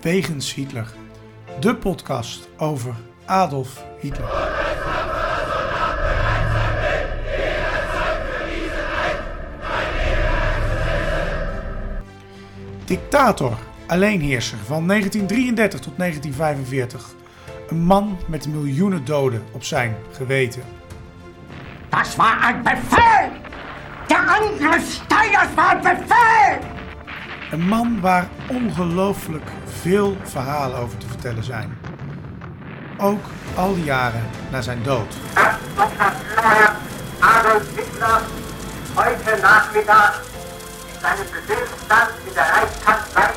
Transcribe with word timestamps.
Wegens 0.00 0.54
Hitler. 0.54 0.92
De 1.60 1.76
podcast 1.76 2.48
over 2.56 2.94
Adolf 3.24 3.84
Hitler. 3.98 4.28
Dictator, 12.84 13.58
alleenheerser 13.86 14.58
van 14.58 14.86
1933 14.86 15.80
tot 15.80 15.92
1945. 15.96 17.14
Een 17.68 17.84
man 17.84 18.18
met 18.26 18.48
miljoenen 18.48 19.04
doden 19.04 19.44
op 19.52 19.64
zijn 19.64 19.96
geweten. 20.12 20.62
Das 21.88 22.16
war 22.16 22.40
ein 22.40 22.62
Befehl! 22.62 23.30
Der 24.06 24.28
Angriff 24.28 24.92
Steiners 24.92 25.54
war 25.54 25.70
ein 25.70 25.82
Befehl! 25.82 26.58
Een 27.50 27.68
man 27.68 28.00
waar 28.00 28.28
ongelooflijk 28.48 29.50
veel 29.80 30.16
verhalen 30.22 30.78
over 30.78 30.98
te 30.98 31.06
vertellen 31.06 31.44
zijn. 31.44 31.78
Ook 32.98 33.24
al 33.54 33.74
die 33.74 33.84
jaren 33.84 34.22
na 34.50 34.62
zijn 34.62 34.82
dood. 34.82 35.14
Herr 35.34 36.72
Adolf 37.20 37.62
Hitler 37.76 38.20
heute 38.94 39.40
Nachmittag 39.42 40.22
in 40.92 41.00
seinem 41.00 41.26
Befehlsstand 41.32 42.10
in 42.26 42.34
der 42.34 42.46
Reichskanzlei 42.54 43.30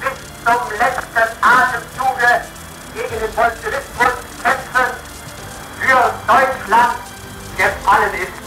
bis 0.00 0.16
zum 0.44 0.62
letzten 0.82 1.28
Atemzuge 1.40 2.32
gegen 2.94 3.18
den 3.22 3.32
Bolschewismus 3.34 4.14
kämpfen 4.42 4.90
für 5.80 6.02
Deutschland 6.26 6.96
gefallen 7.56 8.14
ist. 8.14 8.38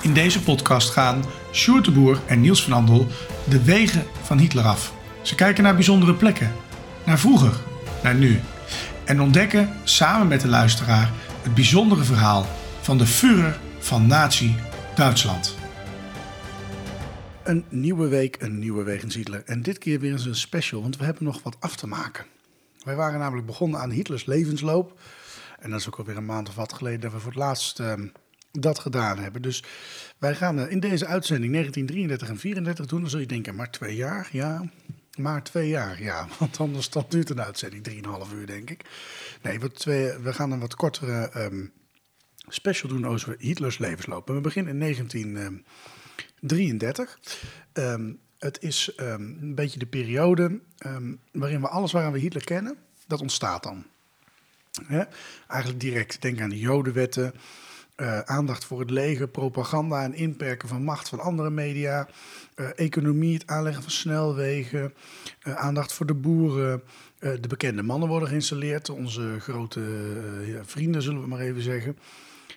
In 0.00 0.14
deze 0.14 0.42
podcast 0.42 0.90
gaan 0.90 1.24
Sjoerd 1.52 1.90
en 2.26 2.40
Niels 2.40 2.62
van 2.62 2.72
Andel 2.72 3.06
de 3.44 3.62
wegen 3.64 4.06
van 4.22 4.38
Hitler 4.38 4.64
af. 4.64 4.92
Ze 5.22 5.34
kijken 5.34 5.62
naar 5.62 5.74
bijzondere 5.74 6.14
plekken, 6.14 6.52
naar 7.06 7.18
vroeger, 7.18 7.60
naar 8.02 8.14
nu. 8.14 8.40
En 9.04 9.20
ontdekken 9.20 9.70
samen 9.84 10.28
met 10.28 10.40
de 10.40 10.48
luisteraar 10.48 11.10
het 11.42 11.54
bijzondere 11.54 12.04
verhaal 12.04 12.46
van 12.80 12.98
de 12.98 13.06
Führer 13.06 13.60
van 13.78 14.06
Nazi-Duitsland. 14.06 15.56
Een 17.42 17.64
nieuwe 17.68 18.08
week, 18.08 18.36
een 18.40 18.58
nieuwe 18.58 18.82
wegens 18.82 19.14
Hitler. 19.14 19.42
En 19.44 19.62
dit 19.62 19.78
keer 19.78 20.00
weer 20.00 20.12
eens 20.12 20.24
een 20.24 20.34
special, 20.34 20.82
want 20.82 20.96
we 20.96 21.04
hebben 21.04 21.24
nog 21.24 21.42
wat 21.42 21.56
af 21.60 21.76
te 21.76 21.86
maken. 21.86 22.24
Wij 22.82 22.94
waren 22.94 23.18
namelijk 23.18 23.46
begonnen 23.46 23.80
aan 23.80 23.90
Hitlers 23.90 24.26
levensloop. 24.26 25.00
En 25.58 25.70
dat 25.70 25.80
is 25.80 25.86
ook 25.86 25.98
alweer 25.98 26.16
een 26.16 26.24
maand 26.24 26.48
of 26.48 26.54
wat 26.54 26.72
geleden 26.72 27.00
dat 27.00 27.12
we 27.12 27.18
voor 27.18 27.30
het 27.30 27.40
laatst 27.40 27.80
ehm, 27.80 28.06
dat 28.52 28.78
gedaan 28.78 29.18
hebben. 29.18 29.42
Dus 29.42 29.64
wij 30.18 30.34
gaan 30.34 30.58
eh, 30.58 30.70
in 30.70 30.80
deze 30.80 31.06
uitzending 31.06 31.52
1933 31.52 32.28
en 32.28 32.38
34 32.38 32.86
doen. 32.86 33.00
Dan 33.00 33.10
zul 33.10 33.20
je 33.20 33.26
denken, 33.26 33.54
maar 33.54 33.70
twee 33.70 33.96
jaar? 33.96 34.28
Ja, 34.32 34.64
maar 35.16 35.42
twee 35.42 35.68
jaar, 35.68 36.02
ja. 36.02 36.28
Want 36.38 36.60
anders 36.60 36.90
duurt 37.08 37.30
een 37.30 37.42
uitzending 37.42 37.88
3,5 37.90 37.96
uur, 38.34 38.46
denk 38.46 38.70
ik. 38.70 38.84
Nee, 39.42 39.60
we, 39.60 40.18
we 40.22 40.32
gaan 40.32 40.50
een 40.50 40.60
wat 40.60 40.74
kortere 40.74 41.28
ehm, 41.28 41.66
special 42.48 42.90
doen 42.90 43.06
over 43.06 43.34
Hitlers 43.38 43.78
levensloop. 43.78 44.28
En 44.28 44.34
we 44.34 44.40
beginnen 44.40 44.72
in 44.72 44.80
1933. 44.80 47.18
Ehm, 47.72 48.12
het 48.38 48.62
is 48.62 48.94
ehm, 48.94 49.22
een 49.22 49.54
beetje 49.54 49.78
de 49.78 49.86
periode 49.86 50.60
ehm, 50.78 51.14
waarin 51.32 51.60
we 51.60 51.68
alles 51.68 51.92
waaraan 51.92 52.12
we 52.12 52.18
Hitler 52.18 52.44
kennen, 52.44 52.76
dat 53.06 53.20
ontstaat 53.20 53.62
dan. 53.62 53.84
Eigenlijk 55.48 55.80
direct. 55.80 56.22
Denk 56.22 56.40
aan 56.40 56.50
de 56.50 56.58
Jodenwetten, 56.58 57.34
eh, 57.96 58.20
aandacht 58.20 58.64
voor 58.64 58.80
het 58.80 58.90
leger, 58.90 59.28
propaganda 59.28 60.02
en 60.02 60.14
inperken 60.14 60.68
van 60.68 60.82
macht 60.82 61.08
van 61.08 61.20
andere 61.20 61.50
media, 61.50 62.08
eh, 62.54 62.66
economie, 62.74 63.34
het 63.34 63.46
aanleggen 63.46 63.82
van 63.82 63.92
snelwegen, 63.92 64.94
eh, 65.42 65.54
aandacht 65.54 65.92
voor 65.92 66.06
de 66.06 66.14
boeren. 66.14 66.82
de 67.16 67.48
bekende 67.48 67.82
mannen 67.82 68.08
worden 68.08 68.28
geïnstalleerd, 68.28 68.90
onze 68.90 69.36
grote 69.40 69.82
vrienden 70.62 71.02
zullen 71.02 71.20
we 71.20 71.28
maar 71.28 71.40
even 71.40 71.62
zeggen. 71.62 71.96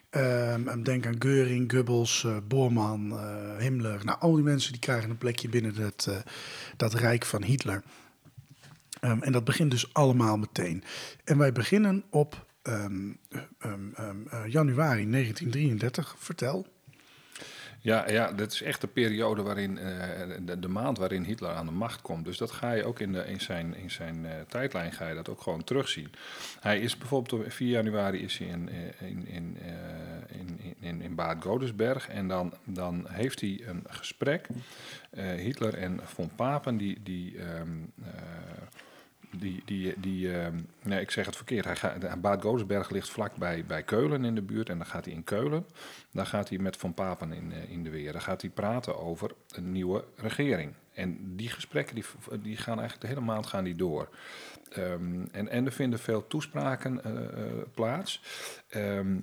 Ehm, 0.10 0.84
denk 0.84 1.06
aan 1.06 1.16
Geuring, 1.20 1.72
Goebbels, 1.72 2.28
Bormann, 2.48 3.12
eh, 3.12 3.58
Himmler. 3.58 4.06
Nou, 4.06 4.20
al 4.20 4.34
die 4.34 4.44
mensen 4.44 4.72
die 4.72 4.82
krijgen 4.82 5.10
een 5.10 5.18
plekje 5.18 5.50
binnen 5.50 5.76
dat, 5.76 6.24
dat 6.78 6.94
rijk 6.94 7.26
van 7.26 7.44
Hitler. 7.44 7.84
Ehm, 9.00 9.22
en 9.22 9.32
dat 9.32 9.44
begint 9.44 9.72
dus 9.72 9.94
allemaal 9.94 10.38
meteen. 10.38 10.84
En 11.24 11.38
wij 11.38 11.52
beginnen 11.52 12.04
op 12.10 12.46
ehm, 12.70 13.12
ehm, 13.60 13.94
ehm, 13.94 14.28
eh, 14.30 14.46
januari 14.48 15.06
1933. 15.06 16.16
Vertel. 16.18 16.68
Ja, 17.82 18.10
ja, 18.10 18.32
dat 18.32 18.52
is 18.52 18.62
echt 18.62 18.82
de 18.82 18.88
periode 18.88 19.42
waarin, 19.42 19.78
eh, 19.78 20.58
de, 20.60 20.68
maand 20.68 20.98
waarin 20.98 21.24
Hitler 21.24 21.52
aan 21.52 21.66
de 21.66 21.72
macht 21.72 22.02
komt. 22.02 22.26
Dus 22.26 22.38
dat 22.38 22.52
ga 22.52 22.72
je 22.72 22.84
ook 22.84 23.00
in, 23.00 23.12
de, 23.12 23.26
in 23.26 23.42
zijn, 23.42 23.76
in 23.76 23.92
zijn 23.92 24.26
eh, 24.26 24.32
tijdlijn 24.48 24.92
ga 24.92 25.08
je 25.08 25.16
dat 25.16 25.30
ook 25.30 25.42
gewoon 25.42 25.64
terugzien. 25.64 26.12
Hij 26.60 26.80
is 26.80 26.98
bijvoorbeeld 26.98 27.46
op 27.46 27.52
4 27.52 27.68
januari 27.68 28.20
is 28.20 28.38
hij 28.38 28.48
in, 28.48 28.70
in, 29.00 29.28
in, 29.28 29.58
in, 30.80 31.02
in, 31.02 31.16
Bad 31.16 31.44
Godesberg 31.44 32.10
en 32.10 32.28
dan, 32.28 32.54
dan 32.64 33.06
heeft 33.10 33.42
hij 33.42 33.62
een 33.66 33.84
gesprek. 33.88 34.48
Hitler 35.16 35.74
en 35.74 36.00
von 36.04 36.32
Papen, 36.36 36.78
die, 36.78 37.04
die 37.04 37.36
die, 39.32 39.62
die, 39.66 40.00
die 40.00 40.34
ehm, 40.34 40.60
nee, 40.84 41.02
ik 41.02 41.12
zeg 41.12 41.26
het 41.26 41.36
verkeerd. 41.36 41.66
Hij 41.66 41.76
gaat, 41.76 42.22
Bad 42.22 42.42
Godesberg 42.42 42.90
ligt 42.90 43.10
vlak 43.10 43.36
bij, 43.36 43.66
bij 43.66 43.84
Keulen 43.84 44.26
in 44.26 44.36
de 44.36 44.42
buurt. 44.42 44.70
En 44.70 44.78
dan 44.78 44.88
gaat 44.88 45.06
hij 45.06 45.14
in 45.14 45.24
Keulen, 45.24 45.66
daar 46.12 46.26
gaat 46.26 46.50
hij 46.50 46.58
met 46.58 46.78
Van 46.78 46.94
Papen 46.94 47.32
in, 47.32 47.52
eh, 47.52 47.72
in 47.72 47.84
de 47.84 47.90
weer. 47.90 48.12
Dan 48.12 48.22
gaat 48.22 48.42
hij 48.42 48.50
praten 48.50 49.00
over 49.00 49.32
een 49.50 49.72
nieuwe 49.72 50.04
regering. 50.16 50.74
En 50.94 51.36
die 51.36 51.50
gesprekken 51.50 51.96
die, 51.96 52.04
die 52.42 52.58
gaan 52.58 52.80
eigenlijk 52.80 53.02
de 53.02 53.08
hele 53.08 53.26
maand 53.26 53.46
gaan 53.46 53.64
die 53.64 53.76
door. 53.76 54.10
Ehm, 54.70 55.26
en, 55.32 55.48
en 55.48 55.66
er 55.66 55.72
vinden 55.72 56.00
veel 56.00 56.28
toespraken 56.28 57.04
eh, 57.04 57.24
eh, 57.24 57.54
plaats. 57.74 58.22
Ehm, 58.70 59.18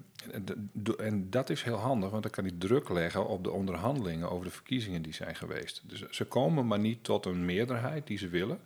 en 0.99 1.31
dat 1.31 1.51
is 1.51 1.63
heel 1.63 1.77
handig, 1.77 2.11
want 2.11 2.23
dan 2.23 2.33
kan 2.33 2.45
hij 2.45 2.55
druk 2.59 2.89
leggen 2.89 3.27
op 3.27 3.45
de 3.45 3.51
onderhandelingen 3.51 4.31
over 4.31 4.45
de 4.45 4.51
verkiezingen 4.51 5.03
die 5.03 5.15
zijn 5.15 5.37
geweest. 5.37 5.83
Dus 5.87 6.05
ze 6.11 6.25
komen 6.25 6.67
maar 6.67 6.79
niet 6.79 7.05
tot 7.05 7.27
een 7.27 7.45
meerderheid 7.45 8.07
die 8.07 8.19
ze 8.19 8.29
willen. 8.29 8.59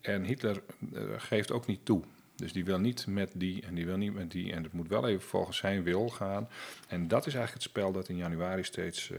En 0.00 0.24
Hitler 0.24 0.62
eh, 0.94 1.02
geeft 1.16 1.52
ook 1.52 1.66
niet 1.66 1.84
toe. 1.84 2.02
Dus 2.36 2.52
die 2.52 2.64
wil 2.64 2.78
niet 2.78 3.06
met 3.06 3.30
die 3.34 3.62
en 3.66 3.74
die 3.74 3.86
wil 3.86 3.96
niet 3.96 4.14
met 4.14 4.30
die. 4.30 4.52
En 4.52 4.62
het 4.62 4.72
moet 4.72 4.88
wel 4.88 5.08
even 5.08 5.28
volgens 5.28 5.56
zijn 5.56 5.82
wil 5.82 6.08
gaan. 6.08 6.48
En 6.88 7.08
dat 7.08 7.26
is 7.26 7.34
eigenlijk 7.34 7.64
het 7.64 7.72
spel 7.72 7.92
dat 7.92 8.08
in 8.08 8.16
januari 8.16 8.64
steeds 8.64 9.12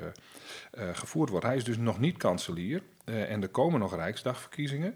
gevoerd 0.71 1.29
wordt. 1.29 1.45
Hij 1.45 1.55
is 1.55 1.63
dus 1.63 1.77
nog 1.77 1.99
niet 1.99 2.17
kanselier. 2.17 2.81
Eh, 3.11 3.31
en 3.31 3.41
er 3.41 3.49
komen 3.49 3.79
nog 3.79 3.95
Rijksdagverkiezingen. 3.95 4.95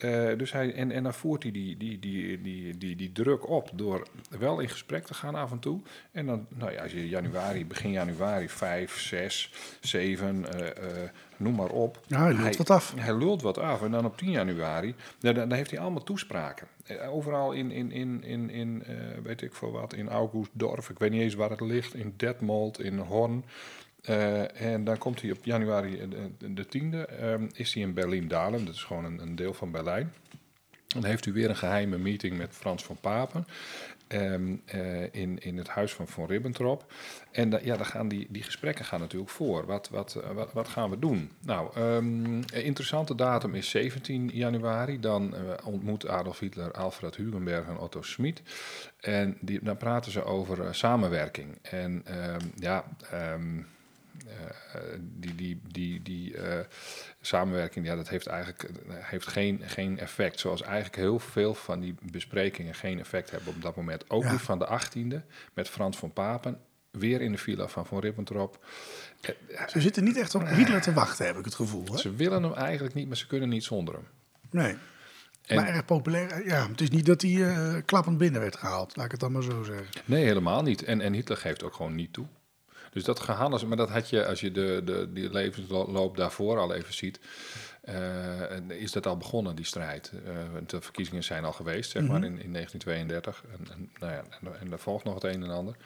Eh, 0.00 0.28
dus 0.36 0.52
hij, 0.52 0.74
en, 0.74 0.90
en 0.90 1.02
dan 1.02 1.14
voert 1.14 1.42
hij 1.42 1.52
die, 1.52 1.76
die, 1.76 1.98
die, 1.98 2.40
die, 2.40 2.78
die, 2.78 2.96
die 2.96 3.12
druk 3.12 3.48
op 3.48 3.70
door 3.74 4.06
wel 4.38 4.60
in 4.60 4.68
gesprek 4.68 5.04
te 5.04 5.14
gaan 5.14 5.34
af 5.34 5.50
en 5.50 5.58
toe. 5.58 5.80
En 6.12 6.26
dan, 6.26 6.46
nou 6.48 6.72
ja, 6.72 6.82
als 6.82 6.92
je 6.92 7.08
januari, 7.08 7.66
begin 7.66 7.90
januari 7.90 8.48
5, 8.48 9.00
6, 9.00 9.52
7, 9.80 10.52
eh, 10.52 10.68
eh, 10.68 11.10
noem 11.36 11.54
maar 11.54 11.70
op. 11.70 12.00
Ja, 12.06 12.24
hij 12.24 12.34
lult 12.34 12.56
wat 12.56 12.70
af. 12.70 12.94
Hij 12.96 13.16
lult 13.16 13.42
wat 13.42 13.58
af. 13.58 13.82
En 13.82 13.90
dan 13.90 14.04
op 14.04 14.18
10 14.18 14.30
januari, 14.30 14.94
dan, 15.18 15.34
dan 15.34 15.52
heeft 15.52 15.70
hij 15.70 15.80
allemaal 15.80 16.02
toespraken. 16.02 16.66
Eh, 16.84 17.14
Overal 17.14 17.52
in, 17.52 17.70
in, 17.70 17.92
in, 17.92 18.24
in, 18.24 18.50
in 18.50 18.84
weet 19.22 19.42
ik 19.42 19.54
veel 19.54 19.72
wat, 19.72 19.92
in 19.92 20.08
Augustdorf. 20.08 20.90
Ik 20.90 20.98
weet 20.98 21.10
niet 21.10 21.22
eens 21.22 21.34
waar 21.34 21.50
het 21.50 21.60
ligt. 21.60 21.94
In 21.94 22.14
Detmold, 22.16 22.80
in 22.80 22.98
Horn. 22.98 23.44
Eh, 24.02 24.60
en 24.60 24.84
dan 24.84 24.98
komt 24.98 25.22
hij 25.22 25.30
op 25.30 25.44
januari 25.44 26.00
eh, 26.00 26.06
de, 26.38 26.54
de 26.54 26.64
10e, 26.64 27.14
ehm, 27.18 27.46
is 27.52 27.74
hij 27.74 27.82
in 27.82 27.94
Berlin-Dahlem. 27.94 28.64
Dat 28.64 28.74
is 28.74 28.84
gewoon 28.84 29.04
een, 29.04 29.18
een 29.18 29.36
deel 29.36 29.54
van 29.54 29.70
Berlijn. 29.70 30.12
Dan 30.86 31.04
heeft 31.04 31.26
u 31.26 31.32
weer 31.32 31.48
een 31.48 31.56
geheime 31.56 31.98
meeting 31.98 32.36
met 32.36 32.48
Frans 32.52 32.84
van 32.84 32.96
Papen. 33.00 33.46
ehm, 34.06 34.56
eh, 34.64 35.02
in, 35.14 35.38
in 35.38 35.56
het 35.56 35.68
huis 35.68 35.92
van 35.92 36.08
Von 36.08 36.26
Ribbentrop. 36.26 36.92
En 37.30 37.50
ja, 37.62 37.76
dan 37.76 37.86
gaan 37.86 38.08
die, 38.08 38.26
die 38.30 38.42
gesprekken 38.42 38.84
gaan 38.84 39.00
natuurlijk 39.00 39.30
voor. 39.30 39.66
Wat, 39.66 39.88
wat, 39.88 40.18
wat, 40.34 40.52
wat 40.52 40.68
gaan 40.68 40.90
we 40.90 40.98
doen? 40.98 41.30
Nou, 41.40 41.80
een 41.80 42.44
interessante 42.52 43.14
datum 43.14 43.54
is 43.54 43.70
17 43.70 44.30
januari. 44.32 45.00
Dan 45.00 45.34
ontmoet 45.64 46.08
Adolf 46.08 46.38
Hitler 46.38 46.72
Alfred 46.72 47.16
Hugenberg 47.16 47.66
en 47.66 47.78
Otto 47.78 48.02
Schmid. 48.02 48.42
En 49.00 49.36
die, 49.40 49.60
dan 49.62 49.76
praten 49.76 50.12
ze 50.12 50.24
over 50.24 50.74
samenwerking. 50.74 51.58
En 51.62 52.04
ja, 52.54 52.84
die, 55.00 55.34
die, 55.34 55.60
die, 55.68 56.02
die 56.02 56.36
eh, 56.36 56.64
samenwerking, 57.20 57.86
ja, 57.86 57.96
dat 57.96 58.08
heeft 58.08 58.26
eigenlijk 58.26 58.62
eh, 58.62 58.70
heeft 58.98 59.26
geen, 59.26 59.62
geen 59.66 59.98
effect. 59.98 60.40
Zoals 60.40 60.62
eigenlijk 60.62 60.96
heel 60.96 61.18
veel 61.18 61.54
van 61.54 61.80
die 61.80 61.94
besprekingen 62.10 62.74
geen 62.74 62.98
effect 62.98 63.30
hebben 63.30 63.54
op 63.54 63.62
dat 63.62 63.76
moment. 63.76 64.10
Ook 64.10 64.22
Ja. 64.22 64.30
die 64.30 64.38
van 64.38 64.58
de 64.58 64.80
18e 64.80 65.26
met 65.54 65.68
Frans 65.68 65.96
van 65.98 66.12
Papen. 66.12 66.58
Weer 66.90 67.20
in 67.20 67.32
de 67.32 67.38
villa 67.38 67.68
van 67.68 67.86
Von 67.86 68.00
Ribbentrop. 68.00 68.64
Eh, 69.20 69.34
Ze 69.68 69.80
zitten 69.80 70.04
niet 70.04 70.16
echt 70.16 70.34
op 70.34 70.46
Hitler 70.48 70.80
te 70.80 70.92
wachten, 70.92 71.26
heb 71.26 71.36
ik 71.36 71.44
het 71.44 71.54
gevoel. 71.54 71.84
Hè? 71.86 71.98
Ze 71.98 72.14
willen 72.14 72.42
hem 72.42 72.54
eigenlijk 72.54 72.94
niet, 72.94 73.08
maar 73.08 73.16
ze 73.16 73.26
kunnen 73.26 73.48
niet 73.48 73.64
zonder 73.64 73.94
hem. 73.94 74.04
Nee. 74.50 74.76
En- 75.46 75.56
Maar 75.56 75.68
erg 75.68 75.84
populair. 75.84 76.46
Ja, 76.46 76.68
het 76.68 76.80
is 76.80 76.90
niet 76.90 77.06
dat 77.06 77.22
hij 77.22 77.46
eh, 77.48 77.74
klappend 77.84 78.18
binnen 78.18 78.40
werd 78.40 78.56
gehaald. 78.56 78.96
Laat 78.96 79.04
ik 79.04 79.10
het 79.10 79.20
dan 79.20 79.32
maar 79.32 79.42
zo 79.42 79.62
zeggen. 79.62 79.86
Nee, 80.04 80.24
helemaal 80.24 80.62
niet. 80.62 80.82
En, 80.84 81.00
en 81.00 81.12
Hitler 81.12 81.36
geeft 81.38 81.62
ook 81.62 81.74
gewoon 81.74 81.94
niet 81.94 82.12
toe. 82.12 82.26
Dus 82.90 83.04
dat 83.04 83.20
gehannes, 83.20 83.64
maar 83.64 83.76
dat 83.76 83.90
had 83.90 84.10
je 84.10 84.26
als 84.26 84.40
je 84.40 84.52
de, 84.52 84.82
de, 84.84 85.08
die 85.12 85.30
levensloop 85.32 86.16
daarvoor 86.16 86.58
al 86.58 86.74
even 86.74 86.94
ziet. 86.94 87.20
eh, 87.80 88.80
is 88.80 88.92
dat 88.92 89.06
al 89.06 89.16
begonnen, 89.16 89.56
die 89.56 89.64
strijd. 89.64 90.12
Want 90.52 90.70
de 90.70 90.80
verkiezingen 90.80 91.24
zijn 91.24 91.44
al 91.44 91.52
geweest, 91.52 91.90
zeg 91.90 92.02
maar, 92.02 92.24
in, 92.24 92.42
in 92.42 92.52
1932. 92.52 93.42
En, 93.58 93.72
en, 93.72 93.90
nou 93.98 94.12
ja, 94.12 94.22
en, 94.40 94.60
en 94.60 94.72
er 94.72 94.78
volgt 94.78 95.04
nog 95.04 95.14
het 95.14 95.24
een 95.24 95.42
en 95.42 95.50
ander. 95.50 95.76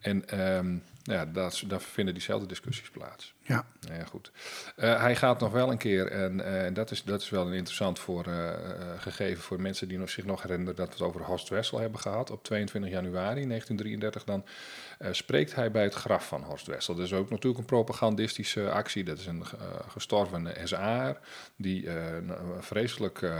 En 0.00 0.28
ehm, 0.28 0.76
ja, 1.12 1.26
dat, 1.26 1.62
daar 1.66 1.80
vinden 1.80 2.14
diezelfde 2.14 2.46
discussies 2.46 2.90
plaats. 2.90 3.34
Ja. 3.40 3.66
Nou 3.80 3.98
ja, 3.98 4.04
goed. 4.04 4.30
Eh, 4.76 5.00
hij 5.00 5.16
gaat 5.16 5.40
nog 5.40 5.52
wel 5.52 5.70
een 5.70 5.78
keer, 5.78 6.10
en 6.10 6.64
eh, 6.64 6.74
dat, 6.74 6.90
is, 6.90 7.04
dat 7.04 7.22
is 7.22 7.30
wel 7.30 7.46
een 7.46 7.52
interessant 7.52 7.98
voor, 7.98 8.26
eh, 8.26 8.50
gegeven 8.98 9.42
voor 9.42 9.60
mensen 9.60 9.88
die 9.88 9.98
nog, 9.98 10.10
zich 10.10 10.24
nog 10.24 10.42
herinneren 10.42 10.76
dat 10.76 10.86
we 10.86 10.92
het 10.92 11.02
over 11.02 11.22
Horst 11.22 11.48
Wessel 11.48 11.78
hebben 11.78 12.00
gehad. 12.00 12.30
Op 12.30 12.44
22 12.44 12.90
januari 12.90 13.46
1933 13.46 14.24
dan 14.24 14.44
spreekt 15.10 15.54
hij 15.54 15.70
bij 15.70 15.82
het 15.82 15.94
graf 15.94 16.28
van 16.28 16.42
Horst 16.42 16.66
Wessel. 16.66 16.94
Dat 16.94 17.04
is 17.04 17.12
ook 17.12 17.30
natuurlijk 17.30 17.58
een 17.58 17.66
propagandistische 17.66 18.70
actie. 18.70 19.04
Dat 19.04 19.18
is 19.18 19.26
een 19.26 19.44
gestorven 19.88 20.68
SA'er 20.68 21.18
die 21.56 21.88
nou, 22.22 22.40
vreselijk 22.60 23.30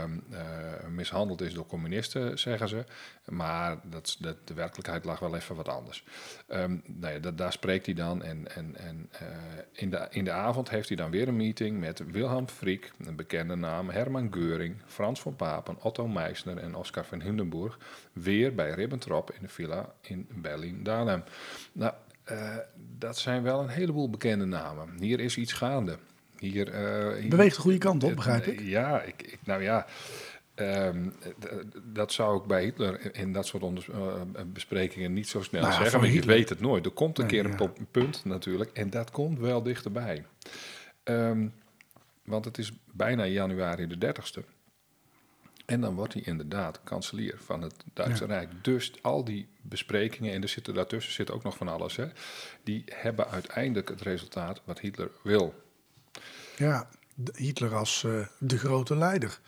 mishandeld 0.89 1.41
is 1.41 1.53
door 1.53 1.65
communisten, 1.65 2.39
zeggen 2.39 2.67
ze. 2.67 2.83
Maar 3.25 3.79
dat, 3.83 4.17
dat, 4.19 4.47
de 4.47 4.53
werkelijkheid 4.53 5.05
lag 5.05 5.19
wel 5.19 5.35
even 5.35 5.55
wat 5.55 5.69
anders. 5.69 6.03
Ehm, 6.47 6.77
nou 6.85 7.13
ja, 7.13 7.19
dat, 7.19 7.37
daar 7.37 7.51
spreekt 7.57 7.85
hij 7.85 7.95
dan. 7.95 8.23
En, 8.23 8.55
en, 8.55 8.75
en 8.75 9.09
eh, 9.11 9.27
in, 9.71 9.89
de, 9.89 10.07
in 10.09 10.23
de 10.23 10.31
avond 10.31 10.69
heeft 10.69 10.87
hij 10.87 10.97
dan 10.97 11.11
weer 11.11 11.27
een 11.27 11.35
meeting 11.35 11.79
met 11.79 12.03
Wilhelm 12.11 12.47
Friek, 12.47 12.91
een 13.05 13.15
bekende 13.15 13.55
naam, 13.55 13.89
Herman 13.89 14.27
Geuring, 14.33 14.75
Frans 14.85 15.21
van 15.21 15.35
Papen, 15.35 15.77
Otto 15.81 16.07
Meissner 16.07 16.57
en 16.57 16.75
Oscar 16.75 17.05
van 17.05 17.21
Hindenburg. 17.21 17.79
Weer 18.13 18.55
bij 18.55 18.71
Ribbentrop 18.71 19.31
in 19.31 19.39
de 19.41 19.47
villa 19.47 19.93
in 20.01 20.27
Berlin-Dahlem. 20.35 21.23
Nou, 21.71 21.93
eh, 22.23 22.55
dat 22.97 23.17
zijn 23.17 23.43
wel 23.43 23.59
een 23.61 23.69
heleboel 23.69 24.09
bekende 24.09 24.45
namen. 24.45 24.89
Hier 24.99 25.19
is 25.19 25.37
iets 25.37 25.53
gaande. 25.53 25.97
Hier, 26.39 26.69
eh, 26.71 27.19
hier- 27.19 27.29
Beweegt 27.29 27.55
de 27.55 27.61
goede 27.61 27.77
kant 27.77 28.03
op, 28.03 28.15
begrijp 28.15 28.45
ik. 28.45 28.59
Ja, 28.61 29.01
ik, 29.01 29.21
ik, 29.21 29.39
nou 29.43 29.61
ja. 29.61 29.85
Ehm, 30.57 31.09
dat 31.83 32.11
zou 32.11 32.41
ik 32.41 32.47
bij 32.47 32.63
Hitler 32.63 33.15
in 33.15 33.33
dat 33.33 33.45
soort 33.47 33.63
onders- 33.63 33.89
eh, 33.89 34.21
besprekingen 34.45 35.13
niet 35.13 35.27
zo 35.27 35.41
snel 35.41 35.61
Nou 35.61 35.73
zeggen. 35.73 35.91
Want 35.99 36.05
je 36.11 36.17
Hitler- 36.17 36.35
weet 36.35 36.49
het 36.49 36.59
nooit. 36.59 36.85
Er 36.85 36.91
komt 36.91 37.19
een 37.19 37.27
keer 37.27 37.45
een 37.45 37.55
ja. 37.59 37.71
punt 37.91 38.25
natuurlijk. 38.25 38.71
En 38.71 38.89
dat 38.89 39.11
komt 39.11 39.39
wel 39.39 39.63
dichterbij. 39.63 40.25
Ehm, 41.03 41.47
want 42.23 42.45
het 42.45 42.57
is 42.57 42.71
bijna 42.91 43.25
januari 43.25 43.87
de 43.87 43.97
30ste. 43.97 44.43
En 45.65 45.81
dan 45.81 45.95
wordt 45.95 46.13
hij 46.13 46.21
inderdaad 46.21 46.79
kanselier 46.83 47.35
van 47.37 47.61
het 47.61 47.75
Duitse 47.93 48.23
Ja. 48.27 48.33
Rijk. 48.33 48.49
Dus 48.63 48.91
al 49.01 49.23
die 49.23 49.47
besprekingen, 49.61 50.33
en 50.33 50.41
er 50.41 50.49
zitten, 50.49 50.73
daartussen 50.73 51.13
zit 51.13 51.31
ook 51.31 51.43
nog 51.43 51.57
van 51.57 51.67
alles, 51.67 51.95
hè, 51.95 52.05
die 52.63 52.83
hebben 52.85 53.27
uiteindelijk 53.29 53.89
het 53.89 54.01
resultaat 54.01 54.61
wat 54.65 54.79
Hitler 54.79 55.09
wil. 55.23 55.53
Ja, 56.57 56.89
Hitler 57.35 57.75
als 57.75 58.03
eh, 58.03 58.11
de 58.37 58.57
grote 58.57 58.95
leider. 58.95 59.39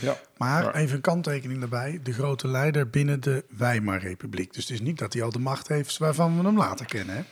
Ja. 0.00 0.16
Maar 0.36 0.62
Ja. 0.62 0.74
even 0.74 0.94
een 0.96 1.00
kanttekening 1.00 1.60
daarbij. 1.60 2.00
De 2.02 2.12
grote 2.12 2.48
leider 2.48 2.90
binnen 2.90 3.20
de 3.20 3.44
Weimar-republiek. 3.56 4.52
Dus 4.54 4.62
het 4.62 4.72
is 4.72 4.80
niet 4.80 4.98
dat 4.98 5.12
hij 5.12 5.22
al 5.22 5.30
de 5.32 5.38
macht 5.38 5.68
heeft 5.68 5.98
waarvan 5.98 6.36
we 6.38 6.44
hem 6.46 6.56
later 6.56 6.86
kennen. 6.86 7.16
Hè? 7.16 7.22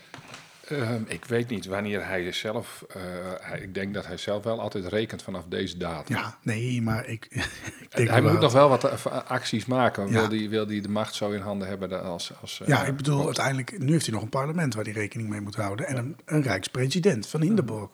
Ehm, 0.68 1.02
ik 1.06 1.24
weet 1.24 1.48
niet 1.48 1.66
wanneer 1.66 2.06
hij 2.06 2.32
zelf. 2.32 2.84
eh, 2.88 3.62
ik 3.62 3.74
denk 3.74 3.94
dat 3.94 4.06
hij 4.06 4.16
zelf 4.16 4.42
wel 4.44 4.60
altijd 4.60 4.86
rekent 4.86 5.22
vanaf 5.22 5.44
deze 5.48 5.76
datum. 5.76 6.16
Ja, 6.16 6.38
nee, 6.42 6.82
maar 6.82 7.06
ik, 7.08 7.24
ik 7.30 7.96
denk 7.96 8.08
hij 8.08 8.22
wel- 8.22 8.32
moet 8.32 8.40
nog 8.40 8.52
wel 8.52 8.68
wat 8.68 8.84
eh, 8.84 9.04
acties 9.26 9.64
maken. 9.66 10.06
Ja. 10.06 10.12
Wil 10.28 10.38
hij 10.38 10.48
wil 10.48 10.66
die 10.66 10.82
de 10.82 10.88
macht 10.88 11.14
zo 11.14 11.30
in 11.30 11.40
handen 11.40 11.68
hebben 11.68 12.02
als. 12.04 12.32
als 12.40 12.60
eh, 12.60 12.68
Ja, 12.68 12.84
ik 12.84 12.96
bedoel, 12.96 13.24
uiteindelijk, 13.24 13.78
nu 13.78 13.92
heeft 13.92 14.04
hij 14.04 14.14
nog 14.14 14.22
een 14.22 14.28
parlement 14.28 14.74
waar 14.74 14.84
hij 14.84 14.92
rekening 14.92 15.28
mee 15.28 15.40
moet 15.40 15.54
houden. 15.56 15.86
En 15.86 15.96
een, 15.96 16.16
een 16.24 16.42
rijkspresident 16.42 17.26
van 17.26 17.40
Hindenburg. 17.40 17.88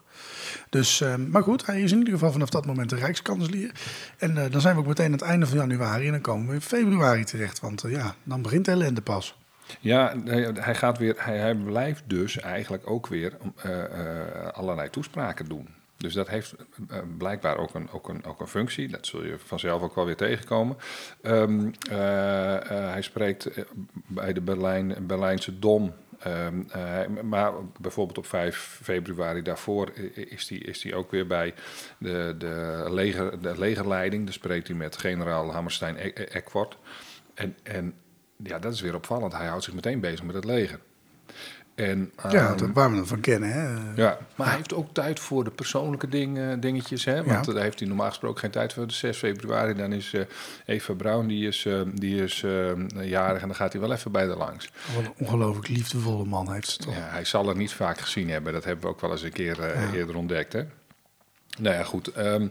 Dus, 0.70 1.00
eh, 1.00 1.14
maar 1.16 1.42
goed, 1.42 1.66
hij 1.66 1.80
is 1.82 1.92
in 1.92 1.98
ieder 1.98 2.12
geval 2.12 2.32
vanaf 2.32 2.48
dat 2.50 2.66
moment 2.66 2.90
de 2.90 2.96
rijkskanselier. 2.96 3.70
En 4.18 4.34
dan 4.50 4.60
zijn 4.60 4.74
we 4.74 4.80
ook 4.80 4.86
meteen 4.86 5.06
aan 5.06 5.12
het 5.12 5.22
einde 5.22 5.46
van 5.46 5.58
januari. 5.58 6.06
En 6.06 6.12
dan 6.12 6.20
komen 6.20 6.48
we 6.48 6.54
in 6.54 6.60
februari 6.60 7.24
terecht. 7.24 7.60
Want 7.60 7.84
ja, 7.88 8.14
dan 8.22 8.42
begint 8.42 8.64
de 8.64 8.70
ellende 8.70 9.00
pas. 9.00 9.38
Ja, 9.80 10.14
hij, 10.54 10.74
gaat 10.74 10.98
weer. 10.98 11.14
Hij, 11.16 11.38
hij 11.38 11.54
blijft 11.54 12.02
dus 12.06 12.40
eigenlijk 12.40 12.90
ook 12.90 13.06
weer 13.06 13.36
eh, 13.56 13.84
eh, 13.84 14.48
allerlei 14.52 14.90
toespraken 14.90 15.46
doen. 15.48 15.68
Dus 16.00 16.14
dat 16.14 16.28
heeft 16.28 16.54
eh, 16.88 16.98
blijkbaar 17.18 17.58
ook 17.58 17.74
een, 17.74 17.90
ook, 17.90 18.08
een, 18.08 18.24
ook 18.24 18.40
een 18.40 18.46
functie. 18.48 18.88
Dat 18.88 19.06
zul 19.06 19.24
je 19.24 19.38
vanzelf 19.38 19.82
ook 19.82 19.94
wel 19.94 20.04
weer 20.04 20.16
tegenkomen. 20.16 20.76
Ehm, 21.22 21.70
eh, 21.90 22.56
eh, 22.56 22.90
hij 22.92 23.02
spreekt 23.02 23.48
bij 24.06 24.32
de 24.32 24.40
Berlijn, 24.40 25.06
Berlijnse 25.06 25.58
Dom. 25.58 25.94
Ehm, 26.18 26.62
eh, 26.70 27.22
maar 27.22 27.52
bijvoorbeeld 27.80 28.18
op 28.18 28.26
5 28.26 28.78
februari 28.82 29.42
daarvoor 29.42 29.92
is 30.14 30.48
hij 30.48 30.58
is 30.58 30.92
ook 30.92 31.10
weer 31.10 31.26
bij 31.26 31.54
de, 31.98 32.34
de, 32.38 32.84
leger, 32.88 33.42
de 33.42 33.58
legerleiding. 33.58 34.24
Daar 34.24 34.32
spreekt 34.32 34.68
hij 34.68 34.76
met 34.76 34.96
generaal 34.96 35.52
Hammerstein 35.52 35.96
E- 35.96 36.12
E- 36.14 36.24
Eckwart. 36.24 36.76
En, 37.34 37.56
en 37.62 37.94
ja, 38.42 38.58
dat 38.58 38.72
is 38.72 38.80
weer 38.80 38.94
opvallend. 38.94 39.32
Hij 39.32 39.46
houdt 39.46 39.64
zich 39.64 39.74
meteen 39.74 40.00
bezig 40.00 40.22
met 40.22 40.34
het 40.34 40.44
leger. 40.44 40.78
En, 41.74 42.12
Ja, 42.30 42.48
ehm, 42.48 42.56
dat- 42.58 42.70
waar 42.72 42.90
we 42.90 42.96
hem 42.96 43.06
van 43.06 43.20
kennen. 43.20 43.52
Hè? 43.52 43.92
ja, 44.02 44.18
maar 44.34 44.46
hij 44.46 44.56
heeft 44.56 44.74
ook 44.74 44.94
tijd 44.94 45.20
voor 45.20 45.44
de 45.44 45.50
persoonlijke 45.50 46.08
dingen, 46.08 46.60
dingetjes. 46.60 47.04
Hè? 47.04 47.24
Want 47.24 47.46
Ja. 47.46 47.52
daar 47.52 47.62
heeft 47.62 47.78
hij 47.78 47.88
normaal 47.88 48.08
gesproken 48.08 48.40
geen 48.40 48.50
tijd 48.50 48.72
voor. 48.72 48.86
De 48.86 48.92
6 48.92 49.18
februari, 49.18 49.74
dan 49.74 49.92
is 49.92 50.12
eh, 50.14 50.20
Eva 50.66 50.92
Braun, 50.94 51.26
die 51.26 51.46
is, 51.48 51.64
eh, 51.66 51.80
die 51.94 52.22
is 52.22 52.42
eh, 52.42 52.70
jarig 53.02 53.40
en 53.42 53.46
dan 53.46 53.56
gaat 53.56 53.72
hij 53.72 53.80
wel 53.80 53.92
even 53.92 54.12
bij 54.12 54.26
de 54.26 54.36
langs. 54.36 54.70
Wat 54.94 55.04
een 55.04 55.12
ongelooflijk 55.26 55.68
liefdevolle 55.68 56.24
man 56.24 56.52
heeft 56.52 56.68
ze 56.68 56.78
toch. 56.78 56.94
Ja, 56.94 57.08
hij 57.10 57.24
zal 57.24 57.46
het 57.48 57.56
niet 57.56 57.72
vaak 57.72 58.00
gezien 58.00 58.30
hebben. 58.30 58.52
Dat 58.52 58.64
hebben 58.64 58.84
we 58.84 58.90
ook 58.90 59.00
wel 59.00 59.10
eens 59.10 59.22
een 59.22 59.32
keer 59.32 59.60
eh, 59.60 59.82
Ja. 59.90 59.92
eerder 59.96 60.16
ontdekt. 60.16 60.52
Hè? 60.52 60.62
Nou 61.58 61.74
ja, 61.76 61.82
goed. 61.84 62.08
ehm, 62.08 62.48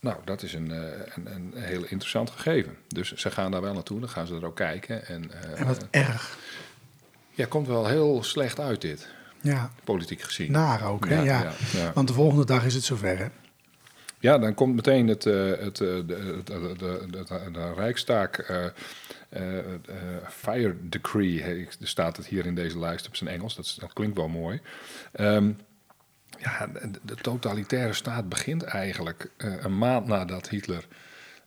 Nou, 0.00 0.16
dat 0.24 0.42
is 0.42 0.54
een, 0.54 0.70
een, 0.70 1.34
een 1.34 1.52
heel 1.54 1.82
interessant 1.82 2.30
gegeven. 2.30 2.76
Dus 2.88 3.12
ze 3.12 3.30
gaan 3.30 3.50
daar 3.50 3.62
wel 3.62 3.74
naartoe, 3.74 4.00
dan 4.00 4.08
gaan 4.08 4.26
ze 4.26 4.34
er 4.34 4.46
ook 4.46 4.56
kijken. 4.56 5.06
En, 5.06 5.30
En 5.56 5.66
wat 5.66 5.86
erg. 5.90 6.38
ja, 7.30 7.46
komt 7.46 7.66
wel 7.66 7.86
heel 7.86 8.22
slecht 8.22 8.60
uit 8.60 8.80
dit, 8.80 9.08
Ja, 9.42 9.70
politiek 9.84 10.20
gezien. 10.22 10.52
naar 10.52 10.82
ook, 10.84 11.08
hè? 11.08 11.14
Ja, 11.22 11.52
Ja. 11.72 11.92
Want 11.94 12.08
de 12.08 12.14
volgende 12.14 12.44
dag 12.44 12.64
is 12.64 12.74
het 12.74 12.84
zover, 12.84 13.18
hè? 13.18 13.26
Ja, 14.18 14.38
dan 14.38 14.54
komt 14.54 14.74
meteen 14.74 15.08
het, 15.08 15.26
eh, 15.26 15.34
het, 15.50 15.80
eh, 15.80 15.86
de, 15.88 16.04
de, 16.06 16.40
de, 16.44 16.74
de, 17.10 17.50
de, 17.52 17.72
Rijkstaak 17.74 18.38
eh, 18.38 18.64
Fire 20.28 20.76
Decree, 20.82 21.42
he- 21.42 21.66
er 21.80 21.88
staat 21.88 22.16
het 22.16 22.26
hier 22.26 22.46
in 22.46 22.54
deze 22.54 22.78
lijst 22.78 23.06
op 23.06 23.16
zijn 23.16 23.30
Engels, 23.30 23.56
dat, 23.56 23.64
is- 23.64 23.74
dat 23.74 23.92
klinkt 23.92 24.16
wel 24.16 24.28
mooi. 24.28 24.60
Ehm, 25.12 25.50
ja, 26.38 26.66
de, 26.66 26.90
de 27.02 27.14
totalitaire 27.14 27.92
staat 27.92 28.28
begint 28.28 28.62
eigenlijk 28.62 29.30
een 29.36 29.78
maand 29.78 30.06
nadat 30.06 30.48
Hitler 30.48 30.86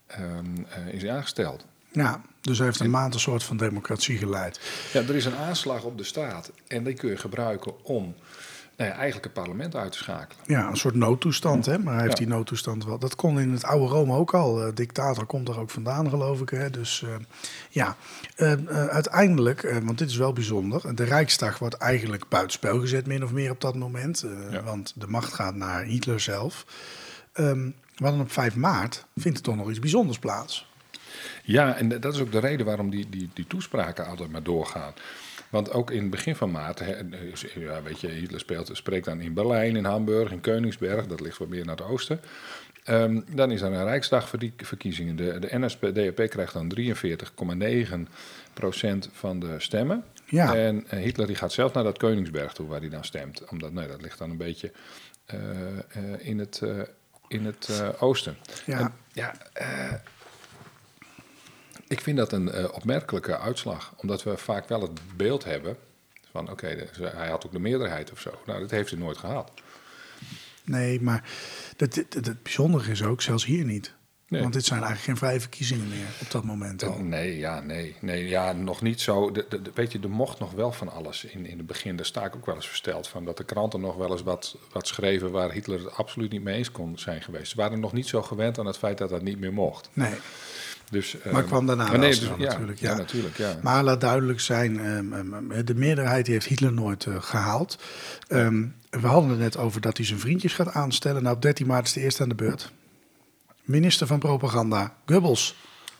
ehm, 0.07 0.45
eh, 0.69 0.93
is 0.93 1.05
aangesteld. 1.07 1.65
Ja, 1.93 2.21
dus 2.41 2.57
hij 2.57 2.67
heeft 2.67 2.79
een 2.79 2.89
maand 2.89 3.13
een 3.13 3.19
soort 3.19 3.43
van 3.43 3.57
democratie 3.57 4.17
geleid. 4.17 4.59
Ja, 4.93 4.99
er 5.01 5.15
is 5.15 5.25
een 5.25 5.35
aanslag 5.35 5.83
op 5.83 5.97
de 5.97 6.03
staat 6.03 6.51
en 6.67 6.83
die 6.83 6.93
kun 6.93 7.09
je 7.09 7.17
gebruiken 7.17 7.83
om 7.85 8.15
nou 8.77 8.89
ja, 8.89 8.95
eigenlijk 8.95 9.23
het 9.23 9.33
parlement 9.43 9.75
uit 9.75 9.91
te 9.91 9.97
schakelen. 9.97 10.43
Ja, 10.47 10.67
een 10.67 10.77
soort 10.77 10.95
noodtoestand, 10.95 11.65
hè? 11.65 11.77
maar 11.79 11.93
hij 11.93 12.03
heeft 12.03 12.17
Ja. 12.17 12.25
die 12.25 12.33
noodtoestand 12.33 12.85
wel. 12.85 12.99
Dat 12.99 13.15
kon 13.15 13.39
in 13.39 13.51
het 13.51 13.63
oude 13.63 13.93
Rome 13.93 14.15
ook 14.15 14.33
al. 14.33 14.71
Dictator 14.73 15.25
komt 15.25 15.47
er 15.47 15.59
ook 15.59 15.69
vandaan, 15.69 16.09
geloof 16.09 16.41
ik. 16.41 16.49
Hè? 16.49 16.69
Dus 16.69 17.03
eh, 17.03 17.09
ja, 17.69 17.95
Eh, 18.35 18.51
eh, 18.51 18.87
uiteindelijk, 18.87 19.79
want 19.83 19.97
dit 19.97 20.09
is 20.09 20.15
wel 20.17 20.33
bijzonder, 20.33 20.95
de 20.95 21.03
Rijksdag 21.03 21.59
wordt 21.59 21.75
eigenlijk 21.75 22.27
buitenspel 22.29 22.79
gezet, 22.79 23.07
min 23.07 23.23
of 23.23 23.31
meer 23.31 23.51
op 23.51 23.61
dat 23.61 23.75
moment. 23.75 24.25
Ja. 24.51 24.63
Want 24.63 24.93
de 24.95 25.07
macht 25.07 25.33
gaat 25.33 25.55
naar 25.55 25.83
Hitler 25.83 26.19
zelf. 26.19 26.65
Ehm 27.33 27.69
maar 27.97 28.11
dan 28.11 28.19
op 28.21 28.31
5 28.31 28.55
maart 28.55 29.05
vindt 29.15 29.37
er 29.37 29.43
toch 29.43 29.55
nog 29.55 29.69
iets 29.69 29.79
bijzonders 29.79 30.19
plaats. 30.19 30.71
Ja, 31.43 31.77
en 31.77 31.89
dat 31.99 32.13
is 32.13 32.19
ook 32.19 32.31
de 32.31 32.39
reden 32.39 32.65
waarom 32.65 32.89
die, 32.89 33.09
die, 33.09 33.29
die 33.33 33.47
toespraken 33.47 34.05
altijd 34.05 34.31
maar 34.31 34.43
doorgaan. 34.43 34.93
Want 35.49 35.71
ook 35.71 35.91
in 35.91 36.01
het 36.01 36.09
begin 36.09 36.35
van 36.35 36.51
maart, 36.51 36.81
ja, 37.55 37.81
weet 37.83 38.01
je, 38.01 38.07
Hitler 38.07 38.39
speelt, 38.39 38.69
spreekt 38.73 39.05
dan 39.05 39.21
in 39.21 39.33
Berlijn, 39.33 39.75
in 39.75 39.85
Hamburg, 39.85 40.31
in 40.31 40.41
Koningsberg, 40.41 41.07
dat 41.07 41.21
ligt 41.21 41.37
wat 41.37 41.47
meer 41.47 41.65
naar 41.65 41.75
het 41.75 41.85
oosten. 41.85 42.19
Ehm, 42.83 43.21
dan 43.31 43.51
is 43.51 43.61
er 43.61 43.71
een 43.71 43.83
Rijksdagverkiezingen. 43.83 45.15
De, 45.15 45.39
de 45.39 45.59
NSDAP 45.59 46.29
krijgt 46.29 46.53
dan 46.53 46.71
43,9 46.79 48.11
procent 48.53 49.09
van 49.11 49.39
de 49.39 49.55
stemmen. 49.57 50.03
Ja. 50.25 50.55
En 50.55 50.85
eh, 50.87 50.99
Hitler 50.99 51.27
die 51.27 51.35
gaat 51.35 51.53
zelf 51.53 51.73
naar 51.73 51.83
dat 51.83 51.97
Koningsberg 51.97 52.53
toe 52.53 52.67
waar 52.67 52.79
hij 52.79 52.89
dan 52.89 53.03
stemt. 53.03 53.49
Omdat, 53.49 53.71
nee, 53.71 53.87
dat 53.87 54.01
ligt 54.01 54.17
dan 54.17 54.29
een 54.29 54.37
beetje 54.37 54.71
eh, 55.25 55.39
eh, 55.77 55.79
in 56.19 56.39
het, 56.39 56.61
eh, 56.63 56.79
in 57.27 57.45
het 57.45 57.67
eh, 57.69 57.89
oosten. 57.99 58.37
Ja. 58.65 58.79
En, 58.79 58.93
ja, 59.13 59.33
eh, 59.53 59.93
ik 61.93 62.01
vind 62.01 62.17
dat 62.17 62.31
een 62.31 62.51
eh, 62.51 62.65
opmerkelijke 62.71 63.37
uitslag. 63.39 63.93
Omdat 63.97 64.23
we 64.23 64.37
vaak 64.37 64.67
wel 64.67 64.81
het 64.81 64.99
beeld 65.15 65.43
hebben 65.43 65.77
van... 66.31 66.49
oké, 66.51 66.87
hij 67.01 67.29
had 67.29 67.45
ook 67.45 67.51
de 67.51 67.59
meerderheid 67.59 68.11
of 68.11 68.19
zo. 68.19 68.31
Nou, 68.45 68.59
dat 68.59 68.71
heeft 68.71 68.89
hij 68.89 68.99
nooit 68.99 69.17
gehad. 69.17 69.51
Nee, 70.63 71.01
maar 71.01 71.29
het, 71.77 71.95
het, 71.95 72.13
het 72.13 72.43
bijzondere 72.43 72.91
is 72.91 73.03
ook, 73.03 73.21
zelfs 73.21 73.45
hier 73.45 73.65
niet. 73.65 73.93
Nee. 74.27 74.41
Want 74.41 74.53
dit 74.53 74.65
zijn 74.65 74.79
eigenlijk 74.83 75.09
geen 75.09 75.27
vrije 75.27 75.39
verkiezingen 75.39 75.87
meer 75.87 76.05
op 76.21 76.31
dat 76.31 76.43
moment 76.43 76.83
al. 76.83 76.97
Nee, 76.99 77.37
ja, 77.37 77.59
nee, 77.59 77.95
nee, 78.01 78.27
ja, 78.27 78.51
nog 78.51 78.81
niet 78.81 79.01
zo. 79.01 79.31
De, 79.31 79.45
de, 79.49 79.61
de- 79.61 79.71
weet 79.73 79.91
je, 79.91 79.99
er 79.99 80.09
mocht 80.09 80.39
nog 80.39 80.51
wel 80.51 80.71
van 80.71 80.89
alles 80.91 81.23
in, 81.23 81.45
in 81.45 81.57
het 81.57 81.67
begin. 81.67 81.95
Daar 81.95 82.05
sta 82.05 82.25
ik 82.25 82.35
ook 82.35 82.45
wel 82.45 82.55
eens 82.55 82.67
versteld 82.67 83.07
van. 83.07 83.25
Dat 83.25 83.37
de 83.37 83.43
kranten 83.43 83.81
nog 83.81 83.95
wel 83.95 84.11
eens 84.11 84.23
wat, 84.23 84.57
wat 84.71 84.87
schreven 84.87 85.31
waar 85.31 85.51
Hitler 85.51 85.79
het 85.79 85.95
absoluut 85.95 86.31
niet 86.31 86.43
mee 86.43 86.57
eens 86.57 86.71
kon 86.71 86.97
zijn 86.97 87.21
geweest. 87.21 87.51
Ze 87.51 87.57
waren 87.57 87.79
nog 87.79 87.93
niet 87.93 88.07
zo 88.07 88.21
gewend 88.21 88.59
aan 88.59 88.65
het 88.65 88.77
feit 88.77 88.97
dat 88.97 89.09
dat 89.09 89.21
niet 89.21 89.39
meer 89.39 89.53
mocht. 89.53 89.89
Nee. 89.93 90.13
Dus, 90.89 91.15
Maar 91.31 91.41
eh, 91.41 91.47
kwam 91.47 91.65
daarna 91.65 91.87
maar 91.87 91.99
nee, 91.99 92.09
dus, 92.09 92.19
ja, 92.19 92.35
natuurlijk, 92.37 92.79
Ja, 92.79 92.89
ja. 92.91 92.97
natuurlijk, 92.97 93.37
ja. 93.37 93.57
Maar 93.61 93.83
laat 93.83 94.01
duidelijk 94.01 94.39
zijn, 94.39 94.79
ehm, 94.79 95.13
ehm, 95.13 95.51
ehm, 95.51 95.65
de 95.65 95.75
meerderheid 95.75 96.27
heeft 96.27 96.45
Hitler 96.45 96.73
nooit 96.73 97.05
eh, 97.05 97.15
gehaald. 97.21 97.77
Ehm, 98.27 98.65
we 98.89 99.07
hadden 99.07 99.29
het 99.29 99.39
net 99.39 99.57
over 99.57 99.81
dat 99.81 99.97
hij 99.97 100.05
zijn 100.05 100.19
vriendjes 100.19 100.53
gaat 100.53 100.73
aanstellen. 100.73 101.23
Nou, 101.23 101.35
op 101.35 101.41
13 101.41 101.67
maart 101.67 101.85
is 101.85 101.93
de 101.93 102.01
eerste 102.01 102.23
aan 102.23 102.29
de 102.29 102.35
beurt. 102.35 102.71
Minister 103.63 104.07
van 104.07 104.19
Propaganda, 104.19 104.95
Goebbels. 105.05 105.55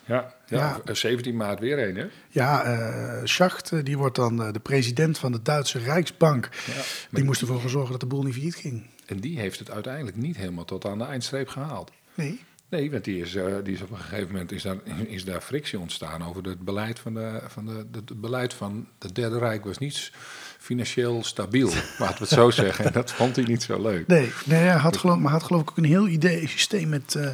ja, 0.05 0.33
ja, 0.47 0.57
Ja. 0.57 0.81
eh, 0.85 0.95
17 0.95 1.35
maart 1.35 1.59
weer 1.59 1.87
een, 1.87 1.95
hè? 1.95 2.05
Ja, 2.29 2.63
eh 2.63 3.21
Schacht, 3.23 3.85
die 3.85 3.97
wordt 3.97 4.15
dan 4.15 4.37
de 4.51 4.59
president 4.59 5.17
van 5.17 5.31
de 5.31 5.41
Duitse 5.41 5.79
Rijksbank. 5.79 6.49
Ja. 6.65 6.81
Die 7.11 7.23
moest 7.23 7.41
ervoor 7.41 7.69
zorgen 7.69 7.91
dat 7.91 7.99
de 7.99 8.05
boel 8.05 8.23
niet 8.23 8.33
failliet 8.33 8.55
ging. 8.55 8.85
En 9.05 9.17
die 9.19 9.39
heeft 9.39 9.59
het 9.59 9.71
uiteindelijk 9.71 10.17
niet 10.17 10.37
helemaal 10.37 10.65
tot 10.65 10.85
aan 10.85 10.97
de 10.97 11.03
eindstreep 11.03 11.47
gehaald. 11.47 11.91
Nee. 12.15 12.43
Nee, 12.74 12.92
want 12.92 13.03
die 13.03 13.22
is, 13.22 13.36
eh, 13.36 13.46
die 13.63 13.74
is 13.74 13.82
op 13.82 13.92
een 13.92 13.98
gegeven 13.98 14.32
moment 14.32 14.51
is 14.51 14.63
daar, 14.63 14.77
is 15.08 15.25
daar 15.25 15.42
frictie 15.42 15.80
ontstaan 15.80 16.24
over 16.24 16.44
het 16.44 16.60
beleid 16.60 17.00
van 17.00 17.13
de, 17.13 17.42
van 17.48 17.65
de, 17.65 17.86
het 17.92 18.22
beleid 18.22 18.53
van 18.53 18.88
het 19.00 19.15
Derde 19.15 19.38
Rijk 19.38 19.65
was 19.65 19.77
niet 19.77 20.12
financieel 20.60 21.24
stabiel, 21.24 21.68
laten 22.00 22.18
we 22.18 22.24
het 22.24 22.30
zo 22.30 22.50
zeggen. 22.50 22.86
En 22.86 22.92
dat 22.92 23.12
vond 23.12 23.36
hij 23.36 23.46
niet 23.46 23.63
zo 23.63 23.82
leuk. 23.82 24.08
Nee, 24.08 24.32
nee 24.46 24.60
hij 24.60 24.77
had 24.77 24.98
geloof, 24.98 25.18
maar 25.18 25.32
had 25.32 25.44
geloof 25.44 25.62
ik 25.62 25.70
ook 25.70 25.77
een 25.77 25.84
heel 25.84 26.08
idee, 26.08 26.48
systeem 26.48 26.89
met 26.89 27.15
eh, 27.15 27.27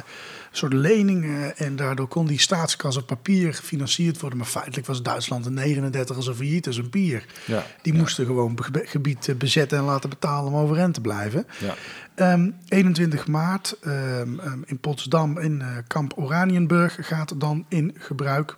soort 0.50 0.72
leningen. 0.72 1.56
En 1.56 1.76
daardoor 1.76 2.08
kon 2.08 2.26
die 2.26 2.40
staatskas 2.40 2.96
op 2.96 3.06
papier 3.06 3.54
gefinancierd 3.54 4.20
worden. 4.20 4.38
Maar 4.38 4.46
feitelijk 4.46 4.86
was 4.86 5.02
Duitsland 5.02 5.46
in 5.46 5.54
39 5.54 6.22
zo 6.22 6.34
failliet 6.34 6.66
als 6.66 6.76
een 6.76 6.90
pier. 6.90 7.26
Ja, 7.44 7.66
Die 7.82 7.94
moesten 7.94 8.26
gewoon 8.26 8.58
gebied 8.72 9.38
bezetten 9.38 9.78
en 9.78 9.84
laten 9.84 10.10
betalen 10.10 10.52
om 10.52 10.58
overeind 10.58 10.94
te 10.94 11.00
blijven. 11.00 11.46
Ja. 11.58 11.74
Ehm, 12.14 12.50
21 12.68 13.26
maart 13.26 13.76
ehm, 13.80 14.38
ehm, 14.38 14.58
in 14.64 14.78
Potsdam 14.78 15.38
in 15.38 15.60
eh, 15.60 15.68
kamp 15.86 16.12
Oranienburg 16.16 16.96
gaat 17.00 17.40
dan 17.40 17.64
in 17.68 17.94
gebruik. 17.98 18.56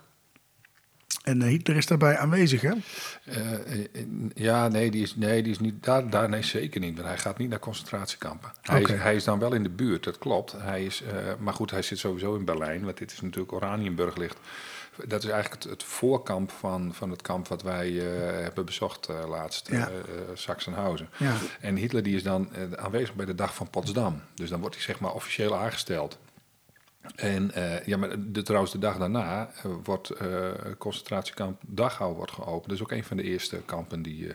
En 1.23 1.41
eh, 1.41 1.47
Hitler 1.47 1.77
is 1.77 1.85
daarbij 1.85 2.17
aanwezig, 2.17 2.61
hè? 2.61 2.71
Eh, 3.25 3.53
eh, 3.53 4.05
ja, 4.33 4.67
nee, 4.67 4.91
die 4.91 5.03
is, 5.03 5.15
nee, 5.15 5.43
die 5.43 5.51
is 5.51 5.59
niet, 5.59 5.83
daar, 5.83 6.09
daar 6.09 6.29
nee, 6.29 6.43
zeker 6.43 6.79
niet. 6.79 7.01
Hij 7.01 7.17
gaat 7.17 7.37
niet 7.37 7.49
naar 7.49 7.59
concentratiekampen. 7.59 8.51
Hij, 8.61 8.81
is, 8.81 8.89
hij 8.89 9.15
is 9.15 9.23
dan 9.23 9.39
wel 9.39 9.53
in 9.53 9.63
de 9.63 9.69
buurt, 9.69 10.03
dat 10.03 10.17
klopt. 10.17 10.55
Hij 10.57 10.85
is, 10.85 11.03
maar 11.39 11.53
goed, 11.53 11.71
hij 11.71 11.81
zit 11.81 11.97
sowieso 11.97 12.35
in 12.35 12.45
Berlijn, 12.45 12.83
want 12.83 12.97
dit 12.97 13.11
is 13.11 13.21
natuurlijk 13.21 13.51
Oranienburg 13.53 14.15
ligt. 14.15 14.37
Dat 15.07 15.23
is 15.23 15.29
eigenlijk 15.29 15.63
het, 15.63 15.71
het 15.71 15.83
voorkamp 15.83 16.51
van, 16.51 16.93
van 16.93 17.09
het 17.09 17.21
kamp 17.21 17.47
wat 17.47 17.61
wij 17.61 17.91
hebben 18.41 18.65
bezocht 18.65 19.07
laatst, 19.27 19.69
Ja. 19.71 19.89
Sachsenhausen. 20.33 21.09
Ja. 21.17 21.35
En 21.59 21.75
Hitler 21.75 22.03
die 22.03 22.15
is 22.15 22.23
dan 22.23 22.49
aanwezig 22.75 23.13
bij 23.13 23.25
de 23.25 23.35
dag 23.35 23.55
van 23.55 23.69
Potsdam. 23.69 24.21
Dus 24.33 24.49
dan 24.49 24.59
wordt 24.59 24.75
hij 24.75 24.83
zeg 24.83 24.99
maar 24.99 25.13
officieel 25.13 25.55
aangesteld. 25.57 26.17
En 27.15 27.51
eh, 27.53 27.85
ja, 27.85 27.97
maar 27.97 28.09
de, 28.31 28.41
trouwens, 28.41 28.71
de 28.71 28.79
dag 28.79 28.97
daarna 28.97 29.49
eh, 29.55 29.71
wordt 29.83 30.09
eh, 30.09 30.51
concentratiekamp 30.77 31.61
Dachau 31.67 32.15
wordt 32.15 32.31
geopend. 32.31 32.63
Dat 32.63 32.75
is 32.75 32.81
ook 32.81 32.91
een 32.91 33.03
van 33.03 33.17
de 33.17 33.23
eerste 33.23 33.61
kampen 33.65 34.01
die, 34.01 34.27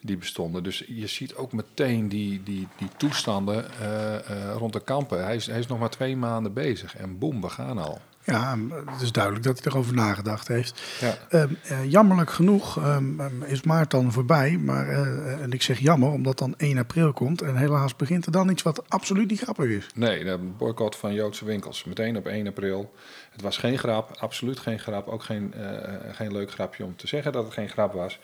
die 0.00 0.16
bestonden. 0.16 0.62
Dus 0.62 0.84
je 0.86 1.06
ziet 1.06 1.34
ook 1.34 1.52
meteen 1.52 2.08
die, 2.08 2.42
die, 2.42 2.68
die 2.76 2.88
toestanden 2.96 3.64
rond 4.56 4.72
de 4.72 4.84
kampen. 4.84 5.24
Hij 5.24 5.36
is, 5.36 5.46
hij 5.46 5.58
is 5.58 5.66
nog 5.66 5.78
maar 5.78 5.90
twee 5.90 6.16
maanden 6.16 6.52
bezig 6.52 6.96
en 6.96 7.18
boem, 7.18 7.40
we 7.40 7.48
gaan 7.48 7.78
al. 7.78 8.00
Ja, 8.28 8.58
het 8.86 9.00
is 9.00 9.12
duidelijk 9.12 9.44
dat 9.44 9.58
hij 9.62 9.72
erover 9.72 9.94
nagedacht 9.94 10.48
heeft. 10.48 10.82
Ja. 11.00 11.14
Ehm, 11.28 11.54
eh, 11.62 11.90
jammerlijk 11.90 12.30
genoeg 12.30 12.78
ehm, 12.78 13.20
ehm, 13.20 13.42
is 13.42 13.62
maart 13.62 13.90
dan 13.90 14.12
voorbij. 14.12 14.58
Maar, 14.58 14.88
eh, 14.88 15.42
en 15.42 15.52
ik 15.52 15.62
zeg 15.62 15.78
jammer, 15.78 16.10
omdat 16.10 16.38
dan 16.38 16.54
1 16.56 16.78
april 16.78 17.12
komt. 17.12 17.42
En 17.42 17.56
helaas 17.56 17.96
begint 17.96 18.26
er 18.26 18.32
dan 18.32 18.50
iets 18.50 18.62
wat 18.62 18.82
absoluut 18.88 19.30
niet 19.30 19.40
grappig 19.40 19.68
is. 19.68 19.86
Nee, 19.94 20.24
de 20.24 20.38
boycott 20.58 20.96
van 20.96 21.14
Joodse 21.14 21.44
winkels. 21.44 21.84
Meteen 21.84 22.16
op 22.16 22.26
1 22.26 22.46
april. 22.46 22.94
Het 23.30 23.42
was 23.42 23.56
geen 23.56 23.78
grap, 23.78 24.16
absoluut 24.18 24.58
geen 24.58 24.78
grap. 24.78 25.08
Ook 25.08 25.22
geen, 25.22 25.54
eh, 25.54 26.14
geen 26.14 26.32
leuk 26.32 26.50
grapje 26.50 26.84
om 26.84 26.96
te 26.96 27.06
zeggen 27.06 27.32
dat 27.32 27.44
het 27.44 27.52
geen 27.52 27.68
grap 27.68 27.92
was. 27.92 28.18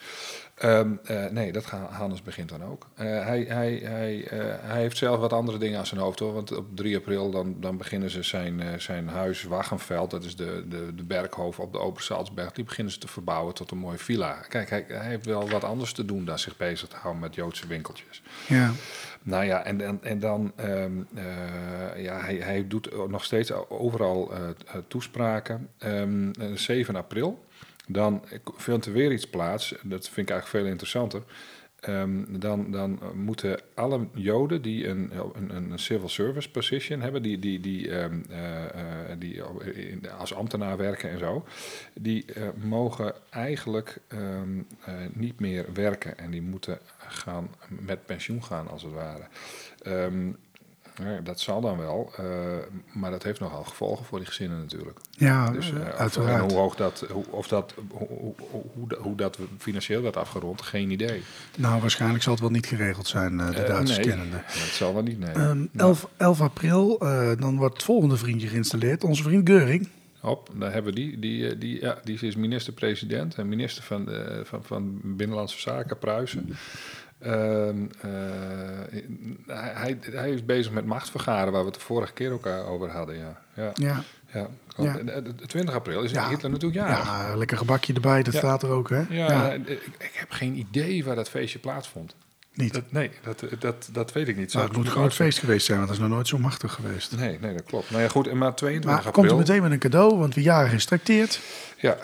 Ehm, 0.55 0.93
eh, 1.05 1.27
nee, 1.27 1.53
dat 1.53 1.67
gaat, 1.67 1.91
Hannes 1.91 2.23
begint 2.23 2.49
dan 2.49 2.65
ook. 2.65 2.87
Eh, 2.95 3.07
hij, 3.07 3.45
hij, 3.49 3.81
hij, 3.85 4.27
eh, 4.27 4.39
hij 4.61 4.81
heeft 4.81 4.97
zelf 4.97 5.19
wat 5.19 5.33
andere 5.33 5.59
dingen 5.59 5.79
aan 5.79 5.87
zijn 5.87 6.01
hoofd 6.01 6.19
hoor. 6.19 6.33
Want 6.33 6.57
op 6.57 6.77
3 6.77 6.97
april 6.97 7.31
dan, 7.31 7.57
dan 7.61 7.77
beginnen 7.77 8.11
ze 8.11 8.23
zijn, 8.23 8.81
zijn 8.81 9.09
huis 9.09 9.43
Waggenveld, 9.43 10.11
dat 10.11 10.25
is 10.25 10.37
de, 10.37 10.65
de, 10.69 10.95
de 10.95 11.03
berghoofd 11.03 11.59
op 11.59 11.73
de 11.73 11.79
Obersalzberg, 11.79 12.53
die 12.53 12.65
beginnen 12.65 12.93
ze 12.93 12.99
te 12.99 13.09
verbouwen 13.09 13.55
tot 13.55 13.71
een 13.71 13.79
mooie 13.79 13.99
villa. 13.99 14.33
Kijk, 14.49 14.71
hij, 14.71 14.85
hij 14.89 15.07
heeft 15.07 15.27
wel 15.27 15.49
wat 15.49 15.65
anders 15.65 15.93
te 15.93 16.05
doen 16.05 16.25
dan 16.25 16.39
zich 16.39 16.57
bezig 16.57 16.89
te 16.89 16.97
houden 16.97 17.23
met 17.23 17.35
Joodse 17.35 17.67
winkeltjes. 17.67 18.23
Ja, 18.49 18.73
Nou 19.23 19.45
ja, 19.45 19.65
en, 19.65 19.81
en, 19.81 19.99
en 20.03 20.19
dan, 20.19 20.53
ehm, 20.57 20.93
eh, 21.15 22.03
ja, 22.03 22.21
hij, 22.21 22.37
hij 22.37 22.67
doet 22.67 23.09
nog 23.09 23.25
steeds 23.25 23.53
overal 23.69 24.33
toespraken. 24.89 25.69
Ehm, 25.79 26.31
eh, 26.31 26.53
7 26.55 26.97
april, 26.97 27.45
dan 27.87 28.25
vindt 28.57 28.87
er 28.87 28.93
weer 28.93 29.13
iets 29.13 29.29
plaats, 29.29 29.75
dat 29.83 30.09
vind 30.09 30.29
ik 30.29 30.35
eigenlijk 30.35 30.47
veel 30.47 30.73
interessanter. 30.73 31.23
Ehm, 31.85 32.25
dan, 32.29 32.71
dan 32.71 33.01
moeten 33.15 33.61
alle 33.75 34.07
Joden 34.15 34.63
die 34.63 34.89
een, 34.89 35.11
een, 35.35 35.73
een 35.73 35.79
civil 35.79 36.09
service 36.09 36.51
position 36.51 37.01
hebben, 37.01 37.23
die, 37.23 37.39
die, 37.39 37.61
die, 37.61 37.91
ehm, 37.91 38.21
eh, 38.31 38.65
eh, 39.11 39.19
die 39.19 39.43
als 40.19 40.35
ambtenaar 40.35 40.77
werken 40.77 41.11
en 41.11 41.19
zo, 41.19 41.45
die 41.95 42.25
eh, 42.25 42.43
mogen 42.63 43.15
eigenlijk 43.31 43.99
ehm, 44.09 44.59
eh, 44.85 44.95
niet 45.13 45.41
meer 45.41 45.67
werken 45.73 46.19
en 46.19 46.31
die 46.31 46.43
moeten 46.43 46.79
gaan 46.99 47.49
met 47.69 48.07
pensioen 48.07 48.45
gaan 48.45 48.69
als 48.69 48.83
het 48.83 48.93
ware. 48.93 49.27
Ja, 51.03 51.21
dat 51.21 51.41
zal 51.41 51.61
dan 51.61 51.79
wel, 51.79 52.13
eh, 52.17 52.25
maar 52.93 53.11
dat 53.11 53.23
heeft 53.23 53.41
nogal 53.41 53.65
gevolgen 53.65 54.05
voor 54.05 54.19
die 54.19 54.27
gezinnen 54.27 54.59
natuurlijk. 54.59 54.99
ja 55.11 55.51
Dus 55.51 55.73
eh, 55.73 55.81
eh, 55.81 55.89
uiteraard. 55.89 56.43
en 56.43 56.49
hoe 56.49 56.59
hoog 56.59 56.75
dat, 56.77 57.07
hoe, 57.11 57.25
of 57.31 57.49
dat, 57.49 57.75
hoe, 57.91 58.35
hoe, 58.51 58.95
hoe, 58.99 59.17
dat- 59.17 59.39
financieel 59.59 60.03
werd 60.03 60.17
afgerond, 60.17 60.63
geen 60.63 60.91
idee. 60.91 61.23
Nou, 61.59 61.81
waarschijnlijk 61.81 62.23
zal 62.23 62.33
het 62.33 62.41
wel 62.43 62.51
niet 62.51 62.67
geregeld 62.67 63.07
zijn, 63.07 63.37
de 63.37 63.43
Eh, 63.43 63.67
Duitsers 63.67 63.99
nee, 63.99 64.07
kennende. 64.07 64.37
Dat 64.37 64.55
zal 64.55 64.95
wel 64.95 65.03
niet, 65.03 65.19
nee. 65.19 65.31
Ehm 65.33 65.65
11, 65.77 66.09
11 66.17 66.41
april, 66.41 66.99
dan 67.39 67.57
wordt 67.57 67.75
het 67.75 67.83
volgende 67.83 68.17
vriendje 68.17 68.49
geïnstalleerd. 68.49 69.05
Onze 69.05 69.23
vriend 69.23 69.49
Geuring. 69.49 69.89
Hop, 70.21 70.51
daar 70.55 70.73
hebben 70.73 70.95
we 70.95 71.01
die. 71.01 71.19
Die, 71.19 71.59
die, 71.59 71.81
ja, 71.81 71.99
die 72.05 72.19
is 72.21 72.37
minister-president 72.37 73.35
en 73.35 73.49
minister 73.49 73.83
van, 73.83 74.09
van, 74.45 74.65
van 74.65 75.01
Binnenlandse 75.03 75.61
Zaken, 75.61 75.99
Pruisen. 75.99 76.57
Ehm, 77.19 77.77
eh, 78.01 78.11
hij, 79.47 79.99
hij, 80.11 80.31
is 80.31 80.45
bezig 80.45 80.73
met 80.73 80.85
machtsvergaren, 80.85 81.53
waar 81.53 81.61
we 81.61 81.67
het 81.67 81.75
de 81.75 81.81
vorige 81.85 82.13
keer 82.13 82.33
ook 82.33 82.47
eh, 82.47 82.71
over 82.71 82.91
hadden. 82.91 83.17
Ja, 83.19 83.41
ja, 83.55 83.71
Ja, 83.75 84.03
ja. 84.33 84.49
Ja. 84.77 84.93
De- 84.93 85.05
de- 85.05 85.35
de 85.35 85.47
20 85.47 85.75
april 85.75 86.03
is 86.03 86.11
Ja. 86.11 86.29
Hitler 86.29 86.51
natuurlijk 86.51 86.87
jarig. 86.87 87.05
ja 87.05 87.37
lekker 87.37 87.57
gebakje 87.57 87.95
erbij, 87.95 88.23
dat 88.23 88.35
staat 88.35 88.63
er 88.63 88.71
ook, 88.71 88.89
hè? 88.91 89.03
Ja, 89.09 89.53
eh, 89.53 89.55
ik, 89.55 89.83
ik 89.99 90.11
heb 90.15 90.31
geen 90.31 90.59
idee 90.59 91.05
waar 91.05 91.15
dat 91.17 91.29
feestje 91.31 91.59
plaatsvond. 91.59 92.17
Niet. 92.55 92.73
Dat, 92.73 92.93
nee, 92.93 93.11
dat, 93.23 93.45
dat, 93.59 93.89
dat 93.93 94.13
weet 94.13 94.29
ik 94.29 94.37
niet. 94.37 94.53
Nou, 94.53 94.67
het 94.67 94.77
moet 94.77 94.87
een 94.87 94.93
groot 94.93 95.15
feest 95.15 95.39
geweest 95.39 95.67
zijn, 95.67 95.79
want 95.79 95.91
dat 95.91 95.99
is 95.99 96.05
nog 96.05 96.13
nooit 96.13 96.29
zo 96.29 96.39
machtig 96.39 96.73
geweest. 96.73 97.17
Nee, 97.17 97.39
nee, 97.41 97.53
dat 97.53 97.65
klopt. 97.65 97.91
Nou 97.91 98.03
ja, 98.03 98.09
goed, 98.09 98.29
en 98.29 98.39
maar 98.39 98.55
22 98.55 99.05
Maar 99.05 99.13
komt 99.13 99.31
er 99.31 99.37
meteen 99.37 99.63
met 99.63 99.71
een 99.71 99.79
cadeau, 99.79 100.17
want 100.17 100.35
wie 100.35 100.45
jarig 100.45 100.73
is 100.73 100.85
trakteert. 100.85 101.41
Ja, 101.77 101.97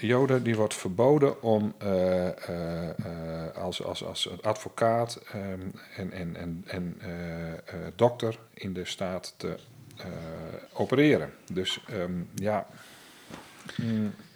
Joden 0.00 0.42
die 0.42 0.56
wordt 0.56 0.74
verboden 0.74 1.42
om 1.42 1.74
eh, 1.78 2.26
eh, 2.26 3.56
als, 3.56 3.84
als, 3.84 4.04
als 4.04 4.30
advocaat 4.42 5.20
ehm, 5.32 5.60
en, 5.96 6.12
en, 6.12 6.36
en, 6.36 6.64
en 6.66 6.96
eh, 6.98 7.08
dokter 7.96 8.38
in 8.54 8.72
de 8.72 8.84
staat 8.84 9.34
te 9.36 9.56
opereren. 10.72 11.32
Dus 11.52 11.80
ehm, 11.88 12.12
ja, 12.34 12.66
mm, 13.76 14.06
eh, 14.06 14.27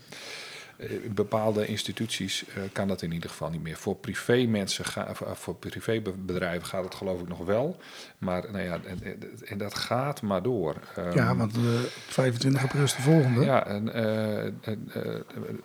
in 0.88 1.14
bepaalde 1.14 1.66
instituties 1.66 2.44
eh, 2.48 2.62
kan 2.72 2.88
dat 2.88 3.02
in 3.02 3.12
ieder 3.12 3.30
geval 3.30 3.50
niet 3.50 3.62
meer. 3.62 3.76
Voor 3.76 3.96
privé 3.96 4.46
mensen, 4.46 4.84
ga, 4.84 5.14
of 5.24 5.38
voor 5.38 5.54
privébedrijven 5.54 6.66
gaat 6.68 6.84
het 6.84 6.94
geloof 6.94 7.20
ik 7.20 7.28
nog 7.28 7.44
wel. 7.44 7.80
Maar 8.18 8.44
nou 8.52 8.64
ja, 8.64 8.80
en, 8.84 9.20
en- 9.44 9.58
dat 9.58 9.74
gaat 9.74 10.22
maar 10.22 10.42
door. 10.42 10.76
Ehm, 10.96 11.16
ja, 11.16 11.36
want 11.36 11.56
eh, 11.56 11.62
25 12.08 12.62
april 12.62 12.82
is 12.82 12.94
de 12.96 13.02
volgende. 13.02 13.44
ja, 13.44 13.66
en 13.66 13.92
eh, 13.92 14.46
eh, 14.46 14.52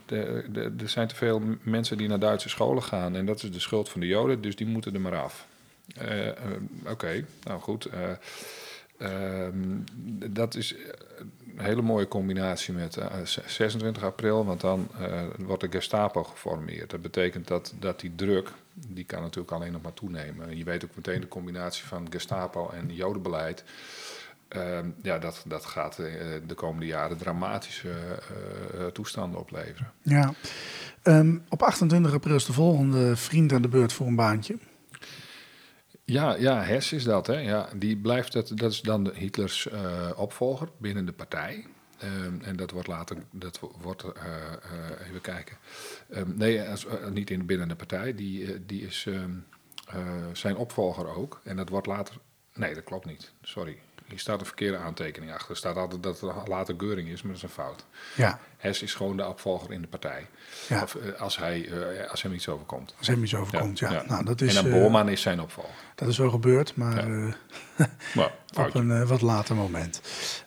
eh, 0.05 0.81
er 0.81 0.89
zijn 0.89 1.07
te 1.07 1.15
veel 1.15 1.41
mensen 1.61 1.97
die 1.97 2.07
naar 2.07 2.19
Duitse 2.19 2.49
scholen 2.49 2.83
gaan. 2.83 3.15
En 3.15 3.25
dat 3.25 3.43
is 3.43 3.51
de 3.51 3.59
schuld 3.59 3.89
van 3.89 4.01
de 4.01 4.07
Joden, 4.07 4.41
dus 4.41 4.55
die 4.55 4.67
moeten 4.67 4.93
er 4.93 5.01
maar 5.01 5.17
af. 5.21 5.47
Eh, 5.95 6.27
eh, 6.27 6.35
Oké, 6.89 7.25
nou 7.43 7.59
goed. 7.61 7.85
eh, 7.85 8.09
ehm, 8.97 9.53
dat 10.29 10.55
is 10.55 10.75
hele 11.57 11.81
mooie 11.81 12.07
combinatie 12.07 12.73
met 12.73 12.97
eh, 12.97 13.07
z- 13.23 13.39
26 13.45 14.03
april, 14.03 14.45
want 14.45 14.61
dan 14.61 14.87
eh, 14.99 15.21
wordt 15.37 15.61
de 15.61 15.71
Gestapo 15.71 16.23
geformeerd. 16.23 16.89
Dat 16.89 17.01
betekent 17.01 17.47
dat, 17.47 17.73
dat 17.79 17.99
die 17.99 18.15
druk, 18.15 18.51
die 18.73 19.03
kan 19.05 19.21
natuurlijk 19.21 19.51
alleen 19.51 19.71
nog 19.71 19.81
maar 19.81 19.93
toenemen. 19.93 20.57
Je 20.57 20.63
weet 20.63 20.83
ook 20.83 20.95
meteen 20.95 21.21
de 21.21 21.27
combinatie 21.27 21.85
van 21.85 22.07
Gestapo 22.09 22.69
en 22.69 22.95
Jodenbeleid. 22.95 23.63
Ehm, 24.47 24.85
ja, 25.01 25.17
dat, 25.19 25.43
dat 25.47 25.65
gaat 25.65 25.99
eh, 25.99 26.13
de 26.47 26.53
komende 26.53 26.85
jaren 26.85 27.17
dramatische 27.17 27.89
eh, 27.89 28.81
eh, 28.81 28.87
toestanden 28.91 29.39
opleveren. 29.39 29.91
Ja. 30.01 30.33
Ehm, 31.01 31.37
op 31.49 31.61
28 31.63 32.13
april 32.13 32.35
is 32.35 32.45
de 32.45 32.53
volgende 32.53 33.15
vriend 33.15 33.53
aan 33.53 33.61
de 33.61 33.67
beurt 33.67 33.93
voor 33.93 34.07
een 34.07 34.15
baantje. 34.15 34.57
Ja, 36.11 36.35
ja, 36.35 36.61
Hess 36.63 36.91
is 36.93 37.03
dat. 37.03 37.27
Hè? 37.27 37.39
Ja, 37.39 37.69
die 37.75 37.97
blijft 37.97 38.33
dat, 38.33 38.51
dat 38.55 38.71
is 38.71 38.81
dan 38.81 39.11
Hitlers 39.13 39.67
eh, 39.67 40.09
opvolger 40.15 40.69
binnen 40.77 41.05
de 41.05 41.11
partij. 41.11 41.65
Ehm, 41.97 42.41
en 42.41 42.55
dat 42.55 42.71
wordt 42.71 42.87
later, 42.87 43.17
dat 43.31 43.59
wo- 43.59 43.75
wordt, 43.81 44.03
eh, 44.03 44.33
eh, 44.53 45.07
even 45.07 45.21
kijken. 45.21 45.57
Ehm, 46.09 46.37
nee, 46.37 46.61
als, 46.61 46.85
niet 47.11 47.29
in 47.29 47.45
binnen 47.45 47.67
de 47.67 47.75
partij. 47.75 48.15
Die, 48.15 48.65
die 48.65 48.81
is 48.85 49.05
ehm, 49.07 49.31
eh, 49.87 50.25
zijn 50.33 50.55
opvolger 50.55 51.15
ook. 51.15 51.41
En 51.43 51.55
dat 51.55 51.69
wordt 51.69 51.87
later. 51.87 52.15
Nee, 52.53 52.73
dat 52.73 52.83
klopt 52.83 53.05
niet. 53.05 53.31
Sorry. 53.41 53.79
Hier 54.07 54.19
staat 54.19 54.39
een 54.39 54.45
verkeerde 54.45 54.77
aantekening 54.77 55.33
achter. 55.33 55.49
Er 55.49 55.57
staat 55.57 55.75
altijd 55.75 56.03
dat 56.03 56.19
het 56.19 56.47
later 56.47 56.75
Geuring 56.77 57.09
is, 57.09 57.21
maar 57.21 57.31
dat 57.31 57.43
is 57.43 57.43
een 57.43 57.63
fout. 57.63 57.85
Ja, 58.15 58.39
Hess 58.57 58.81
is 58.81 58.93
gewoon 58.93 59.17
de 59.17 59.27
opvolger 59.27 59.71
in 59.71 59.81
de 59.81 59.87
partij. 59.87 60.27
Ja. 60.69 60.83
Of, 60.83 60.95
eh, 60.95 61.21
als, 61.21 61.37
hij, 61.37 61.69
eh, 61.69 62.09
als 62.09 62.21
hem 62.21 62.33
iets 62.33 62.49
overkomt. 62.49 62.95
als 62.97 63.07
hem 63.07 63.23
iets 63.23 63.35
overkomt. 63.35 63.79
Ja, 63.79 64.03
Nou, 64.07 64.25
dat 64.25 64.41
is, 64.41 64.55
en 64.55 64.63
dan 64.63 64.73
eh, 64.73 64.79
Bormann 64.79 65.09
is 65.09 65.21
zijn 65.21 65.41
opvolger. 65.41 65.73
dat 65.95 66.07
is 66.07 66.17
wel 66.17 66.29
gebeurd, 66.29 66.75
maar 66.75 67.07
op 68.65 68.73
een 68.73 69.07
wat 69.07 69.21
later 69.21 69.55
moment. 69.55 70.01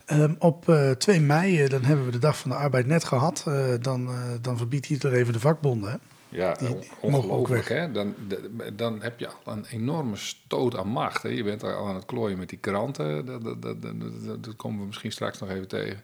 Ehm, 0.06 0.34
op 0.38 0.68
eh, 0.68 0.90
2 0.90 1.20
mei, 1.20 1.68
dan 1.68 1.84
hebben 1.84 2.04
we 2.04 2.10
de 2.10 2.18
Dag 2.18 2.38
van 2.38 2.50
de 2.50 2.56
Arbeid 2.56 2.86
net 2.86 3.04
gehad. 3.04 3.44
Eh, 3.46 3.74
dan, 3.80 4.10
dan 4.40 4.56
verbiedt 4.56 4.86
Hitler 4.86 5.12
even 5.12 5.32
de 5.32 5.40
vakbonden. 5.40 6.00
Ja, 6.30 6.54
Die- 6.54 6.68
die 6.68 6.76
mogen 6.76 6.88
ook 7.00 7.02
ongelooflijk 7.14 7.68
weg. 7.68 7.78
hè. 7.78 7.92
Dan, 7.92 8.14
de- 8.28 8.72
dan 8.76 9.02
heb 9.02 9.18
je 9.18 9.28
al 9.28 9.52
een 9.52 9.64
enorme 9.70 10.16
stoot 10.16 10.76
aan 10.76 10.88
macht. 10.88 11.22
Hè. 11.22 11.28
Je 11.28 11.44
bent 11.44 11.62
al 11.64 11.88
aan 11.88 11.94
het 11.94 12.04
klooien 12.04 12.38
met 12.38 12.48
die 12.48 12.58
kranten. 12.58 13.26
Dat, 13.26 13.44
dat, 13.44 13.62
dat, 13.62 13.82
dat, 13.82 14.44
dat- 14.44 14.56
komen 14.56 14.80
we 14.80 14.86
misschien 14.86 15.12
straks 15.12 15.38
nog 15.38 15.50
even 15.50 15.68
tegen. 15.68 16.00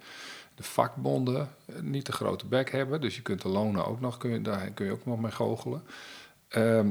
De 0.55 0.62
vakbonden 0.62 1.49
eh, 1.67 1.75
niet 1.81 2.05
te 2.05 2.12
grote 2.12 2.47
bek 2.47 2.71
hebben. 2.73 3.01
Dus 3.01 3.17
je 3.17 3.23
kunt 3.23 3.43
de 3.43 3.49
lonen 3.49 3.87
ook 3.87 4.01
nog, 4.01 4.17
kun 4.19 4.31
je, 4.31 4.43
daar 4.43 4.71
kun 4.75 4.87
je 4.87 4.93
ook 4.93 5.07
nog 5.07 5.21
mee 5.21 5.31
goochelen. 5.33 5.83
Ehm, 6.49 6.89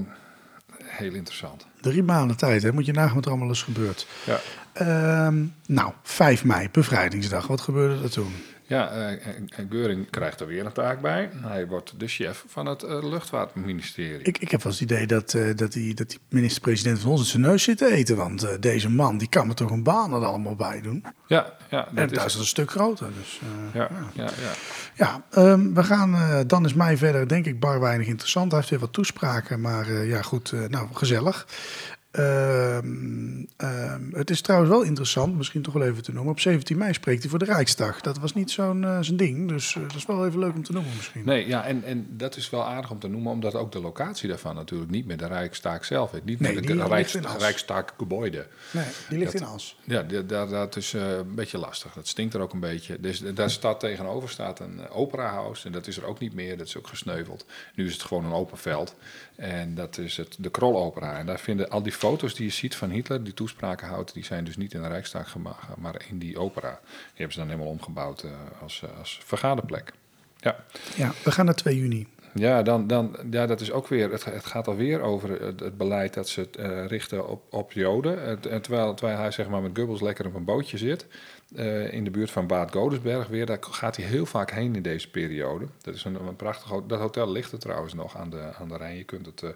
heel 0.84 1.13
interessant. 1.13 1.65
Drie 1.82 2.04
maanden 2.04 2.38
tijd, 2.38 2.63
hè? 2.63 2.71
moet 2.71 2.86
je 2.86 2.91
nagaan 2.91 3.15
wat 3.15 3.26
er 3.26 3.32
allemaal 3.32 3.50
is 3.50 3.63
gebeurd. 3.63 4.08
Ja, 4.26 4.39
Ehm, 4.74 5.43
nou, 5.67 5.91
5 6.04 6.43
mei, 6.43 6.69
bevrijdingsdag. 6.71 7.48
Wat 7.48 7.62
gebeurde 7.62 8.04
er 8.04 8.12
toen? 8.12 8.34
Ja 8.67 8.89
eh, 8.91 9.28
en- 9.28 9.47
en 9.56 9.67
Geuring 9.69 10.10
krijgt 10.10 10.39
er 10.39 10.47
weer 10.47 10.65
een 10.65 10.71
taak 10.71 11.01
bij. 11.01 11.30
Hij 11.36 11.67
wordt 11.67 11.99
de 11.99 12.08
chef 12.08 12.43
van 12.47 12.65
het 12.65 12.84
eh, 12.84 13.04
luchtvaartministerie. 13.10 14.19
Ik, 14.21 14.38
ik 14.38 14.51
heb 14.51 14.63
wel 14.63 14.71
eens 14.71 14.82
het 14.82 14.91
idee 14.91 15.08
dat, 15.08 15.34
eh, 15.34 15.56
dat, 15.56 15.71
die, 15.71 15.93
dat 15.93 16.10
die 16.10 16.19
minister-president 16.30 16.99
van 16.99 17.12
ons 17.12 17.19
in 17.21 17.25
zijn 17.28 17.41
neus 17.41 17.63
zit 17.63 17.78
te 17.78 17.91
eten. 17.91 18.15
Want 18.15 18.62
deze 18.62 18.89
man, 18.89 19.17
die 19.17 19.30
kan 19.30 19.47
me 19.47 19.54
toch 19.54 19.71
een 19.71 19.84
baan 19.84 20.13
er 20.13 20.25
allemaal 20.25 20.56
bij 20.56 20.82
doen. 20.82 21.06
ja, 21.28 21.54
ja, 21.69 21.88
En 21.88 21.95
dat 21.95 22.13
thuis 22.13 22.19
is 22.19 22.25
is... 22.25 22.32
het 22.32 22.41
een 22.41 22.47
stuk 22.47 22.71
groter. 22.71 23.08
Dus, 23.19 23.39
eh, 23.41 23.73
Ja, 23.73 23.89
ja, 24.13 24.23
ja. 24.23 24.51
Ja, 24.95 25.23
ehm, 25.32 25.73
we 25.73 25.84
gaan, 25.84 26.43
dan 26.47 26.65
is 26.65 26.73
mij 26.73 26.97
verder 26.97 27.28
denk 27.28 27.45
ik 27.45 27.60
bar 27.60 27.80
weinig 27.80 28.08
interessant. 28.08 28.49
Hij 28.51 28.60
heeft 28.60 28.71
weer 28.71 28.80
wat 28.80 28.93
toespraken, 28.93 29.62
maar 29.62 29.91
ja 30.06 30.21
goed, 30.21 30.54
nou 30.69 30.88
gezellig. 30.93 31.47
Ehm, 32.15 33.43
ehm, 33.58 34.01
het 34.12 34.30
is 34.30 34.41
trouwens 34.41 34.71
wel 34.71 34.82
interessant, 34.82 35.36
misschien 35.38 35.62
toch 35.62 35.73
wel 35.73 35.84
even 35.84 36.04
te 36.04 36.12
noemen. 36.13 36.32
Op 36.32 36.39
17 36.39 36.78
mei 36.78 36.93
spreekt 36.93 37.21
hij 37.21 37.30
voor 37.30 37.39
de 37.39 37.45
Rijksdag. 37.45 38.01
Dat 38.01 38.17
was 38.19 38.34
niet 38.34 38.51
zo'n 38.51 38.84
eh, 38.84 38.97
zijn 39.01 39.17
ding, 39.17 39.47
dus 39.49 39.75
eh, 39.75 39.82
dat 39.82 39.95
is 39.95 40.06
wel 40.06 40.25
even 40.28 40.39
leuk 40.39 40.54
om 40.56 40.63
te 40.63 40.71
noemen 40.71 40.91
misschien. 40.95 41.25
Nee, 41.25 41.47
ja, 41.47 41.65
en, 41.65 41.84
en 41.84 42.08
dat 42.10 42.36
is 42.36 42.49
wel 42.49 42.65
aardig 42.65 42.91
om 42.91 42.99
te 42.99 43.08
noemen, 43.08 43.32
omdat 43.32 43.56
ook 43.56 43.71
de 43.71 43.80
locatie 43.82 44.30
daarvan 44.30 44.56
natuurlijk 44.56 44.91
niet 44.91 45.06
met 45.06 45.19
de 45.19 45.28
Rijkstaak 45.28 45.84
zelf 45.84 46.12
heeft. 46.12 46.25
Niet 46.25 46.39
Nee, 46.39 46.62
die 46.62 46.75
de 46.75 46.88
Rijks. 46.88 47.13
Rijkstaakgebouwde. 47.38 48.47
Nee, 48.71 48.86
die 49.10 49.17
ligt 49.17 49.32
Dat- 49.32 49.41
in 49.41 49.47
As. 49.47 49.78
Ja, 49.84 50.01
dat 50.47 50.75
is 50.75 50.93
eh, 50.93 51.12
een 51.17 51.36
beetje 51.36 51.58
lastig. 51.58 51.93
Dat 51.93 52.08
stinkt 52.08 52.34
er 52.34 52.41
ook 52.41 52.54
een 52.54 52.60
beetje. 52.60 52.99
Dus 52.99 53.19
daar 53.34 53.49
staat 53.49 53.80
tegenover 53.80 54.30
staat 54.30 54.60
een 54.60 54.89
operahuis 54.89 55.65
en 55.65 55.71
dat 55.71 55.88
is 55.88 55.97
er 55.97 56.06
ook 56.06 56.19
niet 56.19 56.34
meer. 56.34 56.58
Dat 56.58 56.67
is 56.67 56.78
ook 56.78 56.88
gesneuveld. 56.88 57.45
Nu 57.75 57.86
is 57.86 57.93
het 57.93 58.01
gewoon 58.04 58.25
een 58.25 58.32
open 58.34 58.58
veld. 58.58 58.95
En 59.36 59.76
dat 59.76 59.98
is 59.98 60.17
het, 60.17 60.36
de 60.39 60.50
Krolopera. 60.50 61.17
En 61.17 61.26
daar 61.26 61.39
vinden 61.39 61.69
al 61.69 61.84
die 61.84 61.91
foto's 61.91 62.36
die 62.36 62.45
je 62.45 62.52
ziet 62.52 62.76
van 62.76 62.89
Hitler, 62.89 63.24
die 63.24 63.34
toespraken 63.34 63.88
houdt, 63.88 64.13
die 64.13 64.24
zijn 64.24 64.43
dus 64.43 64.58
niet 64.58 64.74
in 64.74 64.82
de 64.82 64.88
Rijkstaak 64.88 65.28
gemaakt, 65.28 65.78
maar 65.78 66.02
in 66.10 66.19
die 66.19 66.39
opera. 66.39 66.80
Die 66.82 67.00
hebben 67.13 67.34
ze 67.34 67.39
dan 67.39 67.48
helemaal 67.48 67.69
omgebouwd 67.69 68.24
eh, 68.24 68.32
als, 68.62 68.82
eh, 68.84 68.98
als 68.98 69.19
vergaderplek. 69.24 69.93
Ja. 70.39 70.56
Ja, 70.95 71.13
we 71.24 71.32
gaan 71.32 71.45
naar 71.45 71.56
2 71.56 71.78
juni. 71.78 72.08
Ja, 72.38 72.62
dan, 72.63 72.88
dan, 72.88 73.15
ja, 73.32 73.45
dat 73.45 73.62
is 73.62 73.71
ook 73.71 73.88
weer. 73.88 74.12
Het, 74.12 74.26
het 74.26 74.45
gaat 74.45 74.67
alweer 74.67 75.02
over 75.02 75.41
het, 75.41 75.60
het 75.60 75.78
beleid 75.78 76.13
dat 76.13 76.30
ze 76.30 76.50
eh, 76.52 76.86
richten 76.86 77.28
op, 77.30 77.41
op 77.54 77.71
Joden. 77.71 78.24
En, 78.24 78.39
en 78.52 78.62
terwijl, 78.62 78.93
terwijl 78.93 79.17
hij 79.17 79.32
zeg 79.32 79.48
maar, 79.50 79.62
met 79.62 79.78
Goebbels 79.78 80.02
lekker 80.02 80.26
op 80.26 80.34
een 80.36 80.43
bootje 80.45 80.78
zit. 80.78 81.08
eh, 81.56 81.93
in 81.93 82.04
de 82.04 82.12
buurt 82.12 82.32
van 82.32 82.48
Bad 82.48 82.71
Godesberg 82.71 83.28
weer. 83.28 83.45
Daar 83.45 83.58
gaat 83.62 83.95
hij 83.95 84.06
heel 84.06 84.26
vaak 84.26 84.52
heen 84.52 84.76
in 84.76 84.82
deze 84.82 85.10
periode. 85.10 85.65
Dat 85.82 85.93
is 85.95 86.04
een, 86.04 86.15
een 86.28 86.36
prachtig 86.36 86.69
ho- 86.69 86.86
Dat 86.86 87.00
hotel 87.00 87.32
ligt 87.32 87.52
er 87.52 87.60
trouwens 87.60 87.93
nog 87.93 88.17
aan 88.17 88.30
de, 88.30 88.41
aan 88.60 88.67
de 88.67 88.78
Rijn. 88.78 88.98
Je 88.98 89.04
kunt 89.04 89.26
het. 89.26 89.41
eh, 89.43 89.50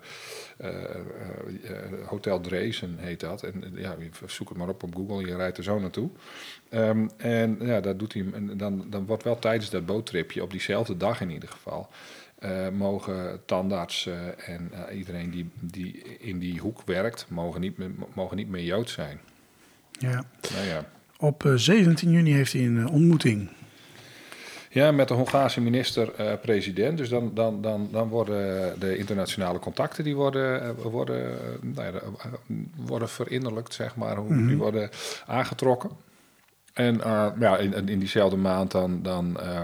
eh, 0.58 0.70
eh, 0.70 1.70
eh, 1.70 2.08
hotel 2.08 2.42
Dreesen 2.42 2.96
heet 2.98 3.20
dat. 3.20 3.44
En 3.44 3.64
eh, 3.76 3.82
ja, 3.82 3.96
zoek 4.26 4.50
het 4.50 4.58
maar 4.58 4.68
op 4.70 4.84
op 4.84 4.96
Google. 4.96 5.26
Je 5.28 5.36
rijdt 5.36 5.58
er 5.58 5.64
zo 5.64 5.80
naartoe. 5.80 6.10
Ehm, 6.70 7.08
en 7.18 7.58
ja, 7.62 7.80
dat 7.80 8.00
doet 8.00 8.14
hij. 8.14 8.26
En 8.34 8.58
dan, 8.58 8.86
dan 8.90 9.06
wordt 9.06 9.24
wel 9.24 9.40
tijdens 9.40 9.70
dat 9.70 9.86
boottripje, 9.86 10.44
op 10.44 10.52
diezelfde 10.52 10.98
dag 10.98 11.22
in 11.22 11.30
ieder 11.30 11.50
geval. 11.50 11.88
Eh, 12.40 12.70
mogen 12.70 13.42
tandartsen 13.46 14.40
en 14.46 14.72
eh, 14.72 14.98
iedereen 14.98 15.30
die, 15.30 15.50
die 15.60 16.18
in 16.20 16.40
die 16.40 16.60
hoek 16.60 16.82
werkt, 16.86 17.26
mogen 17.30 17.62
niet, 17.62 17.78
meer, 17.78 17.92
mogen 18.14 18.38
niet 18.38 18.50
meer 18.50 18.64
Jood 18.64 18.90
zijn. 18.90 19.20
Ja. 19.92 20.24
Nou 20.54 20.66
ja. 20.68 20.86
Op 21.18 21.46
eh, 21.46 21.54
17 21.56 22.12
juni 22.12 22.34
heeft 22.34 22.54
hij 22.54 22.66
een 22.66 22.80
eh, 22.80 22.94
ontmoeting. 22.94 23.50
Ja, 24.72 24.92
met 24.92 25.08
de 25.08 25.14
Hongaarse 25.14 25.62
minister-president. 25.62 26.98
dus 26.98 27.10
dan, 27.10 27.32
dan, 27.34 27.62
dan, 27.62 27.88
dan 27.92 28.08
worden 28.08 28.80
de 28.80 28.98
internationale 28.98 29.60
contacten 29.60 30.04
die 30.04 30.16
worden, 30.16 30.64
eh, 30.64 30.70
worden, 30.70 31.32
eh, 31.32 31.48
nou 31.62 31.94
ja, 31.94 32.00
eh, 32.00 32.32
worden 32.76 33.10
verinnerlijkt, 33.10 33.74
zeg 33.74 33.96
maar. 33.96 34.16
hoe 34.18 34.48
Die 34.48 34.58
worden 34.58 34.90
aangetrokken. 35.26 35.90
En 36.74 37.02
eh, 37.04 37.28
ja, 37.40 37.58
in, 37.58 37.88
in 37.88 38.00
diezelfde 38.00 38.38
maand 38.38 38.72
dan, 38.72 39.02
dan 39.02 39.40
eh, 39.40 39.62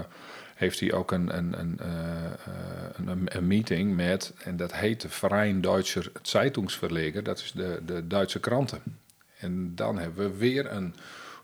heeft 0.56 0.80
hij 0.80 0.92
ook 0.92 1.10
een, 1.10 1.36
een, 1.36 1.60
een, 1.60 1.78
eh, 1.78 2.24
eh, 2.24 3.06
een, 3.06 3.36
een 3.36 3.46
meeting 3.46 3.96
met, 3.96 4.34
en 4.44 4.56
dat 4.56 4.74
heet 4.74 5.00
de 5.00 5.08
Verein 5.08 5.60
Deutscher 5.60 6.12
Zeitungsverleger. 6.22 7.22
Dat 7.22 7.38
is 7.38 7.52
de, 7.52 7.82
de 7.86 8.06
Duitse 8.06 8.40
kranten. 8.40 8.82
En 9.38 9.74
dan 9.74 9.98
hebben 9.98 10.30
we 10.30 10.36
weer 10.36 10.72
een 10.72 10.94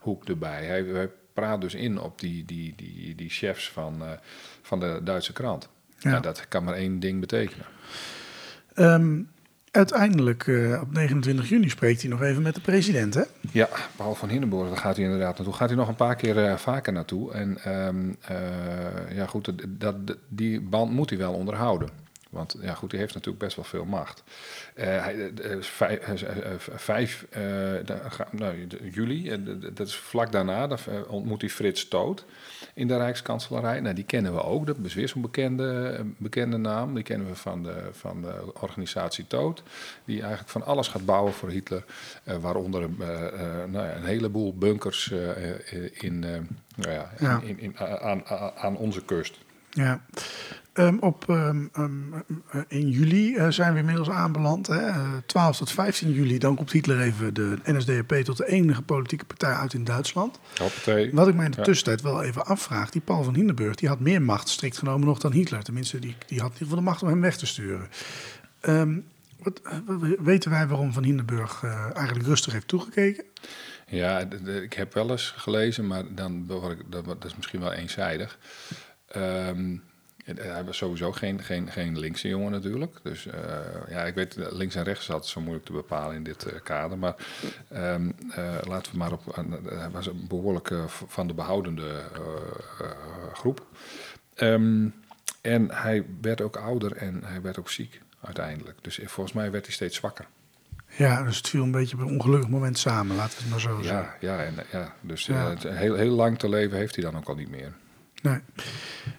hoek 0.01 0.25
erbij. 0.25 0.65
Hij, 0.65 0.83
hij 0.83 1.11
praat 1.33 1.61
dus 1.61 1.75
in 1.75 2.01
op 2.01 2.21
die, 2.21 2.45
die, 2.45 2.75
die, 2.77 3.15
die 3.15 3.31
chefs 3.31 3.71
van, 3.71 4.03
eh, 4.03 4.11
van 4.63 4.81
de 4.81 5.01
Duitse 5.05 5.33
krant. 5.33 5.69
Ja. 5.99 6.11
Ja. 6.11 6.21
dat 6.21 6.49
kan 6.49 6.65
maar 6.65 6.75
één 6.75 7.01
ding 7.01 7.21
betekenen. 7.21 7.67
Ehm, 8.75 9.23
uiteindelijk 9.73 10.47
eh, 10.47 10.81
op 10.83 10.93
29 10.93 11.49
juni 11.49 11.69
spreekt 11.69 12.01
hij 12.01 12.11
nog 12.11 12.23
even 12.23 12.43
met 12.43 12.55
de 12.55 12.61
president, 12.61 13.15
hè? 13.15 13.23
Ja, 13.53 13.69
Paul 13.97 14.15
van 14.15 14.29
Hindenburg, 14.29 14.69
daar 14.69 14.77
gaat 14.77 14.97
hij 14.97 15.05
inderdaad 15.05 15.37
naartoe. 15.37 15.55
Gaat 15.55 15.69
hij 15.69 15.79
nog 15.79 15.89
een 15.89 15.95
paar 15.95 16.17
keer 16.17 16.45
eh, 16.45 16.57
vaker 16.57 16.93
naartoe. 16.93 17.33
En 17.33 17.59
ehm, 17.65 18.13
eh, 18.21 19.17
ja, 19.17 19.27
goed, 19.27 19.45
dat, 19.45 19.55
dat, 19.69 20.17
die 20.29 20.61
band 20.61 20.93
moet 20.93 21.11
hij 21.11 21.19
wel 21.19 21.33
onderhouden. 21.33 21.89
Want 22.33 22.57
ja, 22.61 22.75
goed, 22.75 22.91
hij 22.91 23.01
heeft 23.01 23.15
natuurlijk 23.15 23.45
best 23.45 23.57
wel 23.57 23.65
veel 23.65 23.85
macht. 23.85 24.23
Hij, 24.75 25.31
vijf, 26.77 27.27
nou, 28.31 28.67
de- 28.67 28.91
juli, 28.91 29.23
de- 29.45 29.73
dat 29.73 29.87
is 29.87 29.95
vlak 29.97 30.33
daarna, 30.33 30.67
dan 30.67 30.79
eh, 30.89 31.13
ontmoet 31.13 31.41
hij 31.41 31.51
Frits 31.51 31.89
Toot 31.89 32.25
in 32.75 32.89
de 32.89 32.97
Rijkskanselarij. 32.97 33.81
Nou, 33.81 33.95
die 33.95 34.05
kennen 34.05 34.35
we 34.35 34.43
ook, 34.43 34.67
dat 34.67 34.77
is 34.83 34.95
weer 34.95 35.09
zo'n 35.09 35.23
bekende, 35.23 35.95
eh, 35.99 36.05
bekende 36.17 36.57
naam. 36.57 36.95
Die 36.95 37.03
kennen 37.05 37.27
we 37.29 37.35
van 37.35 37.63
de, 37.63 37.89
van 37.93 38.23
de 38.23 38.53
organisatie 38.61 39.27
Toot, 39.27 39.63
die 40.05 40.21
eigenlijk 40.21 40.51
van 40.51 40.63
alles 40.65 40.89
gaat 40.89 41.05
bouwen 41.05 41.33
voor 41.33 41.51
Hitler. 41.51 41.85
eh, 42.25 42.37
waaronder 42.37 42.89
nou 43.71 43.87
ja, 43.87 43.95
een 43.97 44.05
heleboel 44.05 44.55
bunkers 44.55 45.11
in, 45.93 46.19
nou 46.19 46.91
ja, 46.91 47.11
Ja. 47.19 47.41
In, 47.45 47.59
in, 47.61 47.79
aan, 47.79 48.25
aan, 48.27 48.53
aan 48.57 48.77
onze 48.77 49.05
kust. 49.05 49.39
Ja. 49.71 50.01
Ehm, 50.73 50.97
op 50.99 51.29
eh, 51.29 51.49
in 52.69 52.89
juli 52.89 53.37
eh, 53.37 53.49
zijn 53.51 53.73
we 53.73 53.79
inmiddels 53.79 54.11
aanbeland. 54.11 54.67
Hè? 54.67 54.87
Eh, 54.89 55.13
12 55.27 55.57
tot 55.57 55.71
15 55.71 56.13
juli, 56.13 56.39
dan 56.39 56.57
komt 56.57 56.73
Hitler 56.73 57.01
even 57.01 57.35
de 57.35 57.59
NSDAP 57.65 58.13
tot 58.15 58.37
de 58.37 58.47
enige 58.47 58.83
politieke 58.83 59.25
partij 59.25 59.53
uit 59.53 59.75
in 59.75 59.85
Duitsland. 59.85 60.39
Hoppatee. 60.59 61.11
Wat 61.13 61.29
ik 61.29 61.35
mij 61.35 61.45
in 61.45 61.51
de 61.51 61.57
Ja. 61.57 61.63
tussentijd 61.63 62.01
wel 62.03 62.23
even 62.23 62.47
afvraag, 62.47 62.91
die 62.91 63.01
Paul 63.01 63.23
van 63.23 63.35
Hindenburg, 63.35 63.75
die 63.75 63.89
had 63.89 64.01
meer 64.01 64.23
macht 64.23 64.49
strikt 64.49 64.79
genomen 64.79 65.07
nog 65.07 65.19
dan 65.19 65.33
Hitler. 65.33 65.63
Tenminste, 65.63 65.99
die, 65.99 66.17
die 66.27 66.41
had 66.41 66.47
in 66.49 66.53
ieder 66.53 66.69
geval 66.69 66.77
de 66.77 66.91
macht 66.91 67.03
om 67.03 67.09
hem 67.09 67.21
weg 67.21 67.37
te 67.37 67.47
sturen. 67.47 67.89
Wat, 69.43 69.61
eh, 69.63 69.79
weten 70.19 70.51
wij 70.51 70.67
waarom 70.67 70.93
van 70.93 71.05
Hindenburg 71.05 71.63
eh, 71.63 71.97
eigenlijk 71.97 72.27
rustig 72.27 72.53
heeft 72.53 72.69
toegekeken? 72.69 73.25
Ja, 73.87 74.19
ik 74.63 74.73
heb 74.73 74.95
wel 74.95 75.11
eens 75.11 75.35
gelezen, 75.37 75.87
maar 75.87 76.15
dan 76.15 76.47
dat, 76.89 77.05
dat 77.05 77.25
is 77.25 77.37
misschien 77.37 77.61
wel 77.61 77.73
eenzijdig. 77.73 78.39
Ehm, 79.07 79.59
en 79.59 79.83
hij 80.25 80.65
was 80.65 80.77
sowieso 80.77 81.13
geen, 81.13 81.43
geen, 81.43 81.69
geen 81.71 81.99
linkse 81.99 82.29
jongen 82.29 82.51
natuurlijk. 82.51 82.97
Dus 83.03 83.27
eh, 83.27 83.41
ja, 83.89 84.05
ik 84.05 84.15
weet, 84.15 84.37
eh, 84.37 84.47
links 84.53 84.75
en 84.75 84.85
rechts 84.85 85.11
altijd 85.11 85.31
zo 85.31 85.41
moeilijk 85.41 85.65
te 85.67 85.73
bepalen 85.73 86.17
in 86.17 86.23
dit 86.23 86.45
eh, 86.45 86.61
kader. 86.63 86.99
Maar 86.99 87.15
ehm, 87.69 88.11
eh, 88.31 88.55
laten 88.69 88.93
we 88.93 88.99
maar 88.99 89.13
op... 89.13 89.29
eh, 89.39 89.45
Hij 89.79 89.91
was 89.91 90.07
een 90.07 90.25
behoorlijk 90.29 90.71
eh, 90.71 90.85
van 90.87 91.27
de 91.27 91.35
behoudende 91.35 91.89
eh, 91.89 92.87
eh, 92.87 92.91
groep. 93.33 93.67
Ehm, 94.35 94.87
en 95.41 95.71
hij 95.71 96.05
werd 96.21 96.41
ook 96.41 96.57
ouder 96.57 96.97
en 96.97 97.21
hij 97.25 97.43
werd 97.43 97.59
ook 97.59 97.71
ziek 97.71 98.01
uiteindelijk. 98.21 98.79
Dus 98.81 98.99
eh, 98.99 99.07
volgens 99.07 99.35
mij 99.37 99.51
werd 99.51 99.65
hij 99.65 99.75
steeds 99.75 99.97
zwakker. 99.97 100.27
Ja, 100.97 101.23
dus 101.23 101.37
het 101.37 101.49
viel 101.49 101.63
een 101.63 101.71
beetje 101.71 101.97
op 101.97 102.03
een 102.03 102.09
ongelukkig 102.15 102.49
moment 102.49 102.79
samen, 102.79 103.17
laten 103.17 103.37
we 103.37 103.43
het 103.43 103.51
maar 103.51 103.61
zo 103.61 103.83
zeggen. 103.83 104.15
Ja, 104.21 104.37
ja, 104.37 104.45
en, 104.45 104.59
eh, 104.59 104.65
ja 104.73 104.95
dus 105.01 105.27
Ja. 105.27 105.55
eh, 105.65 105.77
heel, 105.77 105.95
heel 105.95 106.15
lang 106.15 106.39
te 106.39 106.49
leven 106.49 106.77
heeft 106.79 106.95
hij 106.95 107.05
dan 107.05 107.17
ook 107.17 107.29
al 107.29 107.35
niet 107.35 107.51
meer. 107.51 107.73
Nee. 108.23 108.39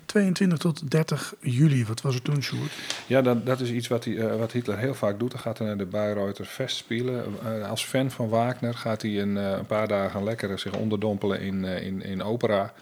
22 0.05 0.57
tot 0.57 0.91
30 0.91 1.33
juli, 1.39 1.85
wat 1.85 2.01
was 2.01 2.13
het 2.13 2.23
toen, 2.23 2.43
Sjoerd? 2.43 2.71
Ja, 3.07 3.21
dat, 3.21 3.45
dat 3.45 3.59
is 3.59 3.71
iets 3.71 3.87
wat, 3.87 4.05
hij, 4.05 4.17
eh, 4.17 4.35
wat 4.37 4.51
Hitler 4.51 4.77
heel 4.77 4.93
vaak 4.93 5.19
doet. 5.19 5.31
Dan 5.31 5.39
gaat 5.39 5.57
hij 5.57 5.67
naar 5.67 5.77
de 5.77 5.85
Bayreuther 5.85 6.45
Festspielen. 6.45 7.25
Eh, 7.43 7.69
als 7.69 7.85
fan 7.85 8.11
van 8.11 8.29
Wagner 8.29 8.73
gaat 8.73 9.01
hij 9.01 9.21
een, 9.21 9.37
eh, 9.37 9.51
een 9.51 9.65
paar 9.65 9.87
dagen 9.87 10.23
lekker 10.23 10.59
zich 10.59 10.73
onderdompelen 10.73 11.39
in, 11.39 11.63
in, 11.63 12.01
in 12.01 12.23
opera. 12.23 12.73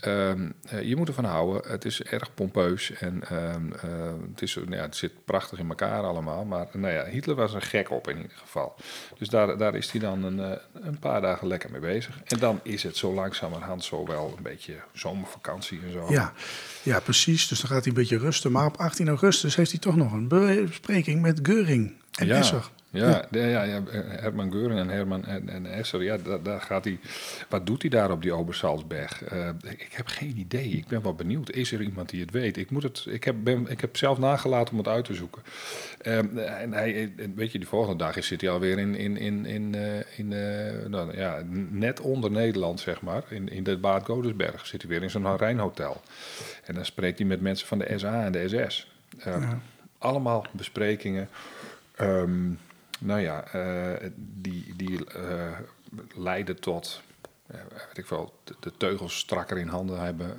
Ehm, 0.00 0.50
eh, 0.68 0.82
je 0.82 0.96
moet 0.96 1.08
ervan 1.08 1.24
houden. 1.24 1.70
Het 1.70 1.84
is 1.84 2.02
erg 2.02 2.34
pompeus 2.34 2.90
en 2.90 3.22
ehm, 3.28 3.72
eh, 3.72 4.12
het, 4.30 4.42
is, 4.42 4.54
nou 4.54 4.74
ja, 4.74 4.82
het 4.82 4.96
zit 4.96 5.24
prachtig 5.24 5.58
in 5.58 5.68
elkaar 5.68 6.02
allemaal. 6.02 6.44
Maar 6.44 6.66
nou 6.72 6.92
ja, 6.92 7.04
Hitler 7.04 7.36
was 7.36 7.54
er 7.54 7.62
gek 7.62 7.90
op 7.90 8.08
in 8.08 8.16
ieder 8.16 8.36
geval. 8.36 8.74
Dus 9.18 9.28
daar, 9.28 9.58
daar 9.58 9.74
is 9.74 9.90
hij 9.90 10.00
dan 10.00 10.22
een, 10.22 10.40
eh, 10.40 10.58
een 10.72 10.98
paar 10.98 11.20
dagen 11.20 11.48
lekker 11.48 11.70
mee 11.70 11.80
bezig. 11.80 12.20
En 12.24 12.38
dan 12.38 12.60
is 12.62 12.82
het 12.82 12.96
zo 12.96 13.14
langzamerhand 13.14 13.84
zo 13.84 14.06
wel 14.06 14.34
een 14.36 14.42
beetje 14.42 14.74
zomervakantie 14.92 15.80
en 15.86 15.92
zo. 15.92 16.06
Ja, 16.08 16.32
ja, 16.82 17.00
precies. 17.00 17.48
Dus 17.48 17.60
dan 17.60 17.70
gaat 17.70 17.84
hij 17.84 17.88
een 17.88 17.98
beetje 17.98 18.18
rusten. 18.18 18.52
Maar 18.52 18.66
op 18.66 18.76
18 18.76 19.08
augustus 19.08 19.56
heeft 19.56 19.70
hij 19.70 19.80
toch 19.80 19.96
nog 19.96 20.12
een 20.12 20.28
bespreking 20.28 21.22
met 21.22 21.38
Geuring 21.42 21.94
en 22.12 22.26
ja. 22.26 22.36
Esser. 22.36 22.70
Ja, 22.96 23.24
de- 23.30 23.38
ja, 23.38 23.62
ja, 23.62 23.82
Herman 23.92 24.52
Geuring 24.52 24.80
en 24.80 24.88
Herman 24.88 25.24
en, 25.24 25.48
en 25.48 25.66
Esser, 25.66 26.02
ja, 26.02 26.16
daar, 26.16 26.42
daar 26.42 26.60
gaat 26.60 26.84
hij. 26.84 26.98
Wat 27.48 27.66
doet 27.66 27.82
hij 27.82 27.90
daar 27.90 28.10
op 28.10 28.22
die 28.22 28.32
Obersalzberg? 28.32 29.24
Eh, 29.24 29.48
ik, 29.64 29.88
heb 29.90 30.06
geen 30.06 30.38
idee. 30.38 30.68
Ik 30.68 30.86
ben 30.86 31.02
wel 31.02 31.14
benieuwd. 31.14 31.50
Is 31.50 31.72
er 31.72 31.82
iemand 31.82 32.08
die 32.08 32.20
het 32.20 32.30
weet? 32.30 32.56
Ik, 32.56 32.70
moet 32.70 32.82
het, 32.82 33.04
ik, 33.08 33.24
heb, 33.24 33.34
ben, 33.38 33.66
ik 33.70 33.80
heb 33.80 33.96
zelf 33.96 34.18
nagelaten 34.18 34.72
om 34.72 34.78
het 34.78 34.88
uit 34.88 35.04
te 35.04 35.14
zoeken. 35.14 35.42
Ehm, 36.00 36.38
en 36.38 36.72
hij, 36.72 37.12
en 37.16 37.32
weet 37.34 37.52
je, 37.52 37.58
die 37.58 37.68
volgende 37.68 37.98
dag 38.04 38.16
is, 38.16 38.26
zit 38.26 38.40
hij 38.40 38.50
alweer 38.50 38.78
in, 38.78 38.94
in, 38.94 39.16
in, 39.16 39.46
in, 39.46 39.74
eh, 39.74 40.18
in 40.18 40.32
eh, 40.32 40.86
nou, 40.88 41.16
ja, 41.16 41.42
net 41.70 42.00
onder 42.00 42.30
Nederland, 42.30 42.80
zeg 42.80 43.00
maar. 43.02 43.22
In, 43.28 43.48
in 43.48 43.62
de 43.64 43.76
Bad 43.78 44.04
Godesberg 44.04 44.66
zit 44.66 44.82
hij 44.82 44.90
weer 44.90 45.02
in 45.02 45.10
zo'n 45.10 45.36
Rijnhotel. 45.36 46.00
En 46.64 46.74
dan 46.74 46.84
spreekt 46.84 47.18
hij 47.18 47.26
met 47.26 47.40
mensen 47.40 47.66
van 47.66 47.78
de 47.78 47.92
SA 47.96 48.24
en 48.24 48.32
de 48.32 48.48
SS. 48.66 48.90
Eh, 49.18 49.24
Ja. 49.40 49.58
Allemaal 49.98 50.46
besprekingen. 50.50 51.28
Ehm, 51.96 52.50
nou 52.98 53.20
ja, 53.20 53.44
eh, 53.52 54.10
die, 54.16 54.74
die 54.76 55.04
eh, 55.06 55.58
leiden 56.14 56.60
tot, 56.60 57.00
eh, 57.46 57.60
weet 57.86 57.98
ik 57.98 58.06
wel, 58.06 58.38
de, 58.44 58.54
de 58.60 58.72
teugels 58.76 59.18
strakker 59.18 59.58
in 59.58 59.68
handen 59.68 60.00
hebben, 60.00 60.36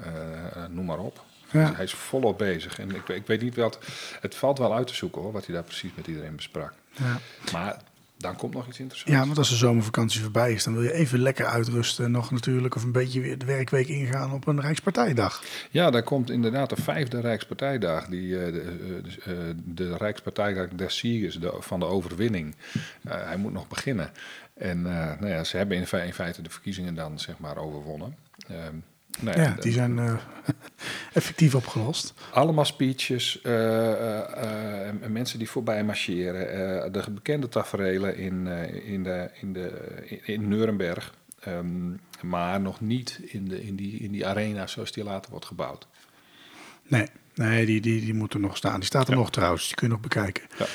noem 0.69 0.85
maar 0.85 0.99
op. 0.99 1.25
Ja. 1.51 1.67
Dus 1.67 1.75
hij 1.75 1.85
is 1.85 1.93
volop 1.93 2.37
bezig. 2.37 2.79
En 2.79 2.95
ik, 2.95 3.09
ik 3.09 3.27
weet 3.27 3.41
niet 3.41 3.55
wat, 3.55 3.79
het 4.21 4.35
valt 4.35 4.57
wel 4.57 4.75
uit 4.75 4.87
te 4.87 4.95
zoeken 4.95 5.21
hoor, 5.21 5.31
wat 5.31 5.45
hij 5.45 5.55
daar 5.55 5.63
precies 5.63 5.91
met 5.95 6.07
iedereen 6.07 6.35
besprak. 6.35 6.73
Ja. 6.91 7.19
Maar 7.51 7.81
dan 8.17 8.35
komt 8.35 8.53
nog 8.53 8.67
iets 8.67 8.79
interessants. 8.79 9.19
ja, 9.19 9.25
want 9.25 9.37
als 9.37 9.49
de 9.49 9.55
zomervakantie 9.55 10.21
voorbij 10.21 10.51
is, 10.51 10.63
dan 10.63 10.73
wil 10.73 10.83
je 10.83 10.93
even 10.93 11.19
lekker 11.19 11.45
uitrusten. 11.45 12.05
En 12.05 12.11
nog 12.11 12.31
natuurlijk, 12.31 12.75
of 12.75 12.83
een 12.83 12.91
beetje 12.91 13.21
weer 13.21 13.37
de 13.37 13.45
werkweek 13.45 13.87
ingaan 13.87 14.33
op 14.33 14.47
een 14.47 14.61
Rijkspartijdag. 14.61 15.43
Ja, 15.71 15.91
daar 15.91 16.03
komt 16.03 16.29
inderdaad 16.29 16.69
de 16.69 16.81
vijfde 16.81 17.19
Rijkspartijdag. 17.19 18.05
Die, 18.05 18.39
eh, 18.39 18.53
de, 18.53 18.61
eh, 18.61 19.03
dus, 19.03 19.19
eh, 19.19 19.33
de 19.65 19.97
Rijkspartijdag 19.97 20.67
des 20.67 20.97
Siegers, 20.97 21.35
de, 21.35 21.55
van 21.59 21.79
de 21.79 21.85
overwinning. 21.85 22.55
Hij 23.07 23.37
moet 23.37 23.53
nog 23.53 23.67
beginnen. 23.67 24.11
En 24.53 24.81
nou 24.81 25.27
ja, 25.27 25.43
ze 25.43 25.57
hebben 25.57 25.77
in, 25.77 25.87
fe- 25.87 26.05
in 26.05 26.13
feite 26.13 26.41
de 26.41 26.49
verkiezingen 26.49 26.95
dan 26.95 27.19
zeg 27.19 27.37
maar 27.37 27.57
overwonnen. 27.57 28.15
Ehm, 28.47 28.75
nou 29.19 29.41
Ja, 29.41 29.55
die 29.59 29.71
zijn 29.71 29.99
eh, 29.99 30.13
effectief 31.13 31.55
opgelost. 31.55 32.13
Allemaal 32.33 32.65
speeches, 32.65 33.41
eh, 33.41 34.87
en 34.87 35.11
mensen 35.11 35.39
die 35.39 35.49
voorbij 35.49 35.83
marcheren. 35.83 36.91
de 36.91 37.11
bekende 37.11 37.49
taferelen 37.49 38.17
in, 38.17 38.47
in, 38.83 39.03
de, 39.03 39.29
in, 39.41 39.53
de, 39.53 39.71
in, 40.05 40.19
in 40.25 40.47
Nuremberg. 40.47 41.13
Ehm, 41.39 41.91
maar 42.21 42.61
nog 42.61 42.81
niet 42.81 43.19
in, 43.23 43.47
de, 43.47 43.63
in, 43.63 43.75
die, 43.75 43.99
in 43.99 44.11
die 44.11 44.27
arena 44.27 44.67
zoals 44.67 44.91
die 44.91 45.03
later 45.03 45.31
wordt 45.31 45.45
gebouwd. 45.45 45.87
Nee, 46.87 47.07
nee 47.35 47.65
die, 47.65 47.81
die, 47.81 48.01
die 48.01 48.13
moet 48.13 48.33
er 48.33 48.39
nog 48.39 48.57
staan. 48.57 48.75
Die 48.75 48.85
staat 48.85 49.07
er 49.07 49.13
Ja. 49.13 49.19
nog 49.19 49.31
trouwens, 49.31 49.65
die 49.67 49.75
kun 49.75 49.87
je 49.87 49.93
nog 49.93 50.01
bekijken. 50.01 50.43
Ja. 50.57 50.65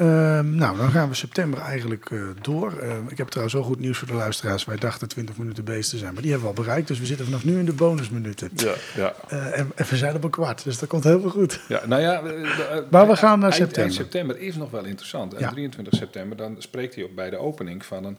Ehm, 0.00 0.54
nou, 0.54 0.76
dan 0.76 0.90
gaan 0.90 1.08
we 1.08 1.14
september 1.14 1.60
eigenlijk 1.60 2.10
eh, 2.10 2.22
door. 2.40 2.78
Ehm, 2.78 3.06
ik 3.08 3.18
heb 3.18 3.26
trouwens 3.28 3.54
wel 3.54 3.64
goed 3.64 3.78
nieuws 3.80 3.98
voor 3.98 4.06
de 4.08 4.14
luisteraars. 4.14 4.64
Wij 4.64 4.76
dachten 4.76 5.08
20 5.08 5.36
minuten 5.36 5.64
bezig 5.64 5.88
te 5.88 5.98
zijn, 5.98 6.12
maar 6.12 6.22
die 6.22 6.30
hebben 6.30 6.50
we 6.50 6.56
al 6.56 6.62
bereikt. 6.64 6.88
Dus 6.88 6.98
we 6.98 7.06
zitten 7.06 7.26
vanaf 7.26 7.44
nu 7.44 7.58
in 7.58 7.64
de 7.64 7.72
bonusminuten. 7.72 8.50
Ja, 8.56 8.72
ja. 8.96 9.14
Eh, 9.28 9.58
en, 9.58 9.70
en 9.74 9.86
we 9.88 9.96
zijn 9.96 10.14
op 10.14 10.24
een 10.24 10.30
kwart, 10.30 10.64
dus 10.64 10.78
dat 10.78 10.88
komt 10.88 11.04
heel 11.04 11.20
veel 11.20 11.30
goed. 11.30 11.60
Ja, 11.68 11.86
nou 11.86 12.02
ja, 12.02 12.22
eh, 12.22 12.78
Maar 12.90 13.06
we 13.06 13.16
gaan 13.16 13.38
naar 13.38 13.50
eind- 13.50 13.54
september. 13.54 13.82
Eind 13.82 13.94
september 13.94 14.38
is 14.38 14.56
nog 14.56 14.70
wel 14.70 14.84
interessant. 14.84 15.34
En 15.34 15.40
Ja. 15.40 15.50
23 15.50 15.94
september 15.94 16.36
dan 16.36 16.54
spreekt 16.58 16.94
hij 16.94 17.04
op 17.04 17.14
bij 17.14 17.30
de 17.30 17.36
opening 17.38 17.84
van, 17.84 18.04
een, 18.04 18.18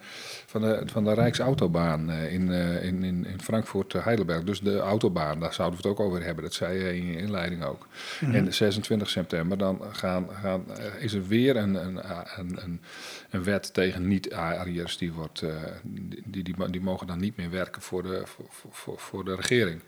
van, 0.51 0.61
de, 0.61 0.81
van 0.85 1.03
de 1.03 1.13
Rijksautobaan 1.13 2.09
eh, 2.09 2.33
in, 2.33 2.51
eh, 2.51 2.83
in, 2.83 3.03
in, 3.03 3.25
in 3.25 3.41
Frankfurt-Heidelberg. 3.41 4.43
Dus 4.43 4.59
de 4.59 4.79
autobaan, 4.79 5.39
daar 5.39 5.53
zouden 5.53 5.81
we 5.81 5.87
het 5.87 5.97
ook 5.97 6.05
over 6.05 6.23
hebben. 6.23 6.43
Dat 6.43 6.53
zei 6.53 6.77
je 6.77 6.95
in 6.95 7.05
je 7.05 7.17
inleiding 7.17 7.63
ook. 7.63 7.87
Mhm. 8.19 8.35
En 8.35 8.53
26 8.53 9.09
september 9.09 9.57
dan 9.57 9.81
gaan, 9.91 10.27
gaan, 10.41 10.63
eh, 10.77 11.03
is 11.03 11.13
er 11.13 11.27
weer 11.27 11.55
een, 11.55 11.75
een, 11.75 11.99
een, 12.39 12.63
een, 12.63 12.81
een 13.29 13.43
wet 13.43 13.73
tegen 13.73 14.07
niet-Ariërs. 14.07 14.97
Die, 14.97 15.11
wordt, 15.11 15.41
eh, 15.41 15.49
die, 15.83 16.43
die, 16.43 16.69
die 16.69 16.81
mogen 16.81 17.07
dan 17.07 17.19
niet 17.19 17.37
meer 17.37 17.49
werken 17.49 17.81
voor 17.81 18.03
de, 18.03 18.21
voor, 18.25 18.45
voor, 18.69 18.99
voor 18.99 19.25
de 19.25 19.35
regering. 19.35 19.81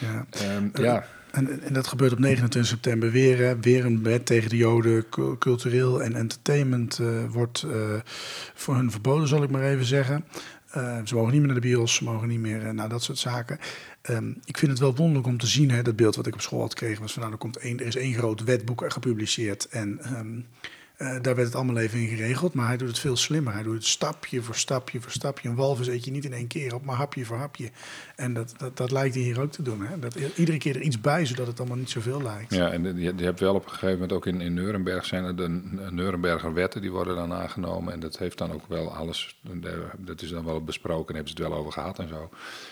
Ja. 0.00 0.26
Eh, 0.30 0.84
ja. 0.84 1.06
En, 1.30 1.62
en 1.62 1.72
dat 1.72 1.86
gebeurt 1.86 2.12
op 2.12 2.18
29 2.18 2.70
september 2.70 3.10
weer. 3.10 3.60
Weer 3.60 3.84
een 3.84 4.02
wet 4.02 4.26
tegen 4.26 4.50
de 4.50 4.56
Joden. 4.56 5.08
Cu- 5.08 5.38
Cultureel 5.38 6.02
en 6.02 6.14
entertainment 6.14 6.98
eh, 6.98 7.24
wordt 7.30 7.62
eh, 7.62 7.94
voor 8.54 8.74
hun 8.74 8.90
verboden, 8.90 9.28
zal 9.28 9.42
ik 9.42 9.50
maar 9.50 9.62
even 9.62 9.84
zeggen. 9.84 10.24
Eh, 10.70 10.98
ze 11.04 11.14
mogen 11.14 11.30
niet 11.30 11.38
meer 11.40 11.52
naar 11.52 11.60
de 11.60 11.68
bios, 11.68 11.94
ze 11.94 12.04
mogen 12.04 12.28
niet 12.28 12.40
meer 12.40 12.74
naar 12.74 12.88
dat 12.88 13.02
soort 13.02 13.18
zaken. 13.18 13.58
Ehm, 14.02 14.30
ik 14.44 14.58
vind 14.58 14.70
het 14.70 14.80
wel 14.80 14.94
wonderlijk 14.94 15.26
om 15.26 15.38
te 15.38 15.46
zien, 15.46 15.70
hè, 15.70 15.82
dat 15.82 15.96
beeld 15.96 16.16
wat 16.16 16.26
ik 16.26 16.34
op 16.34 16.40
school 16.40 16.60
had 16.60 16.70
gekregen 16.78 17.02
was 17.02 17.12
van 17.12 17.20
nou, 17.20 17.32
er, 17.32 17.38
komt 17.40 17.56
één, 17.56 17.80
er 17.80 17.86
is 17.86 17.96
één 17.96 18.14
groot 18.14 18.44
wetboek 18.44 18.84
gepubliceerd 18.92 19.68
en 19.68 19.98
ehm, 20.02 20.40
Eh, 20.98 21.08
daar 21.20 21.34
werd 21.34 21.46
het 21.46 21.54
allemaal 21.54 21.76
even 21.76 21.98
in 21.98 22.08
geregeld, 22.08 22.54
maar 22.54 22.66
hij 22.66 22.76
doet 22.76 22.88
het 22.88 22.98
veel 22.98 23.16
slimmer. 23.16 23.52
Hij 23.52 23.62
doet 23.62 23.74
het 23.74 23.84
stapje 23.84 24.42
voor 24.42 24.54
stapje 24.54 25.00
voor 25.00 25.10
stapje. 25.10 25.48
Een 25.48 25.54
walvis 25.54 25.86
eet 25.86 26.04
je 26.04 26.10
niet 26.10 26.24
in 26.24 26.32
één 26.32 26.46
keer 26.46 26.74
op, 26.74 26.84
maar 26.84 26.96
hapje 26.96 27.24
voor 27.24 27.36
hapje. 27.36 27.70
En 28.16 28.34
dat, 28.34 28.54
dat, 28.56 28.76
dat 28.76 28.90
lijkt 28.90 29.14
hij 29.14 29.24
hier 29.24 29.40
ook 29.40 29.52
te 29.52 29.62
doen. 29.62 29.86
Hè? 29.86 29.98
Dat, 29.98 30.14
iedere 30.14 30.58
keer 30.58 30.76
er 30.76 30.82
iets 30.82 31.00
bij, 31.00 31.26
zodat 31.26 31.46
het 31.46 31.58
allemaal 31.58 31.76
niet 31.76 31.90
zoveel 31.90 32.22
lijkt. 32.22 32.54
Ja, 32.54 32.70
en 32.70 33.00
je, 33.00 33.14
je 33.16 33.24
hebt 33.24 33.40
wel 33.40 33.54
op 33.54 33.64
een 33.64 33.70
gegeven 33.70 33.92
moment 33.92 34.12
ook 34.12 34.26
in, 34.26 34.40
in 34.40 34.54
Nuremberg 34.54 35.04
zijn 35.04 35.24
er 35.24 35.36
de 35.36 35.48
Nuremberger 35.90 36.54
wetten, 36.54 36.80
die 36.80 36.90
worden 36.90 37.16
dan 37.16 37.32
aangenomen. 37.32 37.92
En 37.92 38.00
dat 38.00 38.18
heeft 38.18 38.38
dan 38.38 38.52
ook 38.52 38.66
wel 38.68 38.94
alles, 38.94 39.40
dat 39.98 40.22
is 40.22 40.30
dan 40.30 40.44
wel 40.44 40.64
besproken, 40.64 41.14
hebben 41.14 41.32
ze 41.32 41.42
het 41.42 41.48
wel 41.48 41.58
over 41.58 41.72
gehad 41.72 41.98
en 41.98 42.08
zo. 42.08 42.30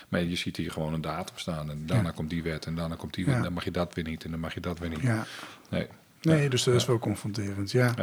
Maar 0.09 0.23
je 0.23 0.37
ziet 0.37 0.57
hier 0.57 0.71
gewoon 0.71 0.93
een 0.93 1.01
datum 1.01 1.39
staan 1.39 1.71
en 1.71 1.87
daarna 1.87 2.11
komt 2.11 2.31
die 2.31 2.43
wet 2.43 2.67
en 2.67 2.75
daarna 2.75 2.95
komt 2.95 3.15
die 3.15 3.25
wet. 3.25 3.35
Ja. 3.35 3.43
Dan 3.43 3.53
mag 3.53 3.65
je 3.65 3.71
dat 3.71 3.95
weer 3.95 4.05
niet 4.05 4.25
en 4.25 4.31
dan 4.31 4.41
mag 4.41 4.55
je 4.55 4.61
dat 4.61 4.79
weer 4.79 4.91
niet. 4.91 5.01
Ja. 5.03 5.27
Nee. 5.71 5.87
Nee, 6.27 6.49
dus 6.49 6.65
dat 6.65 6.75
is 6.75 6.87
wel 6.87 6.99
confronterend, 6.99 7.71
ja. 7.71 7.95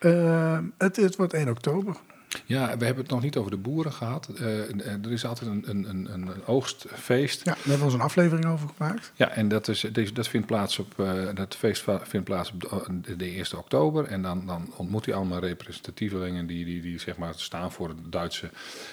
Uh, 0.00 0.58
het, 0.78 0.96
het 0.96 1.16
wordt 1.16 1.32
1 1.32 1.48
oktober. 1.48 1.96
Ja, 2.44 2.76
we 2.78 2.84
hebben 2.84 3.02
het 3.02 3.12
nog 3.12 3.22
niet 3.22 3.36
over 3.36 3.50
de 3.50 3.56
boeren 3.56 3.92
gehad. 3.92 4.28
Uh, 4.40 5.04
er 5.04 5.12
is 5.12 5.24
altijd 5.24 5.50
een, 5.50 5.64
een, 5.66 5.88
een, 5.88 6.12
een 6.12 6.46
oogstfeest. 6.46 7.44
Ja, 7.44 7.44
daar 7.44 7.56
hebben 7.56 7.78
we 7.78 7.84
ons 7.84 7.94
een 7.94 8.00
aflevering 8.00 8.46
over 8.46 8.68
gemaakt. 8.76 9.12
Ja, 9.14 9.28
en 9.30 9.48
dat, 9.48 9.68
is, 9.68 9.86
dat, 10.12 10.28
vindt 10.28 10.46
plaats 10.46 10.78
op, 10.78 10.94
uh, 10.96 11.28
dat 11.34 11.56
feest 11.56 11.84
vindt 12.02 12.26
plaats 12.26 12.52
op 12.52 12.86
de, 13.04 13.16
de 13.16 13.24
1 13.24 13.58
oktober. 13.58 14.04
En 14.04 14.22
dan, 14.22 14.46
dan 14.46 14.72
ontmoet 14.76 15.06
hij 15.06 15.14
allemaal 15.14 15.38
representatievelingen 15.38 16.46
die, 16.46 16.64
die, 16.64 16.82
die 16.82 17.00
zeg 17.00 17.16
maar 17.16 17.34
staan 17.36 17.72
voor 17.72 17.88
de 17.88 18.08
Duitse 18.08 18.50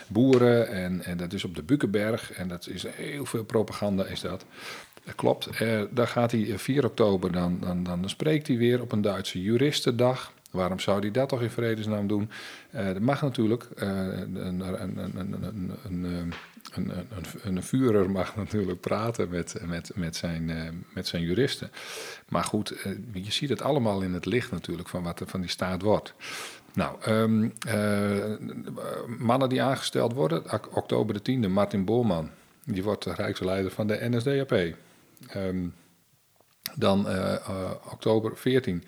boeren. 0.07 0.67
En, 0.67 1.03
en 1.03 1.17
dat 1.17 1.33
is 1.33 1.43
op 1.43 1.55
de 1.55 1.63
Bukkenberg. 1.63 2.31
En 2.31 2.47
dat 2.47 2.67
is 2.67 2.85
heel 2.87 3.25
veel 3.25 3.43
propaganda 3.43 4.05
is 4.05 4.21
dat. 4.21 4.45
Dat 5.05 5.15
klopt. 5.15 5.61
Uh, 5.61 5.81
daar 5.89 6.07
gaat 6.07 6.31
hij 6.31 6.59
4 6.59 6.85
oktober, 6.85 7.31
dan, 7.31 7.59
dan, 7.59 7.83
dan 7.83 8.09
spreekt 8.09 8.47
hij 8.47 8.57
weer 8.57 8.81
op 8.81 8.91
een 8.91 9.01
Duitse 9.01 9.41
juristendag. 9.41 10.33
Waarom 10.53 10.79
zou 10.79 10.99
hij 10.99 11.11
dat 11.11 11.29
toch 11.29 11.41
in 11.41 11.49
vredesnaam 11.49 12.07
doen? 12.07 12.29
Uh, 12.75 12.85
dat 12.85 12.99
mag 12.99 13.21
natuurlijk. 13.21 13.67
Uh, 13.75 13.87
een, 13.87 14.35
een, 14.35 14.59
een, 15.83 16.33
een, 17.43 18.11
mag 18.11 18.35
natuurlijk 18.35 18.79
praten 18.79 19.29
met, 19.29 19.55
met, 19.65 19.91
met, 19.95 20.15
zijn, 20.15 20.49
uh, 20.49 20.61
met 20.93 21.07
zijn 21.07 21.23
juristen. 21.23 21.71
Maar 22.29 22.43
goed, 22.43 22.73
je 23.13 23.31
ziet 23.31 23.49
het 23.49 23.61
allemaal 23.61 24.01
in 24.01 24.13
het 24.13 24.25
licht 24.25 24.51
natuurlijk 24.51 24.89
van 24.89 25.03
wat 25.03 25.19
er 25.19 25.27
van 25.27 25.41
die 25.41 25.49
staat 25.49 25.81
wordt. 25.81 26.13
Nou, 26.73 26.97
um, 27.07 27.53
mannen 29.17 29.49
die 29.49 29.61
aangesteld 29.61 30.13
worden, 30.13 30.43
oktober 30.73 31.23
de 31.23 31.31
10e, 31.31 31.49
Martin 31.49 31.85
Boorman. 31.85 32.29
Die 32.65 32.83
wordt 32.83 33.03
de 33.03 33.13
rijksleider 33.13 33.71
van 33.71 33.87
de 33.87 34.09
NSDAP. 34.09 34.75
Um, 35.35 35.73
dan 36.75 37.07
oktober 37.91 38.37
14. 38.37 38.83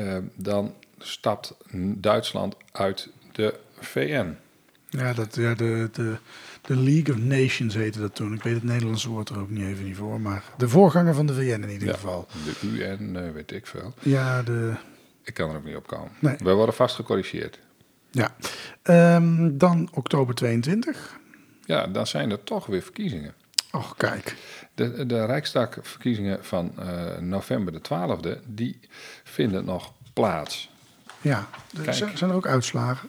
Uh, 0.00 0.16
dan 0.34 0.74
stapt 0.98 1.56
Duitsland 1.96 2.56
uit 2.72 3.08
de 3.32 3.54
VN. 3.78 4.36
Ja, 4.88 5.12
dat, 5.12 5.34
ja 5.34 5.54
de, 5.54 5.88
de, 5.92 6.16
de 6.60 6.76
League 6.76 7.14
of 7.14 7.20
Nations 7.20 7.74
heette 7.74 8.00
dat 8.00 8.14
toen. 8.14 8.34
Ik 8.34 8.42
weet 8.42 8.54
het 8.54 8.62
Nederlandse 8.62 9.08
woord 9.08 9.28
er 9.28 9.38
ook 9.38 9.50
niet 9.50 9.66
even 9.66 9.84
niet 9.84 9.96
voor. 9.96 10.20
Maar 10.20 10.44
de 10.56 10.68
voorganger 10.68 11.14
van 11.14 11.26
de 11.26 11.34
VN 11.34 11.62
in 11.62 11.70
ieder 11.70 11.88
ja, 11.88 11.94
geval. 11.94 12.26
De 12.60 12.66
UN, 12.66 13.14
uh, 13.14 13.30
weet 13.30 13.52
ik 13.52 13.66
veel. 13.66 13.94
Ja, 14.00 14.42
de... 14.42 14.74
Ik 15.22 15.34
kan 15.34 15.50
er 15.50 15.56
ook 15.56 15.64
niet 15.64 15.76
op 15.76 15.86
komen. 15.86 16.10
Nee. 16.18 16.36
We 16.38 16.52
worden 16.52 16.74
vast 16.74 16.94
gecorrigeerd. 16.94 17.58
Ja. 18.10 18.34
Um, 19.16 19.58
dan 19.58 19.88
oktober 19.92 20.34
22. 20.34 21.18
Ja, 21.64 21.86
dan 21.86 22.06
zijn 22.06 22.30
er 22.30 22.44
toch 22.44 22.66
weer 22.66 22.82
verkiezingen. 22.82 23.34
Och, 23.74 23.96
kijk. 23.96 24.36
De, 24.74 25.06
de 25.06 25.26
Rijksdagverkiezingen 25.26 26.44
van 26.44 26.72
uh, 26.78 27.18
november 27.18 27.72
de 27.72 27.80
12e, 27.80 28.40
die 28.46 28.80
vinden 29.24 29.64
nog 29.64 29.92
plaats. 30.12 30.70
Ja, 31.24 31.46
er 31.86 31.94
zijn, 31.94 32.18
zijn 32.18 32.30
er 32.30 32.36
ook 32.36 32.46
uitslagen? 32.46 33.08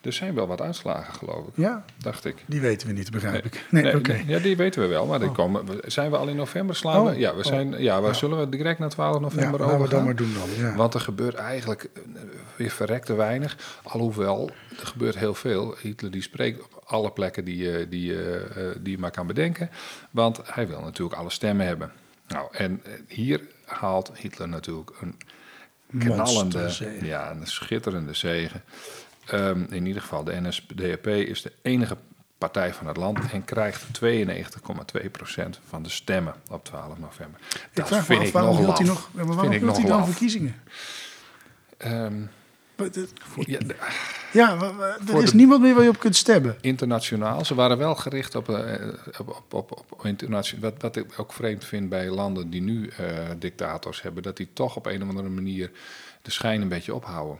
Er 0.00 0.12
zijn 0.12 0.34
wel 0.34 0.46
wat 0.46 0.60
uitslagen, 0.60 1.14
geloof 1.14 1.46
ik. 1.46 1.52
Ja? 1.54 1.84
Dacht 1.98 2.24
ik. 2.24 2.36
Die 2.46 2.60
weten 2.60 2.86
we 2.86 2.92
niet, 2.92 3.10
begrijp 3.10 3.32
nee. 3.32 3.52
ik. 3.52 3.64
Nee, 3.70 3.82
nee 3.82 3.96
oké. 3.96 4.22
Ja, 4.26 4.38
die 4.38 4.56
weten 4.56 4.82
we 4.82 4.86
wel, 4.86 5.06
maar 5.06 5.18
die 5.18 5.28
oh. 5.28 5.34
komen, 5.34 5.64
zijn 5.86 6.10
we 6.10 6.16
al 6.16 6.28
in 6.28 6.36
november 6.36 6.76
slaan 6.76 7.00
oh. 7.00 7.10
we? 7.10 7.18
Ja, 7.18 7.34
we, 7.34 7.44
zijn, 7.44 7.82
ja, 7.82 8.00
we 8.00 8.06
ja. 8.06 8.12
zullen 8.12 8.38
we 8.38 8.48
direct 8.48 8.78
naar 8.78 8.88
12 8.88 9.20
november 9.20 9.60
ja, 9.60 9.66
overgaan. 9.66 9.82
we 9.82 9.88
dan 9.88 10.04
maar 10.04 10.16
doen 10.16 10.34
dan, 10.34 10.66
ja. 10.66 10.74
Want 10.74 10.94
er 10.94 11.00
gebeurt 11.00 11.34
eigenlijk 11.34 11.90
weer 12.56 12.70
verrekte 12.70 13.14
weinig. 13.14 13.56
Alhoewel, 13.82 14.50
er 14.80 14.86
gebeurt 14.86 15.18
heel 15.18 15.34
veel. 15.34 15.74
Hitler 15.80 16.10
die 16.10 16.22
spreekt 16.22 16.62
op 16.62 16.82
alle 16.86 17.10
plekken 17.10 17.44
die, 17.44 17.88
die, 17.88 18.12
uh, 18.12 18.40
die 18.80 18.92
je 18.92 18.98
maar 18.98 19.10
kan 19.10 19.26
bedenken. 19.26 19.70
Want 20.10 20.40
hij 20.44 20.68
wil 20.68 20.80
natuurlijk 20.80 21.18
alle 21.18 21.30
stemmen 21.30 21.66
hebben. 21.66 21.92
Nou, 22.28 22.48
en 22.52 22.82
hier 23.08 23.40
haalt 23.64 24.10
Hitler 24.14 24.48
natuurlijk 24.48 24.90
een 25.00 25.16
knallende, 25.98 26.70
ja, 27.02 27.30
een 27.30 27.46
schitterende 27.46 28.14
zegen. 28.14 28.62
Um, 29.32 29.66
in 29.70 29.86
ieder 29.86 30.02
geval, 30.02 30.24
de 30.24 30.40
NSDAP 30.40 31.06
is 31.06 31.42
de 31.42 31.52
enige 31.62 31.96
partij 32.38 32.74
van 32.74 32.86
het 32.86 32.96
land 32.96 33.18
en 33.32 33.44
krijgt 33.44 33.84
92,2% 34.04 35.48
van 35.68 35.82
de 35.82 35.88
stemmen 35.88 36.34
op 36.50 36.64
12 36.64 36.98
november. 36.98 37.40
Dat 37.72 37.90
ik 37.90 37.96
vind 38.02 38.22
ik 38.22 38.32
nog 38.32 38.60
laf. 38.60 38.78
Hij 38.78 38.86
nog, 38.86 39.10
waarom 39.12 39.50
vind 39.50 39.76
hij 39.76 39.84
dan 39.84 40.06
verkiezingen? 40.06 40.62
Um, 41.86 42.30
ja, 43.46 43.58
ja, 44.32 44.58
er 45.08 45.22
is 45.22 45.32
niemand 45.32 45.60
meer 45.60 45.74
waar 45.74 45.82
je 45.82 45.88
op 45.88 45.98
kunt 45.98 46.16
stemmen. 46.16 46.56
Internationaal. 46.60 47.44
Ze 47.44 47.54
waren 47.54 47.78
wel 47.78 47.94
gericht 47.94 48.34
op, 48.34 48.48
uh, 48.48 48.58
op, 49.18 49.28
op, 49.28 49.70
op, 49.70 49.84
op 49.90 50.04
internationaal. 50.04 50.70
Wat, 50.70 50.82
wat 50.82 50.96
ik 50.96 51.06
ook 51.16 51.32
vreemd 51.32 51.64
vind 51.64 51.88
bij 51.88 52.10
landen 52.10 52.50
die 52.50 52.62
nu 52.62 52.90
uh, 53.00 53.08
dictators 53.38 54.02
hebben, 54.02 54.22
dat 54.22 54.36
die 54.36 54.48
toch 54.52 54.76
op 54.76 54.86
een 54.86 55.02
of 55.02 55.08
andere 55.08 55.28
manier 55.28 55.70
de 56.22 56.30
schijn 56.30 56.60
een 56.60 56.68
beetje 56.68 56.94
ophouden. 56.94 57.38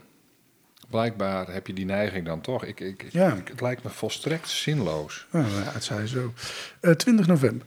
Blijkbaar 0.91 1.53
heb 1.53 1.67
je 1.67 1.73
die 1.73 1.85
neiging 1.85 2.27
dan 2.27 2.41
toch. 2.41 2.65
Ik, 2.65 2.81
ik, 2.81 3.07
ja. 3.11 3.33
ik, 3.33 3.49
het 3.49 3.61
lijkt 3.61 3.83
me 3.83 3.91
volstrekt 3.91 4.49
zinloos. 4.49 5.27
Ja, 5.33 5.45
het 5.49 5.85
zei 5.85 6.07
zo. 6.07 6.33
Uh, 6.81 6.93
20 6.93 7.27
november. 7.27 7.67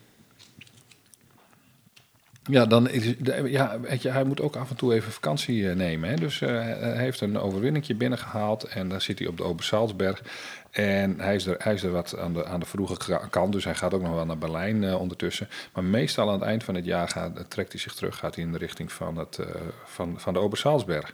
Ja, 2.48 2.66
dan 2.66 2.90
is, 2.90 3.14
ja, 3.46 3.80
weet 3.80 4.02
je, 4.02 4.10
hij 4.10 4.24
moet 4.24 4.42
ook 4.42 4.56
af 4.56 4.70
en 4.70 4.76
toe 4.76 4.94
even 4.94 5.12
vakantie 5.12 5.66
nemen. 5.66 6.10
Hè? 6.10 6.16
Dus 6.16 6.42
uh, 6.42 6.50
hij 6.50 6.98
heeft 6.98 7.22
een 7.22 7.40
overwinningje 7.40 7.96
binnengehaald 7.96 8.64
en 8.64 8.90
dan 8.90 9.02
zit 9.02 9.20
hij 9.20 9.28
op 9.28 9.38
de 9.38 9.44
Obersalzberg. 9.44 10.24
En 10.72 11.20
hij 11.20 11.36
is 11.36 11.46
er, 11.46 11.56
hij 11.58 11.74
is 11.74 11.84
er 11.84 11.92
wat 11.92 12.18
aan 12.18 12.34
de, 12.34 12.46
aan 12.46 12.60
de 12.60 12.66
vroege 12.66 13.20
kant, 13.30 13.52
dus 13.52 13.64
hij 13.64 13.76
gaat 13.76 13.94
ook 13.94 14.02
nog 14.02 14.14
wel 14.14 14.26
naar 14.26 14.38
Berlijn 14.38 14.84
uh, 14.84 15.00
ondertussen. 15.00 15.50
Maar 15.74 15.84
meestal 15.84 16.28
aan 16.28 16.40
het 16.40 16.44
eind 16.44 16.64
van 16.64 16.76
het 16.76 16.86
jaar 16.86 17.10
gaat, 17.10 17.50
trekt 17.50 17.72
hij 17.72 17.82
zich 17.82 17.94
terug, 17.94 18.18
gaat 18.18 18.36
hij 18.36 18.44
in 18.44 18.52
de 18.52 18.58
richting 18.58 18.92
van, 18.92 19.18
het, 19.18 19.40
van, 19.86 20.20
van 20.20 20.34
de 20.34 20.40
Obersalzberg. 20.40 21.14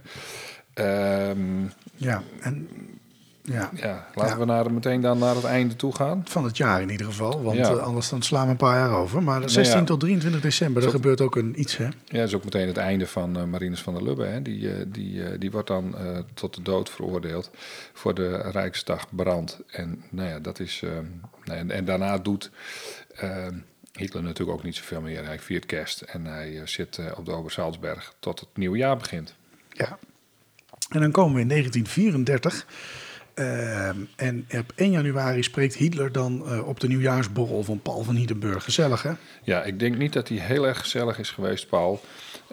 Um, 0.76 1.72
ja, 1.96 2.24
en 2.39 2.69
ja. 3.43 3.69
ja, 3.73 4.08
laten 4.13 4.34
ja. 4.34 4.39
we 4.39 4.45
naar, 4.45 4.73
meteen 4.73 5.01
dan 5.01 5.17
naar 5.17 5.36
het 5.36 5.43
einde 5.43 5.75
toe 5.75 5.95
gaan. 5.95 6.21
Van 6.25 6.43
het 6.43 6.58
jaar 6.58 6.82
in 6.82 6.89
ieder 6.89 7.06
geval, 7.06 7.43
want 7.43 7.58
ja. 7.58 7.71
uh, 7.71 7.77
anders 7.77 8.10
dan 8.10 8.21
slaan 8.21 8.45
we 8.45 8.51
een 8.51 8.58
paar 8.58 8.77
jaar 8.77 8.91
over. 8.97 9.23
Maar 9.23 9.49
16 9.49 9.77
nee, 9.77 9.86
tot 9.86 9.99
23 9.99 10.41
december, 10.41 10.82
daar 10.82 10.91
gebeurt 10.91 11.21
ook 11.21 11.36
een 11.36 11.60
iets, 11.60 11.77
hè? 11.77 11.84
Ja, 11.84 11.91
dat 12.06 12.27
is 12.27 12.36
ook 12.36 12.43
meteen 12.43 12.67
het 12.67 12.77
einde 12.77 13.08
van 13.08 13.38
uh, 13.38 13.43
Marinus 13.43 13.82
van 13.82 13.93
der 13.93 14.03
Lubbe. 14.03 14.25
Hè? 14.25 14.41
Die, 14.41 14.60
uh, 14.60 14.73
die, 14.88 15.38
die 15.38 15.51
wordt 15.51 15.67
dan 15.67 15.95
tot 16.34 16.56
de 16.56 16.62
dood 16.62 16.89
veroordeeld 16.89 17.51
voor 17.93 18.13
de 18.13 18.38
Rijksdagbrand. 18.38 19.60
En 19.67 20.03
nou 20.10 20.29
ja, 20.29 20.39
dat 20.39 20.60
is... 20.60 20.84
Nee, 21.45 21.58
en, 21.58 21.71
en, 21.71 21.86
daarna 21.86 22.17
doet 22.17 22.51
Hitler 23.91 24.23
natuurlijk 24.23 24.58
ook 24.58 24.63
niet 24.63 24.75
zoveel 24.75 25.01
meer. 25.01 25.25
Hij 25.25 25.39
viert 25.39 25.65
kerst 25.65 26.01
en 26.01 26.25
hij 26.25 26.62
zit 26.65 26.99
op 27.15 27.25
de 27.25 27.32
Obersalzberg 27.32 28.13
tot 28.19 28.39
het 28.39 28.49
nieuwe 28.53 28.77
jaar 28.77 28.97
begint. 28.97 29.34
Ja. 29.69 29.97
En 30.89 30.99
dan 30.99 31.12
komen 31.12 31.36
we 31.36 31.41
in 31.41 31.47
1934... 31.47 32.65
Uh, 33.36 33.88
en 34.15 34.48
op 34.58 34.72
1 34.76 34.91
januari 34.91 35.43
spreekt 35.43 35.76
Hitler 35.76 36.12
dan 36.12 36.43
uh, 36.46 36.67
op 36.67 36.80
de 36.80 36.88
nieuwjaarsborrel 36.88 37.63
van 37.63 37.80
Paul 37.80 38.04
van 38.04 38.15
Hindenburg. 38.15 38.63
Gezellig, 38.63 39.04
hè? 39.04 39.12
Ja, 39.43 39.63
ik 39.63 39.80
denk 39.80 39.98
niet 39.98 40.13
dat 40.13 40.28
hij 40.28 40.38
heel 40.38 40.67
erg 40.67 40.80
gezellig 40.80 41.19
is 41.19 41.32
geweest, 41.32 41.67
Paul. 41.67 42.02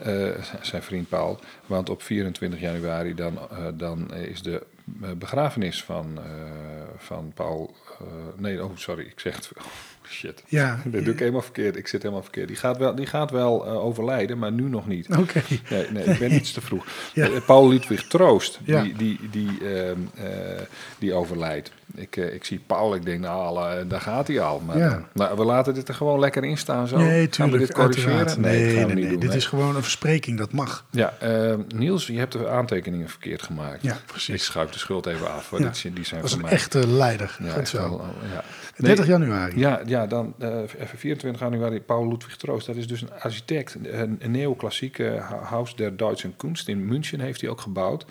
Uh, 0.07 0.29
zijn 0.63 0.83
vriend 0.83 1.09
Paul. 1.09 1.41
Want 1.67 1.91
op 1.91 2.03
24 2.03 2.61
januari 2.61 3.15
dan, 3.15 3.39
dan 3.75 4.15
is 4.15 4.43
de 4.43 4.67
begrafenis 5.17 5.83
van, 5.83 6.19
van 6.97 7.33
Paul... 7.35 7.75
nee, 8.37 8.65
oh, 8.65 8.77
sorry, 8.77 9.05
ik 9.05 9.21
zeg 9.21 9.35
het... 9.37 9.51
Shit. 10.11 10.43
Ja. 10.49 10.81
Dat 10.85 11.05
doe 11.05 11.13
ik 11.13 11.19
helemaal 11.19 11.43
verkeerd. 11.43 11.77
Ik 11.77 11.89
zit 11.89 12.03
helemaal 12.03 12.23
verkeerd. 12.23 12.49
Die 12.49 12.57
gaat 12.57 12.79
wel, 12.79 12.95
die 12.95 13.07
gaat 13.07 13.31
wel 13.31 13.67
uh, 13.67 13.85
overlijden, 13.85 14.39
maar 14.39 14.53
nu 14.53 14.69
nog 14.69 14.87
niet. 14.87 15.09
Oké. 15.09 15.21
Okay. 15.21 15.61
Nee, 15.71 15.87
nee, 15.91 16.05
ik 16.05 16.19
ben 16.19 16.33
iets 16.33 16.53
te 16.53 16.61
vroeg. 16.61 16.87
ja. 17.15 17.29
uh, 17.29 17.41
Paul 17.47 17.69
Ludwig 17.69 18.07
Troost, 18.07 18.59
die, 18.65 18.93
die, 18.97 19.19
die, 19.31 19.59
uh, 19.61 19.91
die 20.99 21.13
overlijdt. 21.15 21.71
Ik, 21.95 22.17
eh, 22.17 22.35
ik 22.35 22.45
zie 22.45 22.61
Paul, 22.67 22.95
ik 22.95 23.05
denk, 23.05 23.21
nou, 23.21 23.71
eh, 23.79 23.89
daar 23.89 24.01
gaat 24.01 24.27
hij 24.27 24.41
al. 24.41 24.61
Maar 24.67 24.79
Ja. 24.79 25.09
nou, 25.13 25.37
we 25.37 25.45
laten 25.45 25.75
dit 25.75 25.89
er 25.89 25.95
gewoon 25.95 26.19
lekker 26.21 26.45
in 26.45 26.59
staan 26.59 26.89
zo. 26.89 26.97
Nee, 26.97 27.07
Gaan 27.07 27.21
we 27.21 27.29
tuurlijk. 27.31 27.61
dit 27.61 27.73
corrigeren? 27.73 28.41
Nee, 28.41 28.65
Nee, 28.65 28.77
gaan 28.77 28.87
nee, 28.87 28.95
niet 28.95 29.05
nee, 29.05 29.11
doen. 29.13 29.21
Dit 29.21 29.35
is 29.35 29.47
gewoon 29.47 29.77
een 29.77 29.83
verspreking, 29.83 30.39
dat 30.39 30.53
mag. 30.53 30.85
Ja, 30.91 31.15
eh, 31.21 31.55
Niels, 31.75 32.07
je 32.07 32.19
hebt 32.19 32.33
de 32.33 32.49
aantekeningen 32.49 33.09
verkeerd 33.09 33.43
gemaakt. 33.43 33.83
Ja, 33.83 33.97
precies. 34.07 34.35
Ik 34.35 34.41
schuif 34.43 34.71
de 34.71 34.79
schuld 34.79 35.07
even 35.07 35.33
af. 35.33 35.51
Ja. 35.51 35.71
Die, 35.83 35.93
die 35.93 36.05
zijn 36.05 36.21
Dat 36.21 36.31
is 36.31 36.37
een 36.37 36.43
mij. 36.43 36.51
echte 36.51 36.87
leider. 36.87 37.37
Ja, 37.43 37.55
echt 37.57 37.73
wel, 37.73 38.05
ja. 38.33 38.43
30 38.77 39.07
Nee, 39.07 39.19
januari. 39.19 39.59
Ja, 39.59 39.81
ja 39.87 40.07
dan 40.07 40.35
even 40.79 40.99
24 40.99 41.41
januari, 41.41 41.81
Paul 41.81 42.09
Ludwig 42.09 42.37
Troost. 42.37 42.67
Dat 42.67 42.77
is 42.77 42.87
dus 42.87 43.01
een 43.03 43.13
architect, 43.21 43.77
een, 43.83 44.17
een 44.21 44.31
neoclassieke 44.31 45.23
Haus 45.43 45.77
der 45.77 45.97
Deutschen 45.97 46.37
Kunst 46.37 46.69
in 46.69 46.87
München 46.87 47.21
heeft 47.21 47.41
hij 47.41 47.51
ook 47.51 47.61
gebouwd. 47.61 48.05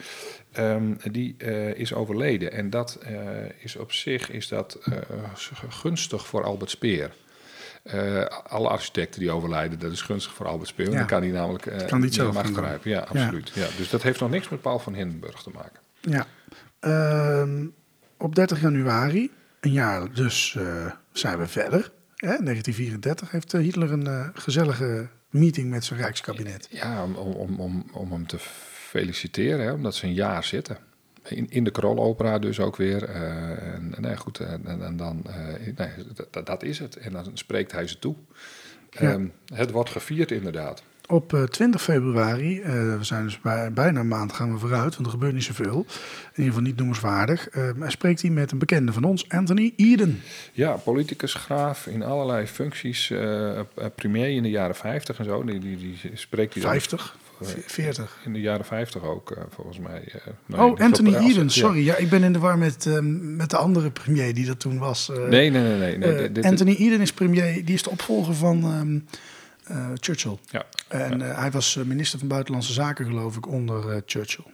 Ehm, 0.52 0.94
die 1.12 1.36
eh, 1.38 1.74
is 1.74 1.94
overleden 1.94 2.52
en 2.52 2.70
dat 2.70 2.96
eh, 2.96 3.14
is 3.58 3.76
op 3.76 3.92
zich 3.92 4.32
is 4.32 4.48
dat, 4.48 4.78
eh, 4.84 4.96
gunstig 5.70 6.28
voor 6.28 6.44
Albert 6.44 6.70
Speer. 6.70 7.12
Alle 8.48 8.68
architecten 8.68 9.20
die 9.20 9.32
overlijden, 9.32 9.80
dat 9.80 9.92
is 9.92 10.02
gunstig 10.02 10.34
voor 10.34 10.48
Albert 10.48 10.70
Speer. 10.70 10.90
Ja. 10.92 10.98
Dan 10.98 11.06
kan 11.06 11.22
hij 11.22 11.32
namelijk 11.32 11.66
eh, 11.66 11.88
Kan 11.88 12.10
zelf 12.10 12.34
macht 12.34 12.54
grijpen. 12.54 12.90
Ja, 12.90 13.00
absoluut. 13.00 13.52
Ja. 13.54 13.68
dus 13.78 13.90
dat 13.90 14.02
heeft 14.02 14.20
nog 14.20 14.30
niks 14.30 14.50
met 14.50 14.62
Paul 14.62 14.80
van 14.80 14.94
Hindenburg 14.94 15.44
te 15.44 15.50
maken. 15.54 15.80
Ja. 16.00 16.26
Ehm, 16.80 17.68
op 18.18 18.36
30 18.36 18.62
januari, 18.62 19.32
een 19.60 19.72
jaar 19.72 20.14
dus, 20.14 20.58
zijn 21.12 21.38
we 21.38 21.48
verder. 21.48 21.92
Hè? 22.16 22.38
1934 22.44 23.32
heeft 23.32 23.52
Hitler 23.52 23.92
een 23.92 24.32
gezellige 24.34 25.10
meeting 25.30 25.70
met 25.70 25.84
zijn 25.84 26.00
Rijkskabinet. 26.00 26.68
Ja, 26.72 27.04
om, 27.04 27.16
om, 27.16 27.36
om, 27.36 27.60
om, 27.60 27.86
om 27.92 28.12
hem 28.12 28.28
te 28.28 28.38
feliciteren, 28.90 29.66
hè, 29.66 29.72
omdat 29.72 29.96
ze 29.96 30.06
een 30.06 30.14
jaar 30.14 30.44
zitten. 30.44 30.78
In, 31.28 31.48
in 31.50 31.64
de 31.64 31.72
Krolopera 31.72 32.40
dus 32.40 32.60
ook 32.60 32.76
weer. 32.76 33.04
eh, 33.04 33.22
en, 33.74 33.96
nee, 33.98 34.18
goed, 34.18 34.40
en, 34.40 34.82
en, 34.82 34.98
dan, 34.98 35.22
eh, 35.28 35.74
nee, 35.76 35.90
dat, 36.32 36.46
dat 36.46 36.64
is 36.64 36.80
het. 36.80 36.96
En 36.98 37.12
dan 37.12 37.32
spreekt 37.34 37.72
hij 37.72 37.88
ze 37.88 38.00
toe. 38.00 38.16
Ja. 38.90 39.00
Ehm, 39.12 39.26
het 39.54 39.72
wordt 39.72 39.90
gevierd 39.90 40.32
inderdaad. 40.32 40.84
Op 41.08 41.34
eh, 41.34 41.44
20 41.44 41.82
februari, 41.84 42.62
eh, 42.62 42.72
we 42.72 43.04
zijn 43.04 43.24
dus 43.24 43.42
bij, 43.42 43.74
bijna 43.74 44.00
een 44.00 44.08
maand 44.08 44.34
gaan 44.34 44.54
we 44.54 44.60
vooruit, 44.60 44.94
want 44.94 45.06
er 45.06 45.12
gebeurt 45.12 45.34
niet 45.34 45.44
zoveel. 45.44 45.78
In 45.78 46.30
ieder 46.30 46.46
geval 46.46 46.62
niet 46.62 46.76
noemenswaardig. 46.78 47.50
Eh, 47.50 47.70
hij 47.80 47.90
spreekt 47.90 48.22
hij 48.22 48.32
met 48.32 48.52
een 48.52 48.58
bekende 48.58 48.94
van 48.94 49.04
ons, 49.04 49.30
Anthony 49.30 49.74
Eden. 49.76 50.22
Ja, 50.54 50.72
politicus, 50.76 51.34
graaf 51.34 51.88
in 51.88 52.04
allerlei 52.04 52.48
functies. 52.48 53.10
eh, 53.10 53.60
eh, 53.60 53.66
premier 53.96 54.30
in 54.30 54.44
de 54.44 54.50
jaren 54.50 54.76
50 54.76 55.20
en 55.20 55.26
zo. 55.26 55.44
Die, 55.44 55.60
die, 55.60 55.78
die 55.78 55.98
spreekt 56.14 56.54
hij 56.54 56.62
dan 56.64 56.72
50, 56.72 57.18
40. 57.66 58.18
in 58.26 58.34
de 58.34 58.40
jaren 58.42 58.66
50 58.66 59.04
ook, 59.04 59.32
eh, 59.32 59.44
volgens 59.50 59.80
mij. 59.80 60.04
eh, 60.14 60.22
nou, 60.46 60.72
Oh, 60.72 60.80
Anthony 60.80 61.16
Eden, 61.16 61.50
sorry. 61.50 61.86
Ja, 61.86 61.96
ik 61.96 62.10
ben 62.10 62.24
in 62.24 62.34
de 62.34 62.40
war 62.40 62.58
met, 62.58 62.86
eh, 62.86 62.98
met 63.22 63.50
de 63.50 63.58
andere 63.58 63.92
premier 63.92 64.34
die 64.34 64.46
dat 64.46 64.60
toen 64.60 64.78
was. 64.78 65.10
eh, 65.10 65.18
Nee, 65.18 65.50
nee, 65.50 65.62
nee. 65.62 65.78
nee, 65.78 65.98
nee. 65.98 66.14
eh, 66.28 66.34
dit- 66.34 66.46
Anthony 66.46 66.76
Eden 66.80 67.02
is 67.02 67.14
premier, 67.14 67.66
die 67.66 67.74
is 67.76 67.84
de 67.84 67.90
opvolger 67.90 68.36
van 68.36 68.64
eh, 69.64 69.86
Churchill. 70.00 70.38
ja. 70.50 70.66
En 70.88 71.22
eh, 71.22 71.40
hij 71.40 71.52
was 71.52 71.76
eh, 71.78 71.84
minister 71.84 72.20
van 72.20 72.28
Buitenlandse 72.28 72.74
Zaken, 72.74 73.06
geloof 73.06 73.36
ik, 73.38 73.48
onder 73.48 73.90
eh, 73.90 74.02
Churchill. 74.06 74.46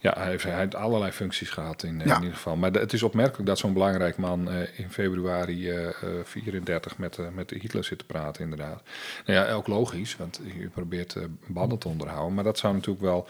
Ja, 0.00 0.14
hij 0.18 0.28
heeft, 0.30 0.44
hij 0.44 0.58
heeft 0.58 0.74
allerlei 0.74 1.12
functies 1.12 1.50
gehad 1.50 1.82
in, 1.82 2.00
eh, 2.00 2.06
Ja. 2.06 2.14
in 2.16 2.20
ieder 2.22 2.36
geval. 2.36 2.56
Maar 2.56 2.72
de- 2.72 2.78
het 2.78 2.92
is 2.92 3.02
opmerkelijk 3.02 3.46
dat 3.46 3.58
zo'n 3.58 3.72
belangrijk 3.72 4.16
man 4.16 4.50
eh, 4.50 4.78
in 4.78 4.90
februari 4.90 5.70
eh, 5.70 5.86
eh, 5.88 5.94
34 6.24 6.98
met, 6.98 7.18
met 7.34 7.50
Hitler 7.50 7.84
zit 7.84 7.98
te 7.98 8.04
praten, 8.04 8.42
inderdaad. 8.42 8.82
Nou 9.26 9.46
ja, 9.46 9.52
ook 9.52 9.66
logisch, 9.66 10.16
want 10.16 10.40
je 10.58 10.68
probeert 10.68 11.16
banden 11.46 11.78
te 11.78 11.88
onderhouden. 11.88 12.34
Maar 12.34 12.44
dat 12.44 12.58
zou 12.58 12.74
natuurlijk 12.74 13.04
wel 13.04 13.28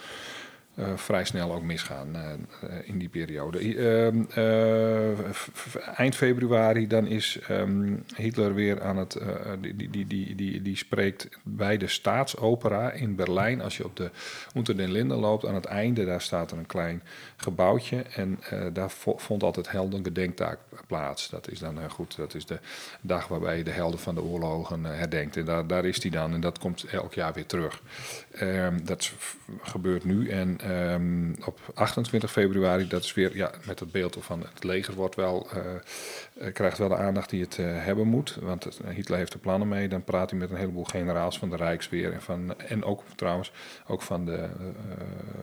eh, 0.74 0.96
vrij 0.96 1.24
snel 1.24 1.52
ook 1.52 1.62
misgaan 1.62 2.14
eh, 2.14 2.32
eh, 2.32 2.88
in 2.88 2.98
die 2.98 3.08
periode. 3.08 3.58
Ehm, 3.58 4.22
eh, 4.34 5.98
eind 5.98 6.14
februari 6.14 6.86
dan 6.86 7.06
is 7.06 7.38
ehm, 7.48 7.96
Hitler 8.16 8.54
weer 8.54 8.82
aan 8.82 8.96
het... 8.96 9.18
die, 9.60 9.90
die, 9.90 10.06
die, 10.06 10.34
die, 10.34 10.62
die, 10.62 10.76
spreekt 10.76 11.28
bij 11.42 11.76
de 11.76 11.86
Staatsopera 11.86 12.90
in 12.90 13.14
Berlijn. 13.14 13.60
Als 13.60 13.76
je 13.76 13.84
op 13.84 13.96
de 13.96 14.10
Unter 14.56 14.76
den 14.76 14.92
Linden 14.92 15.18
loopt, 15.18 15.46
aan 15.46 15.54
het 15.54 15.64
einde, 15.64 16.04
daar 16.04 16.20
staat 16.20 16.50
er 16.50 16.58
een 16.58 16.66
klein 16.66 17.02
gebouwtje. 17.36 18.02
En 18.02 18.38
daar 18.72 18.90
vo- 18.90 19.18
vond 19.18 19.42
altijd 19.42 19.70
heldengedenktaak 19.70 20.58
plaats. 20.86 21.30
Dat 21.30 21.50
is 21.50 21.58
dan 21.58 21.90
goed, 21.90 22.16
dat 22.16 22.34
is 22.34 22.46
de 22.46 22.58
dag 23.00 23.28
waarbij 23.28 23.56
je 23.56 23.64
de 23.64 23.70
helden 23.70 24.00
van 24.00 24.14
de 24.14 24.22
oorlogen 24.22 24.84
herdenkt. 24.84 25.36
En 25.36 25.44
daar, 25.44 25.66
daar 25.66 25.84
is 25.84 26.00
die 26.00 26.10
dan 26.10 26.34
en 26.34 26.40
dat 26.40 26.58
komt 26.58 26.84
elk 26.84 27.14
jaar 27.14 27.32
weer 27.32 27.46
terug. 27.46 27.82
Ehm, 28.32 28.78
dat 28.84 29.12
gebeurt 29.62 30.04
nu 30.04 30.28
en 30.28 30.58
ehm, 30.60 31.32
op 31.44 31.58
28 31.74 32.30
februari, 32.30 32.88
dat 32.88 33.04
is 33.04 33.14
weer 33.14 33.36
ja, 33.36 33.50
met 33.66 33.80
het 33.80 33.92
beeld 33.92 34.16
van 34.20 34.40
het 34.54 34.64
leger 34.64 34.94
wordt 34.94 35.14
wel, 35.14 35.48
eh, 35.50 35.74
eh, 36.46 36.52
krijgt 36.52 36.78
wel 36.78 36.88
de 36.88 36.96
aandacht 36.96 37.30
die 37.30 37.42
het 37.42 37.58
eh, 37.58 37.66
hebben 37.66 38.06
moet. 38.06 38.38
Want 38.40 38.68
Hitler 38.94 39.18
heeft 39.18 39.32
er 39.32 39.38
plannen 39.38 39.68
mee. 39.68 39.88
Dan 39.88 40.04
praat 40.04 40.30
hij 40.30 40.38
met 40.38 40.50
een 40.50 40.56
heleboel 40.56 40.84
generaals 40.84 41.38
van 41.38 41.50
de 41.50 41.56
Rijksweer 41.56 42.12
en, 42.12 42.22
van, 42.22 42.58
en 42.58 42.84
ook 42.84 43.02
trouwens 43.16 43.52
ook 43.86 44.02
van 44.02 44.24
de, 44.24 44.48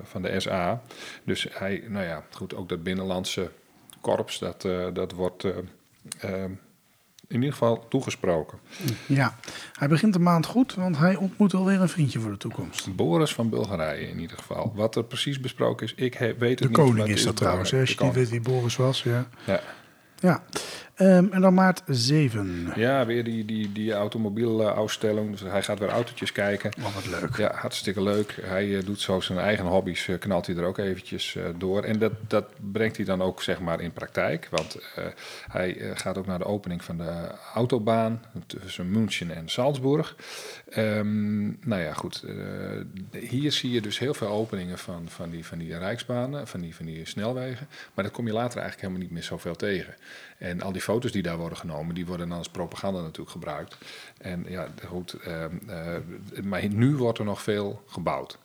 van 0.04 0.21
de 0.21 0.39
SA. 0.39 0.82
Dus 1.23 1.47
hij, 1.52 1.84
nou 1.88 2.06
ja, 2.06 2.23
goed, 2.32 2.56
ook 2.56 2.69
dat 2.69 2.84
binnenlandse 2.84 3.49
korps, 4.02 4.39
dat, 4.39 4.62
dat 4.93 5.12
wordt 5.12 5.43
eh, 5.43 6.43
eh, 6.43 6.52
in 7.30 7.36
ieder 7.36 7.52
geval 7.52 7.86
toegesproken. 7.89 8.60
Ja, 9.06 9.36
hij 9.74 9.88
begint 9.88 10.13
de 10.13 10.20
maand 10.20 10.46
goed, 10.46 10.74
want 10.76 10.98
hij 10.98 11.15
ontmoet 11.15 11.54
alweer 11.54 11.82
een 11.82 11.89
vriendje 11.89 12.20
voor 12.20 12.32
de 12.32 12.38
toekomst. 12.38 12.96
Boris 12.96 13.34
van 13.34 13.50
Bulgarije 13.50 14.10
in 14.10 14.20
ieder 14.20 14.38
geval. 14.38 14.72
Wat 14.76 14.96
er 14.96 15.04
precies 15.04 15.39
besproken 15.39 15.86
is, 15.86 15.94
ik 15.96 16.18
weet 16.18 16.32
het 16.32 16.58
De 16.60 16.68
niet. 16.68 16.78
maar 16.78 16.86
koning 16.86 17.08
is 17.08 17.24
dat 17.24 17.36
trouwens, 17.36 17.74
als 17.74 17.89
je 17.89 17.96
de 17.96 18.04
niet 18.04 18.13
weet 18.13 18.30
wie 18.30 18.42
Boris 18.42 18.76
was. 18.76 19.04
Ja, 19.04 19.28
Ja. 19.46 19.62
ja. 20.20 20.44
Ehm, 21.00 21.26
en 21.32 21.42
dan 21.42 21.54
maart 21.54 21.82
7. 21.86 22.72
ja, 22.76 23.06
weer 23.06 23.24
die, 23.24 23.46
die, 23.46 23.72
die 23.72 23.94
automobielausstelling. 23.94 25.32
Dus 25.32 25.42
hij 25.42 25.64
gaat 25.64 25.80
weer 25.80 25.90
autootjes 25.90 26.32
kijken. 26.32 26.72
Oh, 26.80 26.94
wat 26.96 27.08
leuk. 27.08 27.38
Ja, 27.38 27.52
hartstikke 27.56 28.02
leuk. 28.04 28.38
Hij 28.42 28.78
eh, 28.78 28.86
doet 28.86 29.02
zo 29.02 29.20
zijn 29.20 29.40
eigen 29.40 29.66
hobby's, 29.66 30.08
eh, 30.08 30.20
knalt 30.20 30.46
hij 30.48 30.56
er 30.56 30.64
ook 30.64 30.78
eventjes 30.78 31.36
eh, 31.36 31.44
door. 31.58 31.84
En 31.84 32.00
dat, 32.00 32.12
dat 32.28 32.46
brengt 32.72 32.96
hij 32.96 33.06
dan 33.06 33.22
ook 33.22 33.42
zeg 33.44 33.60
maar 33.60 33.82
in 33.82 33.92
praktijk. 33.92 34.48
Want 34.52 34.78
eh, 34.96 35.04
hij 35.52 35.78
eh, 35.78 35.92
gaat 35.94 36.18
ook 36.18 36.26
naar 36.26 36.40
de 36.40 36.46
opening 36.46 36.84
van 36.84 36.98
de 36.98 37.28
autobaan 37.54 38.22
tussen 38.48 38.90
München 38.92 39.36
en 39.36 39.50
Salzburg. 39.50 40.16
Ehm, 40.70 41.44
nou 41.48 41.82
ja, 41.82 41.94
goed. 41.94 42.24
eh, 42.24 43.20
hier 43.30 43.52
zie 43.52 43.72
je 43.72 43.82
dus 43.82 44.00
heel 44.00 44.14
veel 44.14 44.28
openingen 44.30 44.78
van, 44.78 45.06
van, 45.10 45.30
die, 45.30 45.46
van 45.46 45.58
die 45.58 45.78
rijksbanen, 45.78 46.48
van 46.48 46.62
die, 46.62 46.76
van 46.76 46.86
die 46.86 47.06
snelwegen. 47.06 47.68
Maar 47.94 48.04
dat 48.04 48.14
kom 48.14 48.26
je 48.28 48.34
later 48.34 48.60
eigenlijk 48.60 48.82
helemaal 48.82 49.02
niet 49.02 49.12
meer 49.12 49.24
zoveel 49.24 49.56
tegen. 49.56 49.94
En 50.38 50.62
al 50.62 50.72
die 50.72 50.84
foto's 50.89 51.12
die 51.12 51.21
daar 51.21 51.38
worden 51.38 51.58
genomen, 51.58 51.95
die 51.95 52.06
worden 52.06 52.30
dan 52.30 52.38
als 52.38 52.49
propaganda 52.49 53.02
natuurlijk 53.02 53.32
gebruikt. 53.32 53.78
En 54.17 54.45
ja, 54.47 54.67
goed, 54.88 55.13
ehm, 55.13 55.58
eh, 55.67 56.43
maar 56.43 56.67
nu 56.67 56.95
wordt 56.95 57.19
er 57.19 57.25
nog 57.25 57.41
veel 57.41 57.84
gebouwd. 57.88 58.38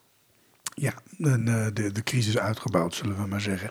Ja, 0.75 0.93
de, 1.19 1.43
de, 1.43 1.71
de, 1.75 1.93
de 1.93 2.03
crisis 2.03 2.39
uitgebouwd, 2.39 2.95
zullen 2.95 3.17
we 3.17 3.27
maar 3.27 3.41
zeggen. 3.41 3.71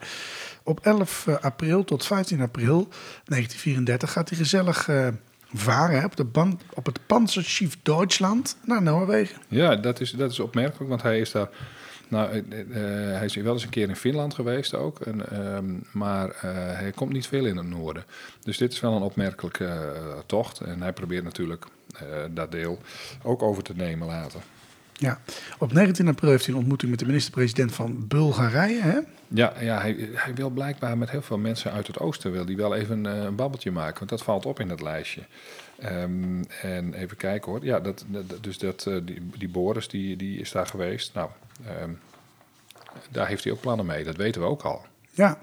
Op 0.63 0.79
11 0.79 1.27
april 1.27 1.83
tot 1.83 2.05
15 2.05 2.41
april 2.41 2.88
1934 3.25 4.12
gaat 4.12 4.29
hij 4.29 4.38
gezellig 4.38 4.88
eh, 4.88 5.07
varen 5.53 6.05
op, 6.05 6.15
de 6.15 6.25
ban- 6.25 6.59
op 6.73 6.86
het 6.86 6.99
Panzerschief 7.05 7.77
Duitsland 7.83 8.57
naar 8.65 8.81
Noorwegen. 8.81 9.41
Ja, 9.47 9.75
dat 9.75 9.99
is, 9.99 10.12
dat 10.12 10.31
is 10.31 10.39
opmerkelijk, 10.39 10.89
want 10.89 11.01
hij 11.01 11.19
is 11.19 11.31
daar. 11.31 11.49
Nou, 12.13 12.30
eh, 12.32 12.60
eh, 12.60 13.17
hij 13.17 13.26
is 13.26 13.36
wel 13.36 13.54
eens 13.54 13.63
een 13.63 13.69
keer 13.69 13.89
in 13.89 13.95
Finland 13.95 14.34
geweest 14.34 14.76
ook, 14.76 14.99
en, 14.99 15.30
ehm, 15.30 15.73
maar 15.91 16.30
eh, 16.30 16.41
hij 16.54 16.91
komt 16.95 17.12
niet 17.12 17.28
veel 17.28 17.45
in 17.45 17.58
het 17.58 17.69
noorden. 17.69 18.04
Dus 18.43 18.58
dit 18.58 18.73
is 18.73 18.80
wel 18.80 18.95
een 18.95 19.02
opmerkelijke 19.02 19.65
eh, 19.65 20.17
tocht. 20.26 20.60
En 20.60 20.82
hij 20.82 20.93
probeert 20.93 21.23
natuurlijk 21.23 21.65
eh, 21.95 22.02
dat 22.32 22.52
deel 22.52 22.80
ook 23.23 23.41
over 23.41 23.63
te 23.63 23.73
nemen 23.76 24.08
later. 24.08 24.41
Ja. 24.93 25.19
Op 25.58 25.73
19 25.73 26.08
april 26.08 26.30
heeft 26.30 26.45
hij 26.45 26.54
een 26.54 26.60
ontmoeting 26.60 26.91
met 26.91 26.99
de 26.99 27.06
minister-president 27.06 27.73
van 27.73 28.08
Bulgarije. 28.08 28.82
Hè? 28.82 28.99
Ja, 29.28 29.54
ja 29.60 29.82
hij, 29.82 30.10
hij 30.13 30.34
wil 30.34 30.49
blijkbaar 30.49 30.97
met 30.97 31.10
heel 31.10 31.21
veel 31.21 31.38
mensen 31.38 31.71
uit 31.71 31.88
het 31.88 31.99
oosten 31.99 32.32
wil 32.32 32.45
die 32.45 32.56
wel 32.56 32.76
even 32.76 33.06
eh, 33.06 33.23
een 33.23 33.36
babbeltje 33.36 33.71
maken. 33.71 33.97
Want 33.97 34.10
dat 34.10 34.23
valt 34.23 34.45
op 34.45 34.60
in 34.60 34.69
het 34.69 34.82
lijstje. 34.82 35.21
Ehm, 35.84 36.43
en 36.62 36.93
even 36.93 37.17
kijken 37.17 37.52
hoor. 37.52 37.65
Ja, 37.65 37.80
dat, 37.80 38.06
dat- 38.08 38.43
dus 38.43 38.58
dat, 38.58 38.86
eh, 38.88 38.96
die, 39.04 39.30
die 39.38 39.50
Boris 39.50 39.88
die, 39.88 40.15
die 40.15 40.39
is 40.39 40.52
daar 40.52 40.65
geweest. 40.67 41.13
Nou, 41.13 41.30
ehm, 41.67 41.89
daar 43.10 43.28
heeft 43.28 43.43
hij 43.43 43.54
ook 43.54 43.60
plannen 43.62 43.86
mee. 43.86 44.04
Dat 44.04 44.15
weten 44.15 44.41
we 44.41 44.48
ook 44.48 44.62
al. 44.62 44.86
Ja. 45.12 45.38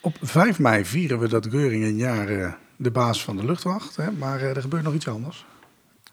Op 0.00 0.16
5 0.20 0.58
mei 0.58 0.84
vieren 0.84 1.18
we 1.18 1.28
dat 1.28 1.46
Geuring 1.46 1.84
een 1.84 1.96
jaar 1.96 2.28
eh, 2.28 2.52
de 2.76 2.90
baas 2.90 3.22
van 3.24 3.36
de 3.36 3.44
luchtwacht. 3.44 3.96
Hè? 3.96 4.10
Maar 4.10 4.40
eh, 4.40 4.56
er 4.56 4.60
gebeurt 4.62 4.82
nog 4.84 4.94
iets 4.94 5.08
anders. 5.08 5.46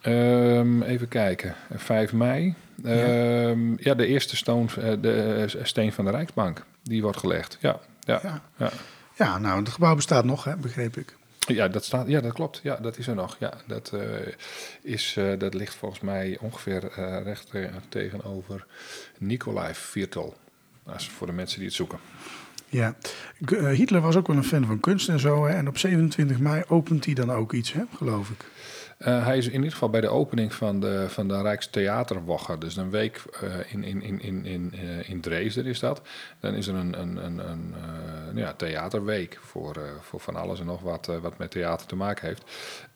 Ehm, 0.02 0.82
even 0.82 1.08
kijken. 1.08 1.56
5 1.76 2.14
mei. 2.14 2.54
Ehm, 2.84 3.74
ja. 3.78 3.94
de 3.94 4.06
eerste 4.06 4.36
stoon, 4.36 4.70
de 5.02 5.46
steen 5.64 5.94
van 5.94 6.06
de 6.06 6.12
Rijksbank. 6.12 6.64
Die 6.84 7.02
wordt 7.02 7.18
gelegd. 7.18 7.58
Ja, 7.62 7.80
ja, 8.00 8.20
Ja. 8.24 8.42
ja. 8.58 8.70
Ja, 9.18 9.38
nou, 9.38 9.60
het 9.60 9.70
gebouw 9.70 9.96
bestaat 9.96 10.26
nog, 10.26 10.44
hè, 10.44 10.58
begreep 10.58 10.98
ik. 10.98 11.16
Ja, 11.48 11.68
dat 11.68 11.86
staat, 11.86 12.08
ja, 12.08 12.22
dat 12.22 12.34
klopt. 12.34 12.60
Ja, 12.64 12.76
dat 12.76 12.98
is 12.98 13.08
er 13.08 13.16
nog. 13.16 13.36
Ja, 13.40 13.54
dat, 13.68 13.92
eh, 13.94 14.34
is, 14.82 15.16
eh, 15.18 15.40
dat 15.40 15.54
ligt 15.54 15.76
volgens 15.76 16.02
mij 16.02 16.38
ongeveer 16.42 16.92
eh, 16.92 17.22
recht 17.24 17.50
te- 17.50 17.70
tegenover 17.90 18.66
Nikolai 19.18 19.74
Viertel. 19.74 20.38
Is 20.98 21.10
voor 21.10 21.28
de 21.28 21.34
mensen 21.34 21.58
die 21.58 21.68
het 21.68 21.76
zoeken. 21.76 22.00
Ja, 22.70 22.96
Hitler 23.74 24.02
was 24.02 24.16
ook 24.16 24.28
wel 24.28 24.36
een 24.36 24.44
fan 24.44 24.66
van 24.66 24.80
kunst 24.80 25.10
en 25.10 25.20
zo. 25.20 25.46
Hè? 25.46 25.54
En 25.56 25.68
op 25.68 25.78
27 25.78 26.40
mei 26.40 26.64
opent 26.68 27.06
hij 27.06 27.14
dan 27.14 27.32
ook 27.32 27.54
iets, 27.54 27.74
hè? 27.74 27.82
geloof 27.96 28.30
ik. 28.30 28.46
Eh, 28.98 29.26
hij 29.26 29.38
is 29.38 29.48
in 29.48 29.54
ieder 29.54 29.72
geval 29.72 29.90
bij 29.90 30.02
de 30.02 30.10
opening 30.10 30.54
van 30.54 30.80
de, 30.80 31.06
van 31.10 31.28
de 31.28 31.42
Rijkstheaterwoche. 31.42 32.58
Dus 32.58 32.76
een 32.76 32.90
week 32.90 33.24
eh, 33.42 33.74
in, 33.74 33.84
in, 33.84 34.02
in, 34.02 34.22
in, 34.22 34.46
in, 34.46 34.74
eh, 34.74 35.10
in 35.10 35.22
Dresden 35.22 35.66
is 35.66 35.80
dat. 35.80 36.02
Dan 36.40 36.54
is 36.54 36.68
er 36.68 36.76
een, 36.76 37.02
een, 37.02 37.26
een, 37.26 37.40
een 37.48 37.74
ja, 38.36 38.54
theaterweek 38.54 39.40
voor, 39.42 39.80
voor 40.02 40.20
van 40.20 40.36
alles 40.36 40.60
en 40.60 40.66
nog 40.66 40.82
wat, 40.82 41.06
wat 41.22 41.38
met 41.38 41.52
theater 41.52 41.88
te 41.88 41.96
maken 41.96 42.28
heeft. 42.28 42.44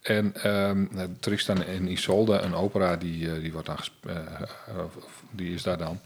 En 0.02 0.34
ehm, 0.44 0.86
Tristan 1.20 1.64
en 1.64 1.92
Isolde, 1.92 2.40
een 2.40 2.56
opera, 2.56 2.96
die, 2.96 3.42
die, 3.42 3.52
wordt 3.52 3.68
dan 3.68 3.78
die 5.32 5.54
is 5.54 5.64
daar 5.64 5.78
dan. 5.78 6.00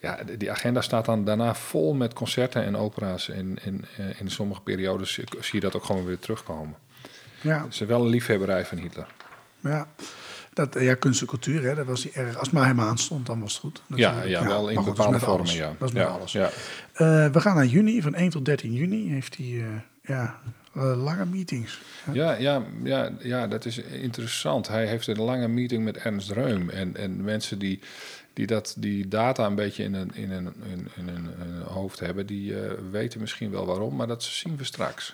Ja, 0.00 0.18
die 0.38 0.50
agenda 0.50 0.80
staat 0.80 1.04
dan 1.04 1.24
daarna 1.24 1.54
vol 1.54 1.94
met 1.94 2.14
concerten 2.14 2.64
en 2.64 2.76
opera's. 2.76 3.28
En 3.28 3.56
in, 3.64 3.84
in 4.18 4.30
sommige 4.30 4.60
periodes 4.60 5.12
zie 5.40 5.54
je 5.54 5.60
dat 5.60 5.76
ook 5.76 5.84
gewoon 5.84 6.04
weer 6.04 6.18
terugkomen. 6.18 6.76
Ja, 7.40 7.62
Het 7.62 7.72
is 7.72 7.78
wel 7.78 8.00
een 8.00 8.08
liefhebberij 8.08 8.64
van 8.64 8.78
Hitler. 8.78 9.06
Ja. 9.68 9.88
Dat, 10.56 10.76
ja 10.80 10.94
kunst 10.94 11.20
en 11.20 11.26
cultuur, 11.26 11.62
hè? 11.62 11.74
dat 11.74 11.86
was 11.86 12.02
hij 12.02 12.24
erg. 12.24 12.36
Als 12.36 12.46
het 12.48 12.56
maar 12.56 12.66
hem 12.66 12.80
aanstond, 12.80 13.26
dan 13.26 13.40
was 13.40 13.52
het 13.52 13.60
goed. 13.60 13.82
Ja, 13.86 14.22
ja, 14.22 14.46
wel 14.46 14.68
in 14.68 14.76
goed, 14.76 14.84
bepaalde 14.84 15.18
vormen, 15.18 15.38
alles. 15.38 15.54
ja. 15.54 15.74
Dat 15.78 15.88
is 15.88 15.94
met 15.94 16.02
ja, 16.02 16.08
alles. 16.08 16.32
Ja. 16.32 16.50
Eh, 16.92 17.30
we 17.30 17.40
gaan 17.40 17.54
naar 17.54 17.66
juni, 17.66 18.02
van 18.02 18.14
1 18.14 18.30
tot 18.30 18.44
13 18.44 18.72
juni 18.72 19.10
heeft 19.10 19.36
hij 19.36 19.46
eh, 19.46 19.64
ja, 20.02 20.40
eh, 20.74 21.02
lange 21.02 21.24
meetings. 21.26 21.80
Ja, 22.12 22.32
ja, 22.32 22.62
ja, 22.82 23.10
ja, 23.18 23.46
dat 23.46 23.64
is 23.64 23.78
interessant. 23.78 24.68
Hij 24.68 24.86
heeft 24.86 25.06
een 25.06 25.20
lange 25.20 25.48
meeting 25.48 25.84
met 25.84 25.96
Ernst 25.96 26.30
Reum. 26.30 26.70
En, 26.70 26.96
en 26.96 27.24
mensen 27.24 27.58
die, 27.58 27.80
die 28.32 28.46
dat, 28.46 28.74
die 28.78 29.08
data 29.08 29.46
een 29.46 29.54
beetje 29.54 29.82
in 29.82 29.94
een, 29.94 30.14
in 30.14 30.30
een, 30.30 30.52
in, 30.72 30.88
in 30.96 31.08
een, 31.08 31.62
hoofd 31.62 32.00
hebben, 32.00 32.26
die 32.26 32.54
weten 32.90 33.20
misschien 33.20 33.50
wel 33.50 33.66
waarom, 33.66 33.96
maar 33.96 34.06
dat 34.06 34.22
zien 34.22 34.56
we 34.56 34.64
straks. 34.64 35.12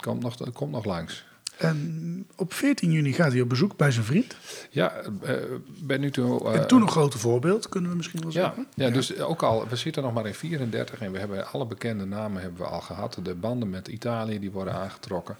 Komt 0.00 0.22
nog, 0.22 0.52
komt 0.52 0.72
nog 0.72 0.84
langs. 0.84 1.24
En 1.56 2.26
op 2.36 2.52
14 2.52 2.90
juni 2.92 3.12
gaat 3.12 3.32
hij 3.32 3.40
op 3.40 3.48
bezoek 3.48 3.76
bij 3.76 3.90
zijn 3.90 4.04
vriend. 4.04 4.36
Ja, 4.70 4.92
eh, 5.22 5.34
ben 5.82 6.00
nu 6.00 6.10
toe. 6.10 6.48
eh, 6.48 6.54
en 6.60 6.66
toen 6.66 6.82
een 6.82 6.90
grote 6.90 7.18
voorbeeld, 7.18 7.68
kunnen 7.68 7.90
we 7.90 7.96
misschien 7.96 8.20
wel 8.20 8.30
Ja, 8.32 8.40
zeggen. 8.40 8.66
ja, 8.74 8.90
dus 8.90 9.18
ook 9.20 9.42
al, 9.42 9.68
we 9.68 9.76
zitten 9.76 10.02
nog 10.02 10.12
maar 10.14 10.26
in 10.26 10.34
34 10.34 11.00
en 11.00 11.12
we 11.12 11.18
hebben 11.18 11.46
alle 11.52 11.66
bekende 11.66 12.04
namen 12.04 12.42
hebben 12.42 12.60
we 12.60 12.66
al 12.66 12.80
gehad. 12.80 13.18
De 13.22 13.34
banden 13.34 13.70
met 13.70 13.88
Italië 13.88 14.38
die 14.38 14.50
worden 14.50 14.74
aangetrokken. 14.74 15.36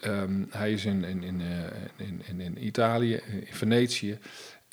Ehm, 0.00 0.32
hij 0.50 0.72
is 0.72 0.84
in, 0.84 1.04
in, 1.04 1.22
in, 1.22 1.40
eh, 1.40 2.06
in, 2.06 2.22
in, 2.28 2.40
in 2.40 2.66
Italië, 2.66 3.14
in 3.30 3.46
Venetië. 3.50 4.18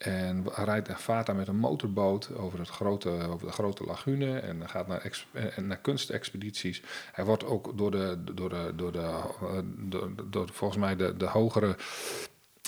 En 0.02 0.46
rijdt, 0.56 0.90
vaart 1.02 1.26
daar 1.26 1.36
met 1.36 1.48
een 1.48 1.56
motorboot 1.56 2.36
over, 2.36 2.60
het 2.60 2.70
grote, 2.70 3.10
over 3.10 3.48
de 3.48 3.54
grote 3.54 3.84
lagune 3.84 4.40
en 4.40 4.70
gaat 4.70 4.88
naar, 4.88 5.02
ex, 5.02 5.28
en 5.56 5.68
naar 5.68 5.78
kunstexpedities. 5.78 6.84
Hij 7.12 7.26
wordt 7.26 7.46
ook 7.46 7.78
door 7.78 7.92
de, 7.92 8.24
door 8.34 8.50
de, 8.50 8.74
door 8.76 8.92
de, 8.92 9.00
eh, 9.00 9.58
door, 9.66 10.12
door 10.30 10.50
volgens 10.52 10.80
mij 10.80 10.96
de, 10.96 11.18
de 11.18 11.26
hogere 11.26 11.76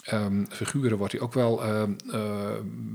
Ehm, 0.03 0.45
figuren 0.49 0.97
wordt 0.97 1.13
hij 1.13 1.21
ook 1.21 1.33
wel 1.33 1.63
ehm, 1.63 1.91
eh, 2.11 2.19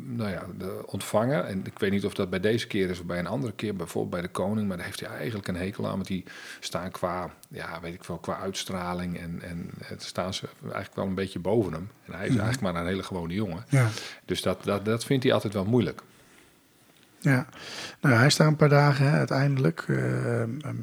nou 0.06 0.30
ja, 0.30 0.46
de, 0.58 0.82
ontvangen. 0.86 1.46
En 1.46 1.66
ik 1.66 1.78
weet 1.78 1.90
niet 1.90 2.04
of 2.04 2.14
dat 2.14 2.30
bij 2.30 2.40
deze 2.40 2.66
keer 2.66 2.90
is 2.90 2.98
of 2.98 3.06
bij 3.06 3.18
een 3.18 3.26
andere 3.26 3.52
keer, 3.52 3.76
bijvoorbeeld 3.76 4.14
bij 4.14 4.22
de 4.22 4.28
koning. 4.28 4.68
Maar 4.68 4.76
daar 4.76 4.86
heeft 4.86 5.00
hij 5.00 5.08
eigenlijk 5.08 5.48
een 5.48 5.56
hekel 5.56 5.86
aan. 5.86 5.94
Want 5.94 6.06
die 6.06 6.24
staan 6.60 6.90
qua, 6.90 7.30
ja, 7.48 7.80
weet 7.80 7.94
ik 7.94 8.04
wel, 8.04 8.18
qua 8.18 8.38
uitstraling. 8.38 9.18
En, 9.18 9.42
en 9.42 9.70
het 9.84 10.02
staan 10.02 10.34
ze 10.34 10.48
eigenlijk 10.62 10.94
wel 10.94 11.06
een 11.06 11.14
beetje 11.14 11.38
boven 11.38 11.72
hem. 11.72 11.90
En 12.04 12.12
hij 12.12 12.26
is 12.26 12.36
eigenlijk 12.36 12.60
maar 12.60 12.74
een 12.74 12.88
hele 12.88 13.02
gewone 13.02 13.34
jongen. 13.34 13.64
Ja. 13.68 13.88
Dus 14.24 14.42
dat, 14.42 14.64
dat, 14.64 14.84
dat 14.84 15.04
vindt 15.04 15.24
hij 15.24 15.32
altijd 15.32 15.52
wel 15.52 15.64
moeilijk. 15.64 16.02
Ja, 17.20 17.46
nou, 18.00 18.14
hij 18.14 18.30
staat 18.30 18.46
een 18.46 18.56
paar 18.56 18.68
dagen 18.68 19.10
hè, 19.10 19.18
uiteindelijk. 19.18 19.84
Eh, 19.88 20.42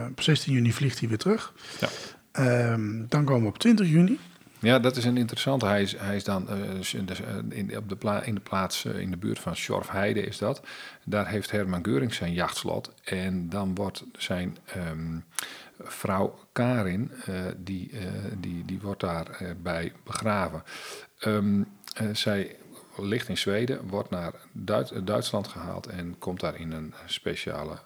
op 0.09 0.21
16 0.21 0.53
juni 0.53 0.73
vliegt 0.73 0.99
hij 0.99 1.09
weer 1.09 1.17
terug. 1.17 1.53
Ja. 1.79 1.87
Ehm, 2.31 3.05
dan 3.07 3.25
komen 3.25 3.41
we 3.41 3.47
op 3.47 3.57
20 3.57 3.87
juni. 3.87 4.19
Ja, 4.65 4.79
dat 4.79 4.95
is 4.95 5.05
een 5.05 5.17
interessante. 5.17 5.65
Hij 5.65 5.81
is, 5.81 5.97
hij 5.97 6.15
is 6.15 6.23
dan 6.23 6.49
eh, 6.49 6.93
in, 6.93 7.67
de, 7.67 7.77
op 7.77 7.89
de 7.89 8.21
in 8.23 8.35
de 8.35 8.41
plaats 8.41 8.85
eh, 8.85 8.99
in 8.99 9.11
de 9.11 9.17
buurt 9.17 9.39
van 9.39 9.55
Schorfheide 9.55 10.21
is 10.21 10.37
dat. 10.37 10.61
Daar 11.03 11.27
heeft 11.27 11.51
Herman 11.51 11.83
Geurings 11.83 12.17
zijn 12.17 12.33
jachtslot. 12.33 12.91
En 13.03 13.49
dan 13.49 13.75
wordt 13.75 14.03
zijn 14.17 14.57
ehm, 14.65 15.17
vrouw 15.79 16.39
Karin, 16.51 17.11
eh, 17.25 17.35
die, 17.57 17.91
eh, 17.91 18.07
die, 18.37 18.65
die 18.65 18.79
wordt 18.81 19.01
daarbij 19.01 19.55
bij 19.61 19.93
begraven. 20.03 20.63
Ehm, 21.19 21.63
eh, 21.93 22.07
zij 22.13 22.55
ligt 22.97 23.29
in 23.29 23.37
Zweden, 23.37 23.87
wordt 23.87 24.09
naar 24.09 24.33
Duit- 24.51 25.07
Duitsland 25.07 25.47
gehaald 25.47 25.87
en 25.87 26.15
komt 26.19 26.39
daar 26.39 26.59
in 26.59 26.71
een 26.71 26.93
speciale 27.05 27.77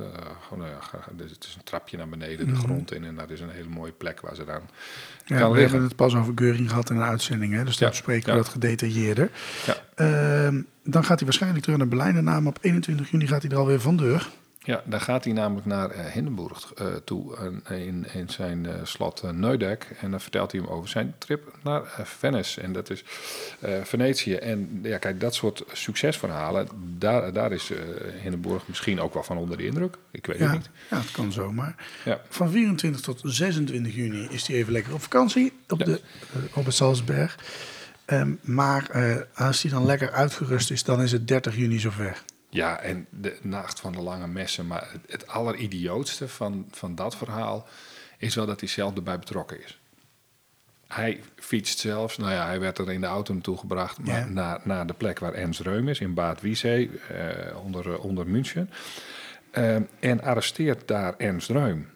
eh, 0.00 0.06
gewoon, 0.48 0.66
dus 1.12 1.30
het 1.30 1.44
is 1.44 1.54
een 1.54 1.64
trapje 1.64 1.96
naar 1.96 2.08
beneden, 2.08 2.46
de 2.48 2.54
grond 2.54 2.92
in. 2.92 3.04
En 3.04 3.14
dat 3.14 3.30
is 3.30 3.40
een 3.40 3.50
hele 3.50 3.68
mooie 3.68 3.92
plek 3.92 4.20
waar 4.20 4.34
ze 4.34 4.44
dan 4.44 4.60
Ja, 5.24 5.38
kan 5.38 5.48
we 5.50 5.54
liggen. 5.56 5.60
hebben 5.62 5.82
het 5.88 5.96
pas 5.96 6.14
over 6.14 6.32
Geuring 6.34 6.68
gehad 6.68 6.90
in 6.90 6.96
een 6.96 7.02
uitzending, 7.02 7.52
hè, 7.52 7.64
dus 7.64 7.78
Ja, 7.78 7.92
spreken 7.92 8.32
ja. 8.32 8.38
we 8.38 8.44
dat 8.44 8.52
gedetailleerder. 8.52 9.30
Ja. 9.66 9.76
Ehm, 9.94 10.62
dan 10.84 11.04
gaat 11.04 11.16
hij 11.18 11.24
waarschijnlijk 11.24 11.62
terug 11.62 11.78
naar 11.78 11.88
Berlijn. 11.88 12.16
En 12.16 12.24
naam 12.24 12.46
op 12.46 12.58
21 12.60 13.10
juni 13.10 13.26
gaat 13.26 13.42
hij 13.42 13.50
er 13.50 13.56
alweer 13.56 13.80
van 13.80 13.96
deur. 13.96 14.28
Ja, 14.66 14.82
daar 14.86 15.00
gaat 15.00 15.24
hij 15.24 15.32
namelijk 15.32 15.66
naar 15.66 15.90
eh, 15.90 16.04
Hindenburg 16.12 16.72
eh, 16.74 16.86
toe 17.04 17.36
in, 17.70 18.06
in 18.12 18.28
zijn 18.28 18.66
eh, 18.66 18.74
slot 18.82 19.22
Neudeck. 19.32 19.86
En 20.00 20.10
dan 20.10 20.20
vertelt 20.20 20.52
hij 20.52 20.60
hem 20.60 20.70
over 20.70 20.88
zijn 20.88 21.14
trip 21.18 21.52
naar 21.62 21.82
Venice. 22.02 22.60
En 22.60 22.72
dat 22.72 22.90
is 22.90 23.04
Venetië. 23.82 24.34
En 24.34 24.80
ja, 24.82 24.98
kijk, 24.98 25.20
dat 25.20 25.34
soort 25.34 25.64
succesverhalen, 25.72 26.68
daar, 26.98 27.32
daar 27.32 27.52
is 27.52 27.70
Hindenburg 28.22 28.62
misschien 28.68 29.00
ook 29.00 29.14
wel 29.14 29.22
van 29.22 29.36
onder 29.36 29.56
de 29.56 29.66
indruk. 29.66 29.96
Ik 30.10 30.26
weet 30.26 30.38
Ja, 30.38 30.44
het 30.44 30.52
niet. 30.52 30.70
ja, 30.90 30.96
het 30.98 31.10
kan 31.10 31.32
zomaar. 31.32 31.74
Ja. 32.04 32.20
Van 32.28 32.50
24 32.50 33.00
tot 33.00 33.20
26 33.24 33.94
juni 33.94 34.26
is 34.30 34.46
hij 34.46 34.56
even 34.56 34.72
lekker 34.72 34.94
op 34.94 35.02
vakantie 35.02 35.52
op, 35.68 35.78
Ja. 35.78 35.84
de, 35.84 36.00
op 36.54 36.64
het 36.64 36.74
Salzberg. 36.74 37.38
Ehm, 38.04 38.32
maar 38.40 38.90
als 39.34 39.62
hij 39.62 39.70
dan 39.70 39.86
lekker 39.86 40.10
uitgerust 40.10 40.70
is, 40.70 40.84
dan 40.84 41.02
is 41.02 41.12
het 41.12 41.28
30 41.28 41.56
juni 41.56 41.78
zover. 41.78 42.22
Ja, 42.54 42.78
en 42.80 43.06
de 43.10 43.36
nacht 43.42 43.80
van 43.80 43.92
de 43.92 44.00
lange 44.00 44.26
messen. 44.26 44.66
Maar 44.66 44.88
het, 44.92 45.00
het 45.08 45.26
alleridiootste 45.26 46.28
van, 46.28 46.66
van 46.70 46.94
dat 46.94 47.16
verhaal 47.16 47.66
is 48.18 48.34
wel 48.34 48.46
dat 48.46 48.60
hij 48.60 48.68
zelf 48.68 48.94
erbij 48.94 49.18
betrokken 49.18 49.62
is. 49.64 49.80
Hij 50.88 51.20
fietst 51.36 51.78
zelfs, 51.78 52.16
nou 52.16 52.32
ja, 52.32 52.46
hij 52.46 52.60
werd 52.60 52.78
er 52.78 52.92
in 52.92 53.00
de 53.00 53.06
auto 53.06 53.32
naartoe 53.32 53.58
gebracht 53.58 53.98
maar 53.98 54.18
Ja. 54.18 54.24
naar, 54.24 54.60
naar 54.64 54.86
de 54.86 54.92
plek 54.92 55.18
waar 55.18 55.32
Ernst 55.32 55.60
Reum 55.60 55.88
is, 55.88 56.00
in 56.00 56.14
Bad 56.14 56.40
Wiessee, 56.40 56.90
eh, 57.08 57.64
onder, 57.64 57.92
eh, 57.92 58.04
onder 58.04 58.26
München. 58.26 58.70
Eh, 59.50 59.74
en 60.00 60.22
arresteert 60.22 60.88
daar 60.88 61.14
Ernst 61.16 61.48
Reum. 61.50 61.90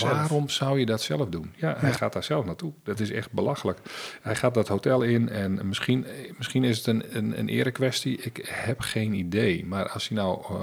Waarom 0.00 0.48
zou 0.48 0.78
je 0.78 0.86
dat 0.86 1.02
zelf 1.02 1.28
doen? 1.28 1.52
Ja, 1.56 1.74
hij 1.78 1.90
Ja. 1.90 1.96
gaat 1.96 2.12
daar 2.12 2.24
zelf 2.24 2.44
naartoe. 2.44 2.72
Dat 2.82 3.00
is 3.00 3.10
echt 3.10 3.32
belachelijk. 3.32 3.78
Hij 4.22 4.36
gaat 4.36 4.54
dat 4.54 4.68
hotel 4.68 5.02
in 5.02 5.28
en 5.28 5.68
misschien, 5.68 6.06
misschien 6.36 6.64
is 6.64 6.76
het 6.76 6.86
een, 6.86 7.16
een, 7.16 7.38
een 7.38 7.48
erekwestie. 7.48 8.16
Ik 8.22 8.48
heb 8.50 8.80
geen 8.80 9.12
idee. 9.12 9.66
Maar 9.66 9.88
als 9.88 10.08
hij 10.08 10.16
nou 10.18 10.40
eh, 10.48 10.56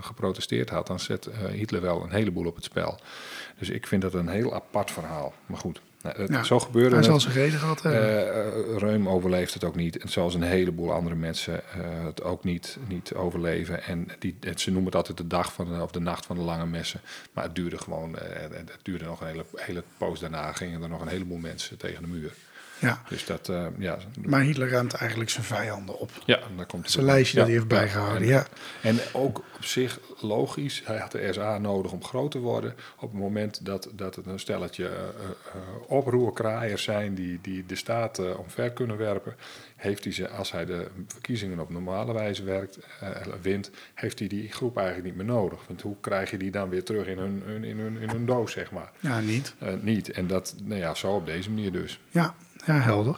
geprotesteerd 0.00 0.70
had, 0.70 0.86
dan 0.86 1.00
zet 1.00 1.26
eh, 1.26 1.38
Hitler 1.44 1.80
wel 1.80 2.02
een 2.02 2.12
heleboel 2.12 2.46
op 2.46 2.54
het 2.54 2.64
spel. 2.64 2.98
Dus 3.58 3.68
ik 3.70 3.86
vind 3.86 4.02
dat 4.02 4.14
een 4.14 4.28
heel 4.28 4.54
apart 4.54 4.90
verhaal. 4.90 5.32
Maar 5.46 5.58
goed, 5.58 5.80
nou, 6.02 6.32
Ja, 6.32 6.42
zo 6.42 6.58
gebeurde 6.58 6.94
Hij 6.94 7.04
zal 7.04 7.20
zijn 7.20 7.34
reden 7.34 7.58
gehad 7.58 7.82
hebben. 7.82 8.02
Eh, 8.02 8.46
eh, 8.46 8.78
Reum 8.78 9.08
overleeft 9.08 9.54
het 9.54 9.64
ook 9.64 9.76
niet. 9.76 9.98
En 9.98 10.08
zoals 10.08 10.34
een 10.34 10.42
heleboel 10.42 10.92
andere 10.92 11.14
mensen 11.14 11.62
eh, 11.72 12.04
het 12.04 12.22
ook 12.22 12.44
niet, 12.44 12.78
niet 12.88 13.14
overleven. 13.14 13.82
En 13.82 14.08
die, 14.18 14.36
het, 14.40 14.60
ze 14.60 14.70
noemen 14.70 14.86
het 14.86 14.96
altijd 14.96 15.16
de 15.16 15.26
dag 15.26 15.52
van 15.52 15.72
de, 15.72 15.82
of 15.82 15.90
de 15.90 16.00
nacht 16.00 16.26
van 16.26 16.36
de 16.36 16.42
lange 16.42 16.66
messen. 16.66 17.00
Maar 17.32 17.44
het 17.44 17.54
duurde 17.54 17.78
gewoon, 17.78 18.16
het 18.52 18.78
duurde 18.82 19.04
nog 19.04 19.20
een 19.20 19.26
hele, 19.26 19.44
hele 19.56 19.82
poos 19.98 20.20
daarna. 20.20 20.52
Gingen 20.52 20.82
er 20.82 20.88
nog 20.88 21.00
een 21.00 21.08
heleboel 21.08 21.38
mensen 21.38 21.76
tegen 21.76 22.02
de 22.02 22.08
muur. 22.08 22.32
Ja. 22.82 23.02
Dus 23.08 23.26
dat, 23.26 23.48
eh, 23.48 23.66
ja. 23.78 23.98
Maar 24.24 24.40
Hitler 24.40 24.68
ruimt 24.68 24.92
eigenlijk 24.92 25.30
zijn 25.30 25.44
vijanden 25.44 25.98
op. 25.98 26.10
Ja, 26.24 26.40
daar 26.56 26.66
komt 26.66 26.90
Zijn 26.90 27.04
lijstje 27.04 27.36
dat 27.36 27.46
hij 27.46 27.54
heeft 27.54 27.68
bijgehouden, 27.68 28.22
en, 28.22 28.28
ja. 28.28 28.46
En 28.82 28.98
ook 29.12 29.38
op 29.56 29.64
zich 29.64 30.00
logisch, 30.20 30.82
hij 30.84 30.98
had 30.98 31.12
de 31.12 31.32
SA 31.32 31.58
nodig 31.58 31.92
om 31.92 32.04
groot 32.04 32.30
te 32.30 32.38
worden. 32.38 32.74
Op 32.96 33.10
het 33.10 33.20
moment 33.20 33.64
dat, 33.64 33.88
dat 33.92 34.16
het 34.16 34.26
een 34.26 34.38
stelletje 34.38 34.86
eh, 34.86 35.54
oproerkraaiers 35.86 36.82
zijn 36.82 37.14
die, 37.14 37.38
die 37.42 37.66
de 37.66 37.76
staat 37.76 38.36
omver 38.36 38.70
kunnen 38.70 38.96
werpen, 38.96 39.36
heeft 39.76 40.04
hij 40.04 40.12
ze, 40.12 40.28
als 40.28 40.52
hij 40.52 40.64
de 40.64 40.86
verkiezingen 41.06 41.58
op 41.58 41.70
normale 41.70 42.12
wijze 42.12 42.44
werkt, 42.44 42.78
wint, 43.42 43.70
heeft 43.94 44.18
hij 44.18 44.28
die 44.28 44.52
groep 44.52 44.76
eigenlijk 44.76 45.06
niet 45.06 45.16
meer 45.16 45.34
nodig. 45.34 45.58
Want 45.66 45.82
hoe 45.82 45.96
krijg 46.00 46.30
je 46.30 46.36
die 46.36 46.50
dan 46.50 46.68
weer 46.68 46.84
terug 46.84 47.06
in 47.06 47.18
hun, 47.18 47.64
in 47.64 47.78
hun, 47.78 47.96
in 47.96 48.10
hun 48.10 48.26
doos, 48.26 48.52
zeg 48.52 48.70
maar? 48.70 48.90
Ja, 49.00 49.20
niet. 49.20 49.54
Niet. 49.80 50.10
En 50.10 50.26
dat, 50.26 50.54
nou 50.62 50.80
ja, 50.80 50.94
zo 50.94 51.14
op 51.14 51.26
deze 51.26 51.50
manier 51.50 51.72
dus. 51.72 52.00
Ja, 52.10 52.34
ja 52.64 52.78
helder. 52.80 53.16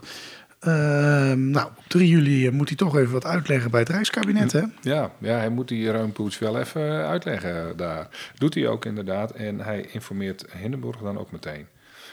Ehm, 0.60 1.50
nou, 1.50 1.66
op 1.76 1.84
3 1.88 2.08
juli 2.08 2.50
moet 2.50 2.68
hij 2.68 2.76
toch 2.76 2.96
even 2.96 3.12
wat 3.12 3.24
uitleggen 3.24 3.70
bij 3.70 3.80
het 3.80 3.88
Rijkskabinet, 3.88 4.52
hè? 4.52 4.62
Ja, 4.80 5.10
ja, 5.18 5.36
hij 5.36 5.48
moet 5.48 5.68
die 5.68 5.90
Reumpoets 5.90 6.38
wel 6.38 6.58
even 6.58 7.06
uitleggen 7.06 7.76
daar. 7.76 8.08
Doet 8.34 8.54
hij 8.54 8.68
ook 8.68 8.84
inderdaad. 8.84 9.30
En 9.30 9.60
hij 9.60 9.88
informeert 9.92 10.44
Hindenburg 10.52 10.96
dan 10.96 11.18
ook 11.18 11.30
meteen. 11.30 11.66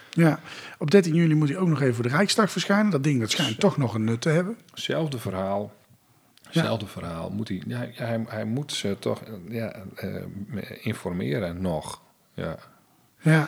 Ja. 0.10 0.40
Op 0.78 0.92
13 0.92 1.16
juli 1.16 1.36
moet 1.36 1.50
hij 1.50 1.58
ook 1.58 1.68
nog 1.68 1.82
even 1.82 1.96
voor 1.96 2.04
de 2.04 2.10
Rijksdag 2.10 2.52
verschijnen. 2.52 2.92
Dat 2.92 3.04
ding 3.04 3.20
dat 3.20 3.32
schijnt 3.32 3.60
toch 3.60 3.78
nog 3.78 3.94
een 3.94 4.04
nut 4.04 4.22
te 4.22 4.30
hebben. 4.30 4.58
Zelfde 4.74 5.20
verhaal. 5.20 5.74
Zelfde 6.50 6.88
verhaal. 6.88 7.30
Moet 7.30 7.48
hij, 7.48 7.62
ja, 7.68 7.88
hij, 7.94 8.24
hij 8.28 8.46
moet 8.46 8.74
ze 8.74 8.96
toch 9.00 9.24
ja, 9.50 9.74
eh, 9.96 10.16
informeren 10.82 11.62
nog. 11.62 12.02
ja. 12.34 12.56
Ja. 13.22 13.48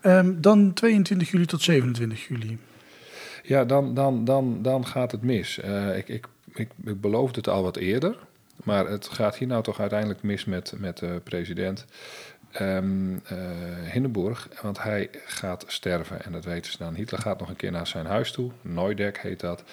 Ehm, 0.00 0.40
dan 0.40 0.72
22 0.72 1.30
juli 1.30 1.46
tot 1.46 1.62
27 1.62 2.26
juli. 2.28 2.58
Ja, 3.46 3.64
dan, 3.64 3.94
dan, 3.94 4.24
dan, 4.24 4.62
dan 4.62 4.86
gaat 4.86 5.12
het 5.12 5.22
mis. 5.22 5.58
Eh, 5.58 5.96
ik, 5.96 6.08
ik, 6.08 6.26
ik, 6.54 6.68
beloofde 7.00 7.36
het 7.36 7.48
al 7.48 7.62
wat 7.62 7.76
eerder. 7.76 8.18
Maar 8.64 8.88
het 8.88 9.08
gaat 9.08 9.36
hier 9.36 9.48
nou 9.48 9.62
toch 9.62 9.80
uiteindelijk 9.80 10.22
mis 10.22 10.44
met, 10.44 10.72
met 10.78 10.98
de 10.98 11.20
president 11.24 11.84
um, 12.60 13.22
Hindenburg. 13.92 14.48
Want 14.62 14.82
hij 14.82 15.10
gaat 15.26 15.64
sterven 15.66 16.24
en 16.24 16.32
dat 16.32 16.44
weten 16.44 16.72
ze 16.72 16.78
dan. 16.78 16.94
Hitler 16.94 17.20
gaat 17.20 17.38
nog 17.38 17.48
een 17.48 17.56
keer 17.56 17.70
naar 17.70 17.86
zijn 17.86 18.06
huis 18.06 18.32
toe. 18.32 18.50
Neudeck 18.62 19.18
heet 19.18 19.40
dat. 19.40 19.64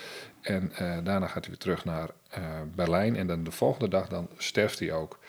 En 0.41 0.71
uh, 0.82 0.97
daarna 1.03 1.28
gaat 1.28 1.45
hij 1.45 1.49
weer 1.49 1.57
terug 1.57 1.86
naar 1.86 2.09
Berlijn. 2.76 3.15
En 3.15 3.28
dan 3.28 3.43
de 3.43 3.51
volgende 3.51 3.88
dag 3.88 4.07
dan 4.07 4.28
sterft 4.38 4.80
hij 4.80 4.91
ook. 4.91 5.19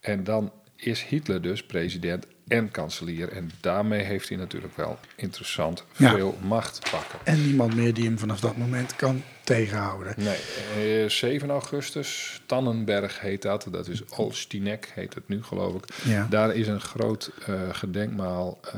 En 0.00 0.24
dan 0.24 0.52
is 0.76 1.02
Hitler 1.02 1.42
dus 1.42 1.62
president 1.62 2.26
en 2.48 2.70
kanselier. 2.70 3.28
En 3.28 3.50
daarmee 3.60 4.02
heeft 4.02 4.28
hij 4.28 4.38
natuurlijk 4.38 4.76
wel 4.76 4.98
interessant 5.16 5.84
veel 5.92 6.36
ja. 6.40 6.46
macht 6.46 6.90
pakken. 6.90 7.18
En 7.24 7.44
niemand 7.44 7.74
meer 7.74 7.94
die 7.94 8.04
hem 8.04 8.18
vanaf 8.18 8.40
dat 8.40 8.56
moment 8.56 8.96
kan 8.96 9.22
tegenhouden. 9.44 10.14
Nee, 10.16 11.02
uh, 11.02 11.08
7 11.08 11.50
augustus, 11.50 12.40
Tannenberg 12.46 13.20
heet 13.20 13.42
dat. 13.42 13.66
Dat 13.70 13.88
is 13.88 14.04
Olstinek, 14.04 14.92
heet 14.94 15.14
het 15.14 15.28
nu 15.28 15.42
geloof 15.42 15.74
ik. 15.74 15.84
Ja. 16.04 16.26
Daar 16.30 16.54
is 16.54 16.66
een 16.66 16.80
groot 16.80 17.30
uh, 17.48 17.60
gedenkmaal, 17.72 18.60
uh, 18.66 18.72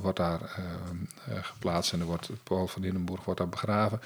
wordt 0.00 0.18
daar 0.18 0.40
geplaatst. 1.40 1.92
En 1.92 2.00
er 2.00 2.06
wordt, 2.06 2.30
Paul 2.42 2.66
van 2.66 2.82
Hindenburg 2.82 3.24
wordt 3.24 3.40
daar 3.40 3.48
begraven. 3.48 4.00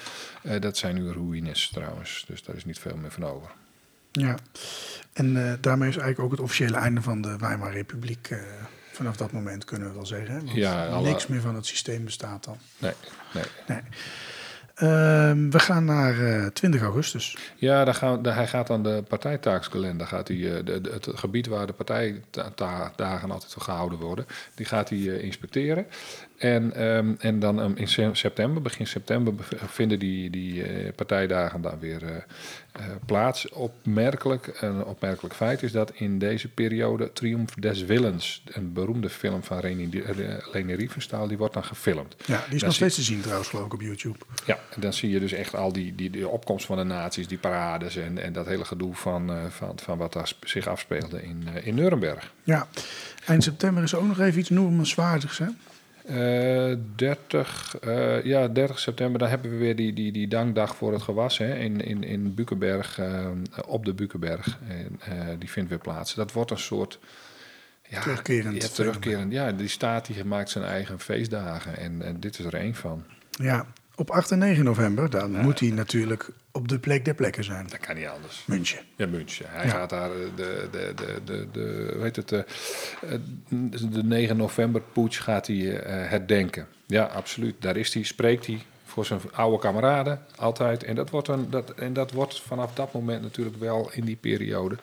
dat 0.60 0.76
zijn 0.76 0.94
nu 0.94 1.10
ruïnes 1.10 1.68
trouwens, 1.68 2.24
dus 2.28 2.42
daar 2.42 2.56
is 2.56 2.64
niet 2.64 2.78
veel 2.78 2.96
meer 2.96 3.10
van 3.10 3.24
over. 3.24 3.50
Ja, 4.20 4.34
en 5.12 5.36
uh, 5.36 5.52
daarmee 5.60 5.88
is 5.88 5.96
eigenlijk 5.96 6.24
ook 6.24 6.30
het 6.30 6.40
officiële 6.40 6.76
einde 6.76 7.02
van 7.02 7.20
de 7.20 7.36
Weimar 7.36 7.72
Republiek. 7.72 8.30
Uh, 8.30 8.38
vanaf 8.92 9.16
dat 9.16 9.32
moment 9.32 9.64
kunnen 9.64 9.88
we 9.88 9.94
wel 9.94 10.06
zeggen. 10.06 10.34
Want 10.34 10.52
ja, 10.56 10.86
alle... 10.86 11.08
niks 11.08 11.26
meer 11.26 11.40
van 11.40 11.54
het 11.54 11.66
systeem 11.66 12.04
bestaat 12.04 12.44
dan. 12.44 12.56
Nee, 12.78 12.92
nee. 13.34 13.44
nee. 13.66 13.80
Uh, 14.74 15.50
we 15.50 15.58
gaan 15.58 15.84
naar 15.84 16.52
20 16.52 16.82
augustus. 16.82 17.36
Ja, 17.56 17.84
daar 17.84 17.94
gaan, 17.94 18.22
daar, 18.22 18.34
hij 18.34 18.46
gaat 18.46 18.70
aan 18.70 18.82
de 18.82 19.02
partijtaakskalender. 19.08 20.06
Gaat 20.06 20.28
hij, 20.28 20.36
het 20.36 21.08
gebied 21.14 21.46
waar 21.46 21.66
de 21.66 21.72
partijdagen 21.72 23.30
altijd 23.30 23.54
gehouden 23.58 23.98
worden, 23.98 24.26
die 24.54 24.66
gaat 24.66 24.88
hij 24.88 24.98
inspecteren. 24.98 25.86
En, 26.38 26.82
um, 26.82 27.16
en 27.18 27.38
dan 27.38 27.58
um, 27.58 27.76
in 27.76 28.16
september, 28.16 28.62
begin 28.62 28.86
september, 28.86 29.34
vinden 29.66 29.98
die, 29.98 30.30
die 30.30 30.84
uh, 30.84 30.92
partijdagen 30.94 31.60
dan 31.60 31.78
weer 31.78 32.02
uh, 32.02 32.10
plaats. 33.06 33.48
Opmerkelijk, 33.48 34.58
een 34.60 34.84
opmerkelijk 34.84 35.34
feit 35.34 35.62
is 35.62 35.72
dat 35.72 35.92
in 35.94 36.18
deze 36.18 36.48
periode 36.48 37.12
Triumph 37.12 37.54
des 37.54 37.84
Willens, 37.84 38.42
een 38.46 38.72
beroemde 38.72 39.10
film 39.10 39.42
van 39.42 39.60
Leni, 39.60 40.02
Leni 40.52 40.74
Riefenstahl, 40.74 41.28
die 41.28 41.38
wordt 41.38 41.54
dan 41.54 41.64
gefilmd. 41.64 42.16
Ja, 42.24 42.44
die 42.44 42.54
is 42.54 42.58
dan 42.58 42.68
nog 42.68 42.74
steeds 42.74 42.94
te 42.94 43.02
zien 43.02 43.20
trouwens, 43.20 43.48
geloof 43.48 43.66
ik, 43.66 43.72
op 43.72 43.80
YouTube. 43.80 44.18
Ja, 44.46 44.58
en 44.70 44.80
dan 44.80 44.92
zie 44.92 45.10
je 45.10 45.20
dus 45.20 45.32
echt 45.32 45.54
al 45.54 45.72
die, 45.72 45.94
die, 45.94 46.10
die 46.10 46.28
opkomst 46.28 46.66
van 46.66 46.76
de 46.76 46.84
naties, 46.84 47.28
die 47.28 47.38
parades 47.38 47.96
en, 47.96 48.18
en 48.18 48.32
dat 48.32 48.46
hele 48.46 48.64
gedoe 48.64 48.94
van, 48.94 49.50
van, 49.50 49.78
van 49.82 49.98
wat 49.98 50.12
daar 50.12 50.32
zich 50.40 50.66
afspeelde 50.66 51.22
in, 51.22 51.48
in 51.62 51.74
Nuremberg. 51.74 52.32
Ja, 52.42 52.68
eind 53.26 53.42
september 53.42 53.82
is 53.82 53.94
ook 53.94 54.06
nog 54.06 54.20
even 54.20 54.40
iets 54.40 54.50
noemenswaardigs, 54.50 55.38
hè? 55.38 55.46
Uh, 56.10 56.74
30, 56.94 57.76
uh, 57.84 58.24
ja, 58.24 58.48
30 58.48 58.78
september, 58.78 59.18
dan 59.18 59.28
hebben 59.28 59.50
we 59.50 59.56
weer 59.56 59.76
die, 59.76 59.92
die, 59.92 60.12
die 60.12 60.28
dankdag 60.28 60.76
voor 60.76 60.92
het 60.92 61.02
gewas 61.02 61.38
hè, 61.38 61.56
in, 61.56 61.80
in, 61.80 62.04
in 62.04 62.34
Bukenberg, 62.34 62.98
uh, 62.98 63.30
op 63.66 63.84
de 63.84 63.94
Bukenberg. 63.94 64.58
En, 64.68 65.38
die 65.38 65.50
vindt 65.50 65.68
weer 65.68 65.78
plaats. 65.78 66.14
Dat 66.14 66.32
wordt 66.32 66.50
een 66.50 66.58
soort... 66.58 66.98
Ja, 67.88 68.00
terugkerend. 68.00 68.62
Ja, 68.62 68.68
terugkerend. 68.68 69.32
Ja, 69.32 69.52
die 69.52 69.68
staat 69.68 70.06
die 70.06 70.24
maakt 70.24 70.50
zijn 70.50 70.64
eigen 70.64 71.00
feestdagen 71.00 71.76
en, 71.76 72.02
en 72.02 72.20
dit 72.20 72.38
is 72.38 72.44
er 72.44 72.54
één 72.54 72.74
van. 72.74 73.04
Ja, 73.30 73.66
op 73.96 74.10
8 74.10 74.30
en 74.30 74.38
9 74.38 74.64
november, 74.64 75.10
dan 75.10 75.32
ja. 75.32 75.42
moet 75.42 75.60
hij 75.60 75.70
natuurlijk 75.70 76.30
op 76.50 76.68
de 76.68 76.78
plek 76.78 77.04
der 77.04 77.14
plekken 77.14 77.44
zijn. 77.44 77.66
Dat 77.66 77.78
kan 77.78 77.96
niet 77.96 78.06
anders. 78.06 78.42
München. 78.46 78.80
Ja, 78.96 79.06
München. 79.06 79.46
Hij 79.48 79.64
ja. 79.64 79.70
gaat 79.70 79.90
daar 79.90 80.08
de, 80.08 80.68
de, 80.70 80.92
de, 80.94 81.20
de, 81.24 81.48
de, 81.52 81.96
weet 81.98 82.16
het, 82.16 82.28
de, 82.28 82.44
de 83.90 84.04
9 84.04 84.36
november 84.36 84.82
putsch 84.92 85.22
gaat 85.22 85.46
hij 85.46 85.56
uh, 85.56 85.80
herdenken. 85.84 86.66
Ja, 86.86 87.04
absoluut. 87.04 87.54
Daar 87.58 87.76
is 87.76 87.94
hij, 87.94 88.02
spreekt 88.02 88.46
hij 88.46 88.62
voor 88.84 89.06
zijn 89.06 89.20
oude 89.32 89.58
kameraden 89.58 90.20
altijd. 90.36 90.84
En 90.84 90.94
dat 90.94 91.10
wordt, 91.10 91.28
een, 91.28 91.50
dat, 91.50 91.70
en 91.70 91.92
dat 91.92 92.12
wordt 92.12 92.40
vanaf 92.40 92.74
dat 92.74 92.92
moment 92.92 93.22
natuurlijk 93.22 93.56
wel 93.56 93.90
in 93.92 94.04
die 94.04 94.16
periode 94.16 94.76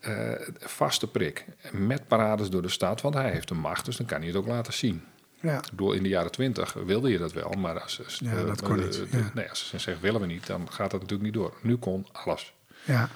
uh, 0.00 0.30
vaste 0.58 1.06
prik. 1.06 1.44
Met 1.72 2.08
parades 2.08 2.50
door 2.50 2.62
de 2.62 2.68
stad, 2.68 3.00
want 3.00 3.14
hij 3.14 3.30
heeft 3.30 3.48
de 3.48 3.54
macht, 3.54 3.84
dus 3.84 3.96
dan 3.96 4.06
kan 4.06 4.18
hij 4.18 4.26
het 4.26 4.36
ook 4.36 4.46
laten 4.46 4.72
zien. 4.72 5.02
Ja. 5.40 5.56
Ik 5.56 5.70
bedoel, 5.70 5.92
in 5.92 6.02
de 6.02 6.08
jaren 6.08 6.30
twintig 6.30 6.72
wilde 6.72 7.10
je 7.10 7.18
dat 7.18 7.32
wel, 7.32 7.50
maar 7.50 7.80
als, 7.80 8.00
als, 8.04 8.20
ja, 8.24 8.44
dat 8.44 8.62
kon 8.62 8.78
uh, 8.78 8.84
niet. 8.84 9.02
Ja. 9.10 9.30
Nee, 9.34 9.48
als 9.48 9.68
ze 9.68 9.78
zeggen 9.78 10.02
willen 10.02 10.20
we 10.20 10.26
niet, 10.26 10.46
dan 10.46 10.66
gaat 10.70 10.90
dat 10.90 11.00
natuurlijk 11.00 11.22
niet 11.22 11.42
door. 11.42 11.54
Nu 11.62 11.76
kon 11.76 12.06
alles. 12.12 12.52
Ja. 12.84 13.08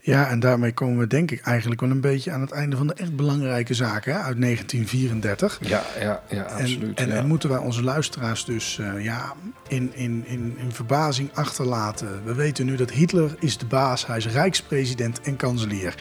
ja, 0.00 0.28
en 0.28 0.40
daarmee 0.40 0.72
komen 0.72 0.98
we 0.98 1.06
denk 1.06 1.30
ik 1.30 1.40
eigenlijk 1.40 1.80
wel 1.80 1.90
een 1.90 2.00
beetje 2.00 2.30
aan 2.30 2.40
het 2.40 2.50
einde 2.50 2.76
van 2.76 2.86
de 2.86 2.94
echt 2.94 3.16
belangrijke 3.16 3.74
zaken 3.74 4.14
uit 4.14 4.40
1934. 4.40 5.58
Ja, 5.62 5.82
ja, 6.00 6.22
ja 6.28 6.42
absoluut. 6.42 6.98
En, 6.98 7.04
en, 7.04 7.08
ja. 7.08 7.14
en 7.14 7.26
moeten 7.26 7.48
wij 7.48 7.58
onze 7.58 7.82
luisteraars 7.82 8.44
dus 8.44 8.78
uh, 8.78 9.04
ja, 9.04 9.34
in, 9.68 9.94
in, 9.94 10.26
in, 10.26 10.58
in 10.58 10.72
verbazing 10.72 11.30
achterlaten. 11.34 12.24
We 12.24 12.34
weten 12.34 12.66
nu 12.66 12.76
dat 12.76 12.90
Hitler 12.90 13.36
is 13.38 13.58
de 13.58 13.66
baas, 13.66 14.06
hij 14.06 14.16
is 14.16 14.26
rijkspresident 14.26 15.20
en 15.20 15.36
kanselier. 15.36 15.94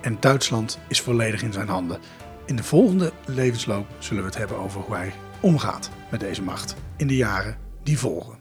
En 0.00 0.16
Duitsland 0.20 0.78
is 0.88 1.00
volledig 1.00 1.42
in 1.42 1.52
zijn 1.52 1.68
handen. 1.68 1.98
In 2.50 2.56
de 2.56 2.62
volgende 2.62 3.12
levensloop 3.26 3.86
zullen 3.98 4.22
we 4.22 4.28
het 4.28 4.38
hebben 4.38 4.56
over 4.56 4.80
hoe 4.80 4.94
hij 4.94 5.12
omgaat 5.40 5.90
met 6.10 6.20
deze 6.20 6.42
macht 6.42 6.74
in 6.96 7.06
de 7.06 7.16
jaren 7.16 7.56
die 7.82 7.98
volgen. 7.98 8.38